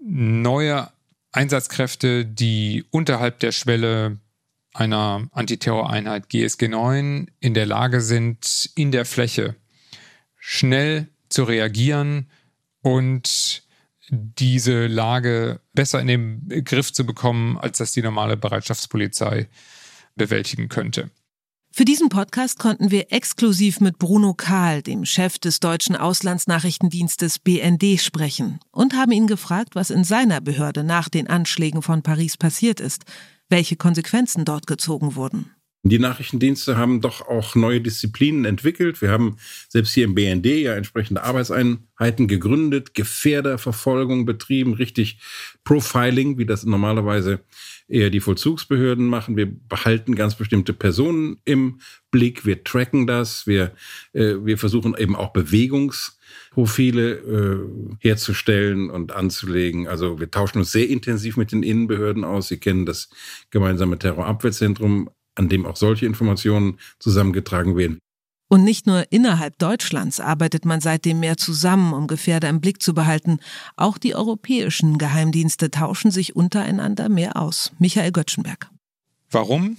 neue 0.00 0.88
Einsatzkräfte, 1.32 2.24
die 2.24 2.84
unterhalb 2.90 3.38
der 3.40 3.52
Schwelle 3.52 4.18
einer 4.72 5.28
Antiterroreinheit 5.32 6.28
GSG 6.28 6.68
9 6.68 7.30
in 7.40 7.54
der 7.54 7.66
Lage 7.66 8.00
sind, 8.00 8.70
in 8.74 8.92
der 8.92 9.04
Fläche 9.04 9.56
schnell 10.36 11.08
zu 11.28 11.44
reagieren 11.44 12.30
und 12.82 13.62
diese 14.10 14.86
Lage 14.86 15.60
besser 15.72 16.00
in 16.00 16.06
den 16.08 16.64
Griff 16.64 16.92
zu 16.92 17.04
bekommen, 17.04 17.58
als 17.58 17.78
das 17.78 17.92
die 17.92 18.02
normale 18.02 18.36
Bereitschaftspolizei 18.36 19.48
bewältigen 20.16 20.68
könnte. 20.68 21.10
Für 21.72 21.84
diesen 21.84 22.08
Podcast 22.08 22.58
konnten 22.58 22.90
wir 22.90 23.12
exklusiv 23.12 23.80
mit 23.80 23.98
Bruno 23.98 24.34
Kahl, 24.34 24.82
dem 24.82 25.04
Chef 25.04 25.38
des 25.38 25.60
deutschen 25.60 25.94
Auslandsnachrichtendienstes 25.94 27.38
BND, 27.38 28.00
sprechen 28.00 28.58
und 28.72 28.94
haben 28.94 29.12
ihn 29.12 29.28
gefragt, 29.28 29.76
was 29.76 29.90
in 29.90 30.02
seiner 30.02 30.40
Behörde 30.40 30.82
nach 30.82 31.08
den 31.08 31.28
Anschlägen 31.28 31.80
von 31.80 32.02
Paris 32.02 32.36
passiert 32.36 32.80
ist, 32.80 33.04
welche 33.48 33.76
Konsequenzen 33.76 34.44
dort 34.44 34.66
gezogen 34.66 35.14
wurden. 35.14 35.50
Die 35.82 35.98
Nachrichtendienste 35.98 36.76
haben 36.76 37.00
doch 37.00 37.26
auch 37.26 37.54
neue 37.54 37.80
Disziplinen 37.80 38.44
entwickelt. 38.44 39.00
Wir 39.00 39.10
haben 39.10 39.38
selbst 39.70 39.94
hier 39.94 40.04
im 40.04 40.14
BND 40.14 40.44
ja 40.44 40.74
entsprechende 40.74 41.22
Arbeitseinheiten 41.22 42.28
gegründet, 42.28 42.92
Gefährderverfolgung 42.92 44.26
betrieben, 44.26 44.74
richtig 44.74 45.20
Profiling, 45.64 46.36
wie 46.36 46.44
das 46.44 46.64
normalerweise 46.64 47.40
eher 47.88 48.10
die 48.10 48.20
Vollzugsbehörden 48.20 49.06
machen. 49.06 49.38
Wir 49.38 49.50
behalten 49.50 50.14
ganz 50.14 50.34
bestimmte 50.34 50.74
Personen 50.74 51.38
im 51.46 51.80
Blick, 52.10 52.44
wir 52.44 52.62
tracken 52.62 53.06
das, 53.06 53.46
wir, 53.46 53.72
äh, 54.12 54.34
wir 54.42 54.58
versuchen 54.58 54.94
eben 54.98 55.16
auch 55.16 55.32
Bewegungsprofile 55.32 57.10
äh, 57.12 57.96
herzustellen 58.00 58.90
und 58.90 59.12
anzulegen. 59.12 59.88
Also 59.88 60.20
wir 60.20 60.30
tauschen 60.30 60.58
uns 60.58 60.72
sehr 60.72 60.90
intensiv 60.90 61.38
mit 61.38 61.52
den 61.52 61.62
Innenbehörden 61.62 62.24
aus. 62.24 62.48
Sie 62.48 62.58
kennen 62.58 62.84
das 62.84 63.08
gemeinsame 63.50 63.98
Terrorabwehrzentrum 63.98 65.08
an 65.40 65.48
dem 65.48 65.66
auch 65.66 65.76
solche 65.76 66.06
Informationen 66.06 66.78
zusammengetragen 66.98 67.76
werden. 67.76 67.98
Und 68.48 68.62
nicht 68.64 68.86
nur 68.86 69.10
innerhalb 69.10 69.58
Deutschlands 69.58 70.20
arbeitet 70.20 70.64
man 70.64 70.80
seitdem 70.80 71.20
mehr 71.20 71.36
zusammen, 71.36 71.94
um 71.94 72.06
Gefährder 72.06 72.48
im 72.48 72.60
Blick 72.60 72.82
zu 72.82 72.94
behalten. 72.94 73.38
Auch 73.76 73.96
die 73.96 74.14
europäischen 74.14 74.98
Geheimdienste 74.98 75.70
tauschen 75.70 76.10
sich 76.10 76.36
untereinander 76.36 77.08
mehr 77.08 77.36
aus. 77.36 77.72
Michael 77.78 78.12
Göttschenberg. 78.12 78.68
Warum? 79.30 79.76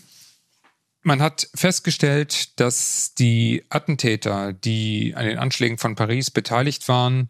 Man 1.04 1.22
hat 1.22 1.50
festgestellt, 1.54 2.60
dass 2.60 3.14
die 3.14 3.66
Attentäter, 3.70 4.54
die 4.54 5.14
an 5.16 5.26
den 5.26 5.38
Anschlägen 5.38 5.78
von 5.78 5.96
Paris 5.96 6.32
beteiligt 6.32 6.88
waren, 6.88 7.30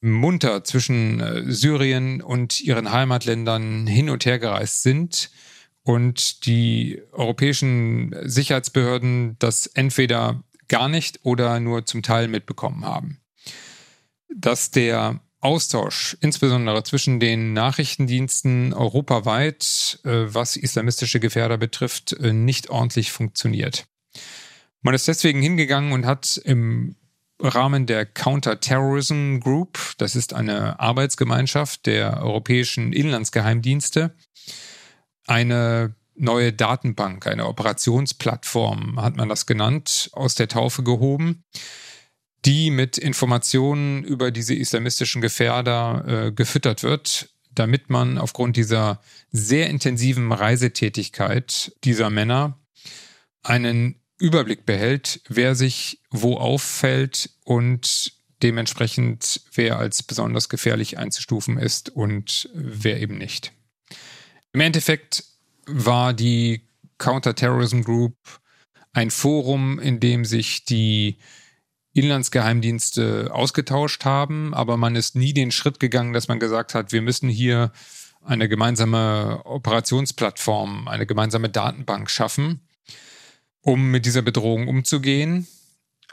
munter 0.00 0.64
zwischen 0.64 1.20
äh, 1.20 1.50
Syrien 1.50 2.20
und 2.20 2.60
ihren 2.60 2.90
Heimatländern 2.90 3.86
hin 3.86 4.10
und 4.10 4.26
her 4.26 4.38
gereist 4.38 4.82
sind 4.82 5.30
und 5.86 6.46
die 6.46 7.00
europäischen 7.12 8.12
Sicherheitsbehörden 8.24 9.36
das 9.38 9.68
entweder 9.68 10.42
gar 10.66 10.88
nicht 10.88 11.20
oder 11.22 11.60
nur 11.60 11.86
zum 11.86 12.02
Teil 12.02 12.26
mitbekommen 12.26 12.84
haben. 12.84 13.20
Dass 14.28 14.72
der 14.72 15.20
Austausch, 15.40 16.16
insbesondere 16.20 16.82
zwischen 16.82 17.20
den 17.20 17.52
Nachrichtendiensten 17.52 18.72
europaweit, 18.74 20.00
äh, 20.02 20.24
was 20.26 20.56
islamistische 20.56 21.20
Gefährder 21.20 21.56
betrifft, 21.56 22.14
äh, 22.14 22.32
nicht 22.32 22.68
ordentlich 22.68 23.12
funktioniert. 23.12 23.86
Man 24.82 24.92
ist 24.92 25.06
deswegen 25.06 25.40
hingegangen 25.40 25.92
und 25.92 26.04
hat 26.04 26.40
im 26.44 26.96
Rahmen 27.40 27.86
der 27.86 28.06
Counter-Terrorism 28.06 29.38
Group, 29.38 29.78
das 29.98 30.16
ist 30.16 30.34
eine 30.34 30.80
Arbeitsgemeinschaft 30.80 31.86
der 31.86 32.24
europäischen 32.24 32.92
Inlandsgeheimdienste, 32.92 34.16
eine 35.26 35.94
neue 36.14 36.52
Datenbank, 36.52 37.26
eine 37.26 37.46
Operationsplattform, 37.46 39.00
hat 39.00 39.16
man 39.16 39.28
das 39.28 39.46
genannt, 39.46 40.10
aus 40.12 40.34
der 40.34 40.48
Taufe 40.48 40.82
gehoben, 40.82 41.44
die 42.44 42.70
mit 42.70 42.96
Informationen 42.96 44.04
über 44.04 44.30
diese 44.30 44.54
islamistischen 44.54 45.20
Gefährder 45.20 46.04
äh, 46.26 46.32
gefüttert 46.32 46.82
wird, 46.82 47.30
damit 47.50 47.90
man 47.90 48.18
aufgrund 48.18 48.56
dieser 48.56 49.00
sehr 49.30 49.68
intensiven 49.68 50.32
Reisetätigkeit 50.32 51.72
dieser 51.84 52.10
Männer 52.10 52.58
einen 53.42 54.00
Überblick 54.18 54.64
behält, 54.64 55.20
wer 55.28 55.54
sich 55.54 56.00
wo 56.10 56.36
auffällt 56.36 57.30
und 57.44 58.12
dementsprechend 58.42 59.42
wer 59.54 59.78
als 59.78 60.02
besonders 60.02 60.48
gefährlich 60.48 60.98
einzustufen 60.98 61.58
ist 61.58 61.90
und 61.90 62.48
wer 62.54 63.00
eben 63.00 63.18
nicht. 63.18 63.52
Im 64.56 64.62
Endeffekt 64.62 65.22
war 65.66 66.14
die 66.14 66.62
Counterterrorism 66.96 67.82
Group 67.82 68.16
ein 68.94 69.10
Forum, 69.10 69.78
in 69.78 70.00
dem 70.00 70.24
sich 70.24 70.64
die 70.64 71.18
Inlandsgeheimdienste 71.92 73.28
ausgetauscht 73.34 74.06
haben, 74.06 74.54
aber 74.54 74.78
man 74.78 74.96
ist 74.96 75.14
nie 75.14 75.34
den 75.34 75.50
Schritt 75.50 75.78
gegangen, 75.78 76.14
dass 76.14 76.28
man 76.28 76.40
gesagt 76.40 76.72
hat, 76.72 76.90
wir 76.90 77.02
müssen 77.02 77.28
hier 77.28 77.70
eine 78.24 78.48
gemeinsame 78.48 79.42
Operationsplattform, 79.44 80.88
eine 80.88 81.04
gemeinsame 81.04 81.50
Datenbank 81.50 82.08
schaffen, 82.08 82.66
um 83.60 83.90
mit 83.90 84.06
dieser 84.06 84.22
Bedrohung 84.22 84.68
umzugehen. 84.68 85.46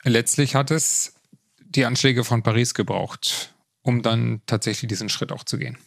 Letztlich 0.04 0.54
hat 0.54 0.70
es 0.70 1.14
die 1.62 1.86
Anschläge 1.86 2.26
von 2.26 2.44
Paris 2.44 2.74
gebraucht, 2.74 3.54
um 3.84 4.02
dann 4.02 4.42
tatsächlich 4.48 4.90
diesen 4.90 5.08
Schritt 5.08 5.32
auch 5.32 5.46
zu 5.46 5.58
gehen. 5.58 5.78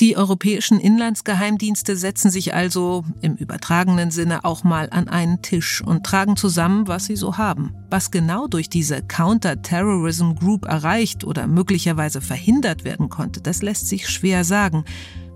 Die 0.00 0.16
europäischen 0.16 0.80
Inlandsgeheimdienste 0.80 1.96
setzen 1.96 2.28
sich 2.28 2.52
also 2.52 3.04
im 3.20 3.36
übertragenen 3.36 4.10
Sinne 4.10 4.44
auch 4.44 4.64
mal 4.64 4.88
an 4.90 5.06
einen 5.06 5.40
Tisch 5.40 5.82
und 5.82 6.04
tragen 6.04 6.36
zusammen, 6.36 6.88
was 6.88 7.04
sie 7.04 7.14
so 7.14 7.36
haben. 7.36 7.72
Was 7.90 8.10
genau 8.10 8.48
durch 8.48 8.68
diese 8.68 9.02
Counter-Terrorism 9.02 10.32
Group 10.32 10.64
erreicht 10.64 11.22
oder 11.22 11.46
möglicherweise 11.46 12.20
verhindert 12.20 12.84
werden 12.84 13.08
konnte, 13.08 13.40
das 13.40 13.62
lässt 13.62 13.88
sich 13.88 14.08
schwer 14.08 14.42
sagen. 14.42 14.84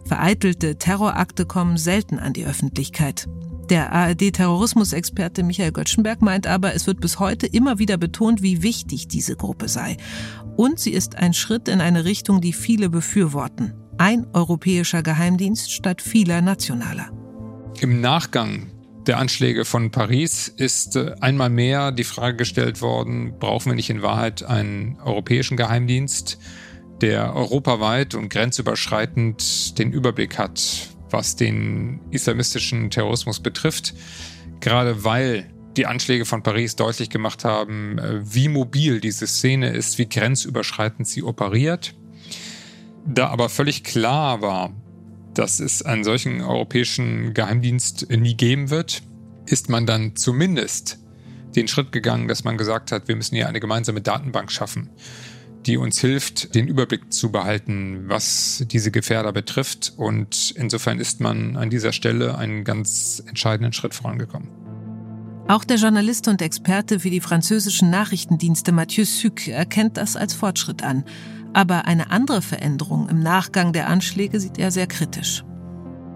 Vereitelte 0.04 0.76
Terrorakte 0.76 1.46
kommen 1.46 1.76
selten 1.76 2.18
an 2.18 2.32
die 2.32 2.44
Öffentlichkeit. 2.44 3.28
Der 3.70 3.92
ARD-Terrorismusexperte 3.92 5.44
Michael 5.44 5.70
Göttschenberg 5.70 6.20
meint 6.20 6.48
aber, 6.48 6.74
es 6.74 6.88
wird 6.88 7.00
bis 7.00 7.20
heute 7.20 7.46
immer 7.46 7.78
wieder 7.78 7.96
betont, 7.96 8.42
wie 8.42 8.62
wichtig 8.62 9.06
diese 9.06 9.36
Gruppe 9.36 9.68
sei. 9.68 9.98
Und 10.56 10.80
sie 10.80 10.92
ist 10.92 11.14
ein 11.14 11.32
Schritt 11.32 11.68
in 11.68 11.80
eine 11.80 12.04
Richtung, 12.04 12.40
die 12.40 12.52
viele 12.52 12.88
befürworten 12.88 13.72
ein 13.98 14.26
europäischer 14.32 15.02
Geheimdienst 15.02 15.72
statt 15.72 16.00
vieler 16.00 16.40
nationaler. 16.40 17.10
Im 17.80 18.00
Nachgang 18.00 18.70
der 19.06 19.18
Anschläge 19.18 19.64
von 19.64 19.90
Paris 19.90 20.48
ist 20.48 20.96
äh, 20.96 21.14
einmal 21.20 21.50
mehr 21.50 21.92
die 21.92 22.04
Frage 22.04 22.36
gestellt 22.36 22.82
worden, 22.82 23.38
brauchen 23.38 23.70
wir 23.70 23.74
nicht 23.74 23.90
in 23.90 24.02
Wahrheit 24.02 24.42
einen 24.42 24.98
europäischen 25.00 25.56
Geheimdienst, 25.56 26.38
der 27.00 27.34
europaweit 27.34 28.14
und 28.14 28.28
grenzüberschreitend 28.28 29.78
den 29.78 29.92
Überblick 29.92 30.38
hat, 30.38 30.88
was 31.10 31.36
den 31.36 32.00
islamistischen 32.10 32.90
Terrorismus 32.90 33.40
betrifft, 33.40 33.94
gerade 34.60 35.04
weil 35.04 35.48
die 35.76 35.86
Anschläge 35.86 36.24
von 36.24 36.42
Paris 36.42 36.76
deutlich 36.76 37.08
gemacht 37.08 37.44
haben, 37.44 37.98
äh, 37.98 38.20
wie 38.22 38.48
mobil 38.48 39.00
diese 39.00 39.26
Szene 39.26 39.70
ist, 39.70 39.98
wie 39.98 40.08
grenzüberschreitend 40.08 41.08
sie 41.08 41.22
operiert. 41.22 41.94
Da 43.08 43.28
aber 43.28 43.48
völlig 43.48 43.84
klar 43.84 44.42
war, 44.42 44.70
dass 45.32 45.60
es 45.60 45.82
einen 45.82 46.04
solchen 46.04 46.42
europäischen 46.42 47.32
Geheimdienst 47.32 48.10
nie 48.10 48.34
geben 48.34 48.70
wird, 48.70 49.02
ist 49.46 49.70
man 49.70 49.86
dann 49.86 50.14
zumindest 50.14 50.98
den 51.56 51.68
Schritt 51.68 51.90
gegangen, 51.90 52.28
dass 52.28 52.44
man 52.44 52.58
gesagt 52.58 52.92
hat, 52.92 53.08
wir 53.08 53.16
müssen 53.16 53.34
hier 53.34 53.48
eine 53.48 53.60
gemeinsame 53.60 54.02
Datenbank 54.02 54.52
schaffen, 54.52 54.90
die 55.64 55.78
uns 55.78 55.98
hilft, 56.00 56.54
den 56.54 56.68
Überblick 56.68 57.12
zu 57.12 57.32
behalten, 57.32 58.04
was 58.08 58.64
diese 58.70 58.90
Gefährder 58.90 59.32
betrifft. 59.32 59.94
Und 59.96 60.52
insofern 60.56 60.98
ist 60.98 61.20
man 61.20 61.56
an 61.56 61.70
dieser 61.70 61.92
Stelle 61.92 62.36
einen 62.36 62.64
ganz 62.64 63.22
entscheidenden 63.26 63.72
Schritt 63.72 63.94
vorangekommen. 63.94 64.50
Auch 65.48 65.64
der 65.64 65.78
Journalist 65.78 66.28
und 66.28 66.42
Experte 66.42 67.00
für 67.00 67.08
die 67.08 67.22
französischen 67.22 67.88
Nachrichtendienste 67.88 68.70
Mathieu 68.70 69.04
Suc 69.04 69.48
erkennt 69.48 69.96
das 69.96 70.14
als 70.14 70.34
Fortschritt 70.34 70.82
an. 70.82 71.04
Aber 71.52 71.86
eine 71.86 72.10
andere 72.10 72.42
Veränderung 72.42 73.08
im 73.08 73.20
Nachgang 73.20 73.72
der 73.72 73.88
Anschläge 73.88 74.40
sieht 74.40 74.58
er 74.58 74.70
sehr 74.70 74.86
kritisch. 74.86 75.44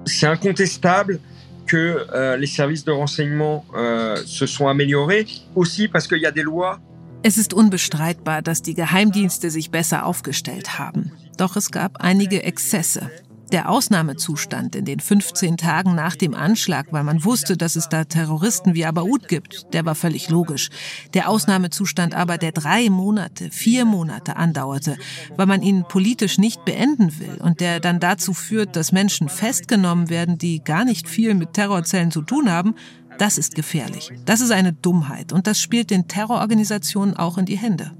C'est 0.05 0.27
incontestable 0.27 1.21
que 1.67 2.07
euh, 2.13 2.37
les 2.37 2.47
services 2.47 2.85
de 2.85 2.91
renseignement 2.91 3.65
euh, 3.75 4.17
se 4.27 4.47
sont 4.47 4.67
améliorés, 4.69 5.27
aussi 5.55 5.89
parce 5.89 6.07
qu'il 6.07 6.19
y 6.19 6.27
a 6.27 6.33
des 6.33 6.43
lois. 6.43 6.81
Es 7.25 7.39
ist 7.39 7.55
unbestreitbar, 7.55 8.43
dass 8.43 8.63
die 8.63 8.75
Geheimdienste 8.75 9.51
sich 9.51 9.71
besser 9.71 10.07
aufgestellt 10.07 10.79
haben. 10.79 11.13
Doch 11.37 11.57
es 11.57 11.71
gab 11.71 11.99
einige 12.03 12.43
Exzesse. 12.43 13.11
Der 13.53 13.69
Ausnahmezustand 13.69 14.75
in 14.75 14.87
den 14.87 14.99
15 14.99 15.59
Tagen 15.59 15.95
nach 15.95 16.17
dem 16.17 16.35
Anschlag, 16.35 16.87
weil 16.91 17.05
man 17.05 17.23
wusste, 17.23 17.59
dass 17.59 17.77
es 17.77 17.91
da 17.91 18.05
Terroristen 18.05 18.75
wie 18.75 18.87
Abaoud 18.87 19.29
gibt, 19.29 19.75
der 19.75 19.85
war 19.85 19.95
völlig 19.95 20.31
logisch. 20.31 20.71
Der 21.13 21.29
Ausnahmezustand 21.29 22.15
aber, 22.15 22.39
der 22.39 22.53
drei 22.53 22.89
Monate, 22.89 23.51
vier 23.51 23.85
Monate 23.85 24.37
andauerte, 24.37 24.97
weil 25.37 25.45
man 25.45 25.61
ihn 25.61 25.85
politisch 25.87 26.39
nicht 26.39 26.65
beenden 26.65 27.19
will 27.21 27.37
und 27.43 27.61
der 27.61 27.79
dann 27.79 28.01
dazu 28.01 28.33
führt, 28.33 28.75
dass 28.75 28.91
Menschen 28.91 29.29
festgenommen 29.29 30.09
werden, 30.09 30.39
die 30.39 30.65
gar 30.65 30.87
nicht 30.87 31.07
viel 31.07 31.35
mit 31.35 31.53
Terrorzellen 31.53 32.11
zu 32.11 32.23
tun 32.23 32.51
haben, 32.51 32.75
das 33.19 33.37
ist 33.37 33.55
gefährlich. 33.55 34.11
Das 34.25 34.41
ist 34.41 34.51
eine 34.51 34.73
Dummheit 34.73 35.33
und 35.33 35.47
das 35.47 35.61
spielt 35.61 35.91
den 35.91 36.09
Terrororganisationen 36.09 37.17
auch 37.17 37.37
in 37.37 37.45
die 37.45 37.59
Hände. 37.59 37.93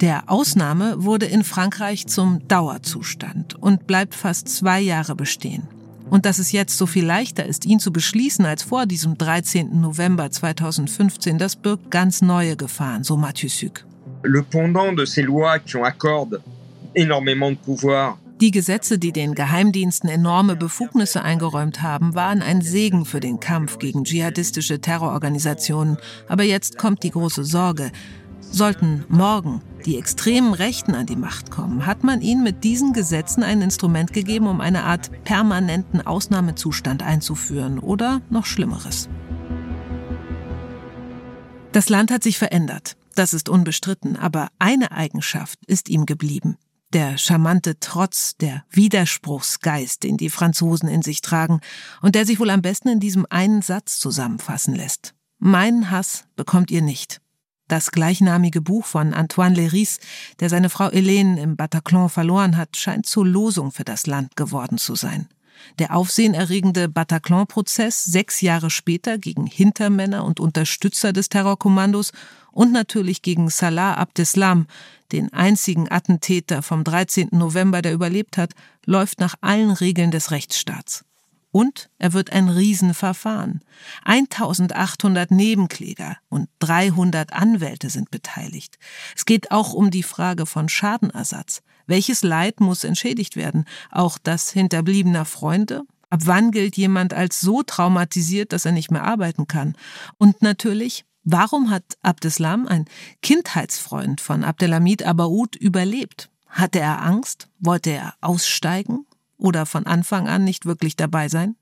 Der 0.00 0.30
Ausnahme 0.30 1.02
wurde 1.02 1.26
in 1.26 1.42
Frankreich 1.42 2.06
zum 2.06 2.46
Dauerzustand 2.46 3.60
und 3.60 3.88
bleibt 3.88 4.14
fast 4.14 4.48
zwei 4.48 4.80
Jahre 4.80 5.16
bestehen. 5.16 5.64
Und 6.08 6.24
dass 6.24 6.38
es 6.38 6.52
jetzt 6.52 6.78
so 6.78 6.86
viel 6.86 7.04
leichter 7.04 7.44
ist, 7.44 7.66
ihn 7.66 7.80
zu 7.80 7.90
beschließen 7.90 8.46
als 8.46 8.62
vor 8.62 8.86
diesem 8.86 9.18
13. 9.18 9.80
November 9.80 10.30
2015, 10.30 11.38
das 11.38 11.56
birgt 11.56 11.90
ganz 11.90 12.22
neue 12.22 12.56
Gefahren, 12.56 13.02
so 13.02 13.16
Mathieu 13.16 13.48
Suc. 13.48 13.84
Le 14.22 14.44
pendant 14.44 14.96
de 14.96 15.04
ces 15.04 15.22
lois 15.22 15.58
qui 15.58 15.78
accordent 15.78 16.38
énormément 16.94 17.50
de 17.50 17.56
pouvoir 17.56 18.18
die 18.40 18.52
Gesetze, 18.52 19.00
die 19.00 19.10
den 19.10 19.34
Geheimdiensten 19.34 20.08
enorme 20.08 20.54
Befugnisse 20.54 21.22
eingeräumt 21.22 21.82
haben, 21.82 22.14
waren 22.14 22.40
ein 22.40 22.62
Segen 22.62 23.04
für 23.04 23.18
den 23.18 23.40
Kampf 23.40 23.80
gegen 23.80 24.04
dschihadistische 24.04 24.80
Terrororganisationen. 24.80 25.96
Aber 26.28 26.44
jetzt 26.44 26.78
kommt 26.78 27.02
die 27.02 27.10
große 27.10 27.42
Sorge. 27.42 27.90
Sollten 28.50 29.04
morgen 29.08 29.62
die 29.84 29.98
extremen 29.98 30.52
Rechten 30.52 30.94
an 30.94 31.06
die 31.06 31.16
Macht 31.16 31.50
kommen, 31.50 31.86
hat 31.86 32.04
man 32.04 32.20
ihnen 32.20 32.42
mit 32.42 32.64
diesen 32.64 32.92
Gesetzen 32.92 33.42
ein 33.42 33.62
Instrument 33.62 34.12
gegeben, 34.12 34.46
um 34.46 34.60
eine 34.60 34.84
Art 34.84 35.10
permanenten 35.24 36.06
Ausnahmezustand 36.06 37.02
einzuführen 37.02 37.78
oder 37.78 38.20
noch 38.30 38.46
Schlimmeres. 38.46 39.08
Das 41.72 41.88
Land 41.88 42.10
hat 42.10 42.22
sich 42.22 42.38
verändert, 42.38 42.96
das 43.14 43.34
ist 43.34 43.48
unbestritten, 43.48 44.16
aber 44.16 44.48
eine 44.58 44.92
Eigenschaft 44.92 45.58
ist 45.66 45.88
ihm 45.88 46.06
geblieben. 46.06 46.56
Der 46.92 47.18
charmante 47.18 47.78
Trotz, 47.80 48.36
der 48.36 48.64
Widerspruchsgeist, 48.70 50.02
den 50.02 50.16
die 50.16 50.30
Franzosen 50.30 50.88
in 50.88 51.02
sich 51.02 51.20
tragen 51.20 51.60
und 52.00 52.14
der 52.14 52.24
sich 52.24 52.40
wohl 52.40 52.48
am 52.48 52.62
besten 52.62 52.88
in 52.88 53.00
diesem 53.00 53.26
einen 53.28 53.60
Satz 53.60 53.98
zusammenfassen 53.98 54.74
lässt. 54.74 55.14
Meinen 55.38 55.90
Hass 55.90 56.24
bekommt 56.34 56.70
ihr 56.70 56.80
nicht. 56.80 57.20
Das 57.68 57.90
gleichnamige 57.90 58.62
Buch 58.62 58.86
von 58.86 59.12
Antoine 59.12 59.54
Léris, 59.54 60.00
der 60.40 60.48
seine 60.48 60.70
Frau 60.70 60.86
Hélène 60.86 61.38
im 61.38 61.56
Bataclan 61.56 62.08
verloren 62.08 62.56
hat, 62.56 62.76
scheint 62.78 63.04
zur 63.04 63.26
Losung 63.26 63.72
für 63.72 63.84
das 63.84 64.06
Land 64.06 64.36
geworden 64.36 64.78
zu 64.78 64.94
sein. 64.94 65.28
Der 65.78 65.94
aufsehenerregende 65.94 66.88
Bataclan-Prozess 66.88 68.04
sechs 68.04 68.40
Jahre 68.40 68.70
später 68.70 69.18
gegen 69.18 69.46
Hintermänner 69.46 70.24
und 70.24 70.40
Unterstützer 70.40 71.12
des 71.12 71.28
Terrorkommandos 71.28 72.12
und 72.52 72.72
natürlich 72.72 73.22
gegen 73.22 73.50
Salah 73.50 73.94
Abdeslam, 73.94 74.66
den 75.12 75.32
einzigen 75.32 75.90
Attentäter 75.90 76.62
vom 76.62 76.84
13. 76.84 77.28
November, 77.32 77.82
der 77.82 77.92
überlebt 77.92 78.38
hat, 78.38 78.52
läuft 78.86 79.20
nach 79.20 79.34
allen 79.40 79.70
Regeln 79.70 80.10
des 80.10 80.30
Rechtsstaats. 80.30 81.04
Und 81.50 81.88
er 81.98 82.12
wird 82.12 82.32
ein 82.32 82.48
Riesenverfahren. 82.48 83.62
1800 84.04 85.30
Nebenkläger 85.30 86.18
und 86.28 86.48
300 86.58 87.32
Anwälte 87.32 87.88
sind 87.88 88.10
beteiligt. 88.10 88.78
Es 89.16 89.24
geht 89.24 89.50
auch 89.50 89.72
um 89.72 89.90
die 89.90 90.02
Frage 90.02 90.44
von 90.44 90.68
Schadenersatz. 90.68 91.62
Welches 91.86 92.22
Leid 92.22 92.60
muss 92.60 92.84
entschädigt 92.84 93.36
werden? 93.36 93.64
Auch 93.90 94.18
das 94.22 94.50
Hinterbliebener 94.50 95.24
Freunde? 95.24 95.84
Ab 96.10 96.20
wann 96.24 96.50
gilt 96.50 96.76
jemand 96.76 97.14
als 97.14 97.40
so 97.40 97.62
traumatisiert, 97.62 98.52
dass 98.52 98.66
er 98.66 98.72
nicht 98.72 98.90
mehr 98.90 99.04
arbeiten 99.04 99.46
kann? 99.46 99.74
Und 100.18 100.42
natürlich, 100.42 101.06
warum 101.24 101.70
hat 101.70 101.84
Abdeslam, 102.02 102.66
ein 102.66 102.84
Kindheitsfreund 103.22 104.20
von 104.20 104.44
Abdelhamid 104.44 105.02
Abaoud, 105.02 105.56
überlebt? 105.56 106.30
Hatte 106.46 106.80
er 106.80 107.02
Angst? 107.02 107.48
Wollte 107.58 107.90
er 107.90 108.14
aussteigen? 108.20 109.06
Oder 109.38 109.66
von 109.66 109.86
Anfang 109.86 110.28
an 110.28 110.44
nicht 110.44 110.66
wirklich 110.66 110.96
dabei 110.96 111.28
sein? 111.28 111.56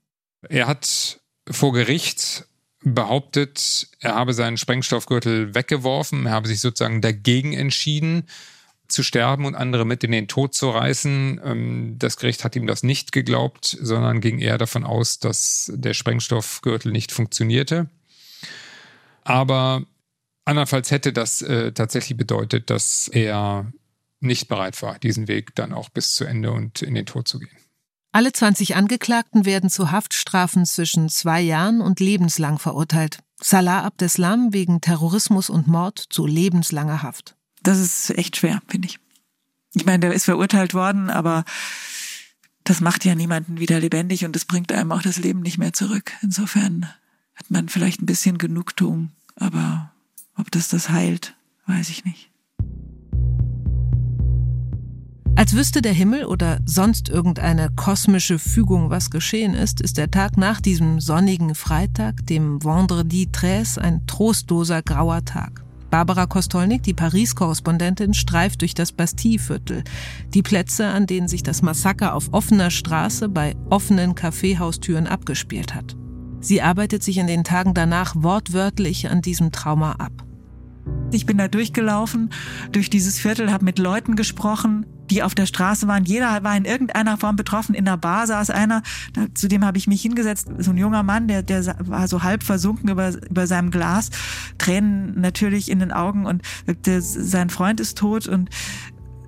Er 0.48 0.66
hat 0.66 1.20
vor 1.48 1.72
Gericht 1.72 2.46
behauptet, 2.82 3.88
er 4.00 4.14
habe 4.14 4.32
seinen 4.32 4.56
Sprengstoffgürtel 4.56 5.54
weggeworfen, 5.54 6.26
er 6.26 6.32
habe 6.32 6.48
sich 6.48 6.60
sozusagen 6.60 7.00
dagegen 7.00 7.52
entschieden, 7.52 8.24
zu 8.88 9.02
sterben 9.02 9.44
und 9.44 9.56
andere 9.56 9.84
mit 9.84 10.04
in 10.04 10.12
den 10.12 10.28
Tod 10.28 10.54
zu 10.54 10.70
reißen. 10.70 11.40
Ähm, 11.44 11.96
das 11.98 12.16
Gericht 12.16 12.44
hat 12.44 12.54
ihm 12.54 12.66
das 12.66 12.82
nicht 12.82 13.12
geglaubt, 13.12 13.76
sondern 13.80 14.20
ging 14.20 14.38
eher 14.38 14.58
davon 14.58 14.84
aus, 14.84 15.18
dass 15.18 15.72
der 15.74 15.94
Sprengstoffgürtel 15.94 16.92
nicht 16.92 17.10
funktionierte. 17.10 17.90
Aber 19.24 19.82
andernfalls 20.44 20.92
hätte 20.92 21.12
das 21.12 21.42
äh, 21.42 21.72
tatsächlich 21.72 22.16
bedeutet, 22.16 22.70
dass 22.70 23.08
er 23.08 23.72
nicht 24.20 24.46
bereit 24.46 24.80
war, 24.82 24.98
diesen 25.00 25.26
Weg 25.26 25.54
dann 25.56 25.72
auch 25.72 25.88
bis 25.88 26.14
zu 26.14 26.24
Ende 26.24 26.52
und 26.52 26.82
in 26.82 26.94
den 26.94 27.06
Tod 27.06 27.26
zu 27.26 27.40
gehen. 27.40 27.65
Alle 28.16 28.32
20 28.32 28.76
Angeklagten 28.76 29.44
werden 29.44 29.68
zu 29.68 29.90
Haftstrafen 29.90 30.64
zwischen 30.64 31.10
zwei 31.10 31.42
Jahren 31.42 31.82
und 31.82 32.00
lebenslang 32.00 32.58
verurteilt. 32.58 33.18
Salah 33.42 33.82
Abdeslam 33.82 34.54
wegen 34.54 34.80
Terrorismus 34.80 35.50
und 35.50 35.66
Mord 35.66 35.98
zu 35.98 36.26
lebenslanger 36.26 37.02
Haft. 37.02 37.36
Das 37.62 37.78
ist 37.78 38.08
echt 38.16 38.38
schwer, 38.38 38.62
finde 38.68 38.88
ich. 38.88 39.00
Ich 39.74 39.84
meine, 39.84 39.98
der 39.98 40.14
ist 40.14 40.24
verurteilt 40.24 40.72
worden, 40.72 41.10
aber 41.10 41.44
das 42.64 42.80
macht 42.80 43.04
ja 43.04 43.14
niemanden 43.14 43.60
wieder 43.60 43.78
lebendig 43.80 44.24
und 44.24 44.34
das 44.34 44.46
bringt 44.46 44.72
einem 44.72 44.92
auch 44.92 45.02
das 45.02 45.18
Leben 45.18 45.40
nicht 45.42 45.58
mehr 45.58 45.74
zurück. 45.74 46.12
Insofern 46.22 46.88
hat 47.34 47.50
man 47.50 47.68
vielleicht 47.68 48.00
ein 48.00 48.06
bisschen 48.06 48.38
Genugtuung, 48.38 49.10
aber 49.34 49.92
ob 50.38 50.50
das 50.50 50.68
das 50.68 50.88
heilt, 50.88 51.36
weiß 51.66 51.90
ich 51.90 52.06
nicht. 52.06 52.30
Als 55.36 55.54
wüsste 55.54 55.82
der 55.82 55.92
Himmel 55.92 56.24
oder 56.24 56.60
sonst 56.64 57.10
irgendeine 57.10 57.68
kosmische 57.76 58.38
Fügung, 58.38 58.88
was 58.88 59.10
geschehen 59.10 59.52
ist, 59.52 59.82
ist 59.82 59.98
der 59.98 60.10
Tag 60.10 60.38
nach 60.38 60.62
diesem 60.62 60.98
sonnigen 60.98 61.54
Freitag, 61.54 62.26
dem 62.26 62.64
Vendredi 62.64 63.28
13, 63.30 63.82
ein 63.82 64.06
trostloser 64.06 64.80
grauer 64.80 65.26
Tag. 65.26 65.62
Barbara 65.90 66.24
Kostolnik, 66.24 66.82
die 66.84 66.94
Paris-Korrespondentin, 66.94 68.14
streift 68.14 68.62
durch 68.62 68.72
das 68.72 68.92
Bastille-Viertel, 68.92 69.84
die 70.32 70.42
Plätze, 70.42 70.86
an 70.86 71.06
denen 71.06 71.28
sich 71.28 71.42
das 71.42 71.60
Massaker 71.60 72.14
auf 72.14 72.32
offener 72.32 72.70
Straße 72.70 73.28
bei 73.28 73.54
offenen 73.68 74.14
Kaffeehaustüren 74.14 75.06
abgespielt 75.06 75.74
hat. 75.74 75.96
Sie 76.40 76.62
arbeitet 76.62 77.02
sich 77.02 77.18
in 77.18 77.26
den 77.26 77.44
Tagen 77.44 77.74
danach 77.74 78.14
wortwörtlich 78.16 79.10
an 79.10 79.20
diesem 79.20 79.52
Trauma 79.52 79.92
ab. 79.92 80.12
Ich 81.12 81.26
bin 81.26 81.36
da 81.36 81.46
durchgelaufen, 81.46 82.30
durch 82.72 82.88
dieses 82.88 83.18
Viertel, 83.18 83.52
habe 83.52 83.66
mit 83.66 83.78
Leuten 83.78 84.16
gesprochen, 84.16 84.86
die 85.10 85.22
auf 85.22 85.34
der 85.34 85.46
Straße 85.46 85.86
waren. 85.88 86.04
Jeder 86.04 86.42
war 86.42 86.56
in 86.56 86.64
irgendeiner 86.64 87.16
Form 87.16 87.36
betroffen. 87.36 87.74
In 87.74 87.84
der 87.84 87.96
Bar 87.96 88.26
saß 88.26 88.50
einer, 88.50 88.82
da, 89.12 89.26
zu 89.34 89.48
dem 89.48 89.64
habe 89.64 89.78
ich 89.78 89.86
mich 89.86 90.02
hingesetzt, 90.02 90.48
so 90.58 90.70
ein 90.70 90.76
junger 90.76 91.02
Mann, 91.02 91.28
der, 91.28 91.42
der 91.42 91.64
war 91.80 92.08
so 92.08 92.22
halb 92.22 92.42
versunken 92.42 92.90
über, 92.90 93.12
über 93.28 93.46
seinem 93.46 93.70
Glas, 93.70 94.10
Tränen 94.58 95.20
natürlich 95.20 95.70
in 95.70 95.78
den 95.78 95.92
Augen 95.92 96.26
und 96.26 96.42
der, 96.86 97.00
sein 97.00 97.50
Freund 97.50 97.80
ist 97.80 97.98
tot 97.98 98.26
und 98.26 98.50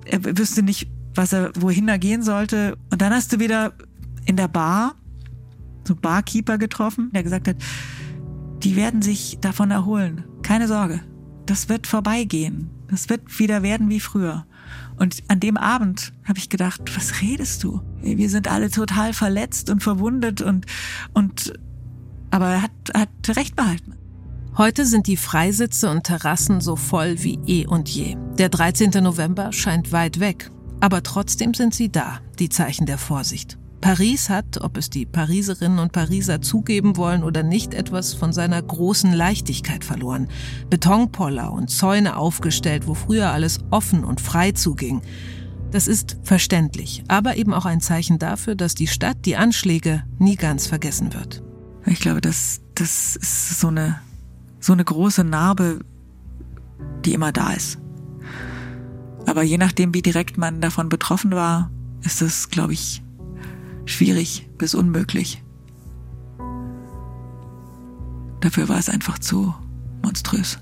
er 0.05 0.23
wüsste 0.37 0.63
nicht, 0.63 0.89
was 1.15 1.33
er, 1.33 1.51
wohin 1.55 1.87
er 1.87 1.99
gehen 1.99 2.23
sollte. 2.23 2.77
Und 2.91 3.01
dann 3.01 3.13
hast 3.13 3.33
du 3.33 3.39
wieder 3.39 3.73
in 4.25 4.37
der 4.37 4.47
Bar 4.47 4.95
so 5.87 5.95
Barkeeper 5.95 6.57
getroffen, 6.57 7.09
der 7.13 7.23
gesagt 7.23 7.47
hat, 7.47 7.57
die 8.63 8.75
werden 8.75 9.01
sich 9.01 9.37
davon 9.41 9.71
erholen. 9.71 10.23
Keine 10.41 10.67
Sorge. 10.67 11.01
Das 11.45 11.69
wird 11.69 11.87
vorbeigehen. 11.87 12.69
Das 12.89 13.09
wird 13.09 13.39
wieder 13.39 13.63
werden 13.63 13.89
wie 13.89 13.99
früher. 13.99 14.45
Und 14.97 15.23
an 15.27 15.39
dem 15.39 15.57
Abend 15.57 16.13
habe 16.25 16.39
ich 16.39 16.49
gedacht, 16.49 16.81
was 16.95 17.21
redest 17.21 17.63
du? 17.63 17.81
Wir 18.01 18.29
sind 18.29 18.47
alle 18.47 18.69
total 18.69 19.13
verletzt 19.13 19.69
und 19.69 19.83
verwundet 19.83 20.41
und, 20.41 20.65
und, 21.13 21.53
aber 22.31 22.47
er 22.47 22.61
hat, 22.63 22.71
hat 22.93 23.37
recht 23.37 23.55
behalten. 23.55 23.95
Heute 24.57 24.85
sind 24.85 25.07
die 25.07 25.17
Freisitze 25.17 25.89
und 25.89 26.03
Terrassen 26.03 26.59
so 26.59 26.75
voll 26.75 27.23
wie 27.23 27.39
eh 27.45 27.67
und 27.67 27.87
je. 27.87 28.17
Der 28.37 28.49
13. 28.49 28.89
November 29.03 29.53
scheint 29.53 29.91
weit 29.91 30.19
weg, 30.19 30.51
aber 30.79 31.03
trotzdem 31.03 31.53
sind 31.53 31.73
sie 31.73 31.91
da, 31.91 32.19
die 32.39 32.49
Zeichen 32.49 32.85
der 32.85 32.97
Vorsicht. 32.97 33.58
Paris 33.81 34.29
hat, 34.29 34.61
ob 34.61 34.77
es 34.77 34.89
die 34.89 35.05
Pariserinnen 35.05 35.79
und 35.79 35.91
Pariser 35.91 36.41
zugeben 36.41 36.97
wollen 36.97 37.23
oder 37.23 37.43
nicht, 37.43 37.73
etwas 37.73 38.13
von 38.13 38.33
seiner 38.33 38.61
großen 38.61 39.13
Leichtigkeit 39.13 39.85
verloren. 39.85 40.27
Betonpoller 40.69 41.51
und 41.51 41.69
Zäune 41.69 42.17
aufgestellt, 42.17 42.87
wo 42.87 42.93
früher 42.93 43.31
alles 43.31 43.59
offen 43.69 44.03
und 44.03 44.21
frei 44.21 44.51
zuging. 44.51 45.01
Das 45.71 45.87
ist 45.87 46.17
verständlich, 46.23 47.03
aber 47.07 47.37
eben 47.37 47.53
auch 47.53 47.65
ein 47.65 47.79
Zeichen 47.79 48.19
dafür, 48.19 48.55
dass 48.55 48.75
die 48.75 48.87
Stadt 48.87 49.25
die 49.25 49.37
Anschläge 49.37 50.03
nie 50.17 50.35
ganz 50.35 50.67
vergessen 50.67 51.13
wird. 51.13 51.43
Ich 51.85 51.99
glaube, 51.99 52.21
das, 52.21 52.61
das 52.75 53.15
ist 53.15 53.59
so 53.59 53.67
eine, 53.67 53.99
so 54.59 54.73
eine 54.73 54.83
große 54.83 55.23
Narbe, 55.23 55.79
die 57.05 57.13
immer 57.13 57.31
da 57.31 57.53
ist. 57.53 57.77
Aber 59.25 59.43
je 59.43 59.57
nachdem, 59.57 59.93
wie 59.93 60.01
direkt 60.01 60.37
man 60.37 60.59
davon 60.59 60.89
betroffen 60.89 61.31
war, 61.31 61.69
ist 62.03 62.21
es, 62.21 62.49
glaube 62.49 62.73
ich, 62.73 63.03
schwierig 63.89 64.47
bis 64.57 64.75
unmöglich. 64.75 65.43
Dafür 68.39 68.69
war 68.69 68.79
es 68.79 68.89
einfach 68.89 69.19
zu 69.19 69.53
monströs. 70.01 70.59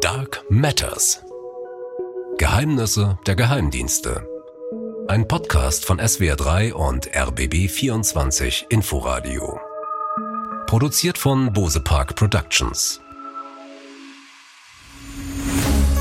Dark 0.00 0.44
Matters 0.48 1.20
Geheimnisse 2.38 3.18
der 3.26 3.34
Geheimdienste. 3.34 4.24
Ein 5.08 5.26
Podcast 5.26 5.84
von 5.84 6.00
SWR3 6.00 6.72
und 6.72 7.10
RBB24 7.10 8.66
Inforadio. 8.68 9.58
Produziert 10.68 11.18
von 11.18 11.52
Bose 11.52 11.80
Park 11.80 12.14
Productions. 12.14 13.00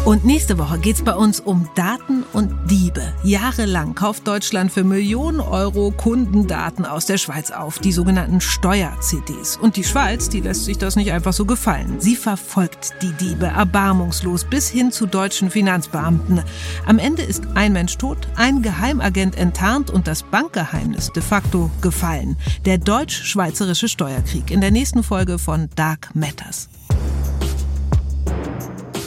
Und 0.07 0.23
nächste 0.23 0.57
Woche 0.57 0.79
geht's 0.79 1.01
bei 1.01 1.13
uns 1.13 1.41
um 1.41 1.67
Daten 1.75 2.23
und 2.31 2.71
Diebe. 2.71 3.13
Jahrelang 3.23 3.93
kauft 3.93 4.25
Deutschland 4.25 4.71
für 4.71 4.85
Millionen 4.85 5.41
Euro 5.41 5.91
Kundendaten 5.91 6.85
aus 6.85 7.07
der 7.07 7.17
Schweiz 7.17 7.51
auf, 7.51 7.79
die 7.79 7.91
sogenannten 7.91 8.39
Steuer-CDs. 8.39 9.57
Und 9.57 9.75
die 9.75 9.83
Schweiz, 9.83 10.29
die 10.29 10.39
lässt 10.39 10.63
sich 10.63 10.77
das 10.77 10.95
nicht 10.95 11.11
einfach 11.11 11.33
so 11.33 11.43
gefallen. 11.43 11.99
Sie 11.99 12.15
verfolgt 12.15 12.93
die 13.01 13.11
Diebe 13.11 13.47
erbarmungslos 13.47 14.45
bis 14.45 14.69
hin 14.69 14.93
zu 14.93 15.07
deutschen 15.07 15.51
Finanzbeamten. 15.51 16.41
Am 16.85 16.99
Ende 16.99 17.23
ist 17.23 17.43
ein 17.55 17.73
Mensch 17.73 17.97
tot, 17.97 18.29
ein 18.37 18.61
Geheimagent 18.61 19.37
enttarnt 19.37 19.89
und 19.89 20.07
das 20.07 20.23
Bankgeheimnis 20.23 21.11
de 21.11 21.21
facto 21.21 21.69
gefallen. 21.81 22.37
Der 22.63 22.77
deutsch-schweizerische 22.77 23.89
Steuerkrieg 23.89 24.51
in 24.51 24.61
der 24.61 24.71
nächsten 24.71 25.03
Folge 25.03 25.37
von 25.37 25.67
Dark 25.75 26.11
Matters. 26.15 26.69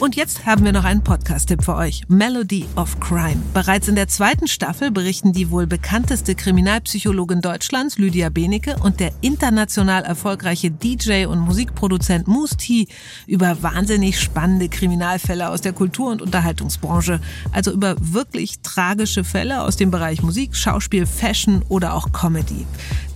Und 0.01 0.15
jetzt 0.15 0.47
haben 0.47 0.65
wir 0.65 0.71
noch 0.71 0.83
einen 0.83 1.03
Podcast-Tipp 1.03 1.63
für 1.63 1.75
euch. 1.75 2.01
Melody 2.07 2.65
of 2.75 2.99
Crime. 2.99 3.37
Bereits 3.53 3.87
in 3.87 3.93
der 3.93 4.07
zweiten 4.07 4.47
Staffel 4.47 4.89
berichten 4.89 5.31
die 5.31 5.51
wohl 5.51 5.67
bekannteste 5.67 6.33
Kriminalpsychologin 6.33 7.41
Deutschlands, 7.41 7.99
Lydia 7.99 8.29
Benecke, 8.29 8.77
und 8.81 8.99
der 8.99 9.11
international 9.21 10.01
erfolgreiche 10.01 10.71
DJ 10.71 11.27
und 11.27 11.37
Musikproduzent 11.37 12.27
Moose 12.27 12.57
T 12.57 12.87
über 13.27 13.61
wahnsinnig 13.61 14.19
spannende 14.19 14.69
Kriminalfälle 14.69 15.47
aus 15.47 15.61
der 15.61 15.73
Kultur- 15.73 16.11
und 16.11 16.23
Unterhaltungsbranche. 16.23 17.21
Also 17.51 17.71
über 17.71 17.95
wirklich 17.99 18.59
tragische 18.61 19.23
Fälle 19.23 19.61
aus 19.61 19.75
dem 19.75 19.91
Bereich 19.91 20.23
Musik, 20.23 20.55
Schauspiel, 20.55 21.05
Fashion 21.05 21.63
oder 21.69 21.93
auch 21.93 22.11
Comedy. 22.11 22.65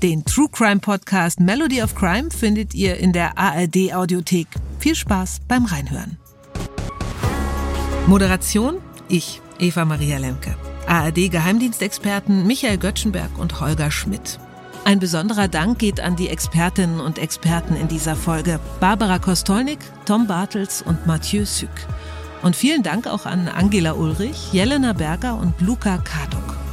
Den 0.03 0.23
True 0.23 0.49
Crime 0.51 0.81
Podcast 0.81 1.39
Melody 1.39 1.81
of 1.81 1.95
Crime 1.95 2.29
findet 2.29 2.75
ihr 2.75 2.97
in 2.97 3.11
der 3.11 3.39
ARD 3.39 3.91
Audiothek. 3.95 4.49
Viel 4.77 4.93
Spaß 4.93 5.41
beim 5.47 5.65
Reinhören. 5.65 6.19
Moderation 8.07 8.77
ich, 9.09 9.41
Eva 9.57 9.83
Maria 9.83 10.19
Lemke. 10.19 10.55
ARD-Geheimdienstexperten 10.85 12.45
Michael 12.45 12.77
Göttschenberg 12.77 13.35
und 13.39 13.59
Holger 13.59 13.89
Schmidt. 13.89 14.39
Ein 14.83 14.99
besonderer 14.99 15.47
Dank 15.47 15.79
geht 15.79 15.99
an 15.99 16.15
die 16.15 16.29
Expertinnen 16.29 16.99
und 16.99 17.17
Experten 17.17 17.75
in 17.75 17.87
dieser 17.87 18.15
Folge. 18.15 18.59
Barbara 18.79 19.17
Kostolnik, 19.17 19.79
Tom 20.05 20.27
Bartels 20.27 20.83
und 20.83 21.07
Mathieu 21.07 21.45
Sück. 21.45 21.87
Und 22.43 22.55
vielen 22.55 22.83
Dank 22.83 23.07
auch 23.07 23.25
an 23.25 23.47
Angela 23.47 23.93
Ulrich, 23.93 24.53
Jelena 24.53 24.93
Berger 24.93 25.39
und 25.39 25.59
Luca 25.59 25.97
Kadok. 25.97 26.64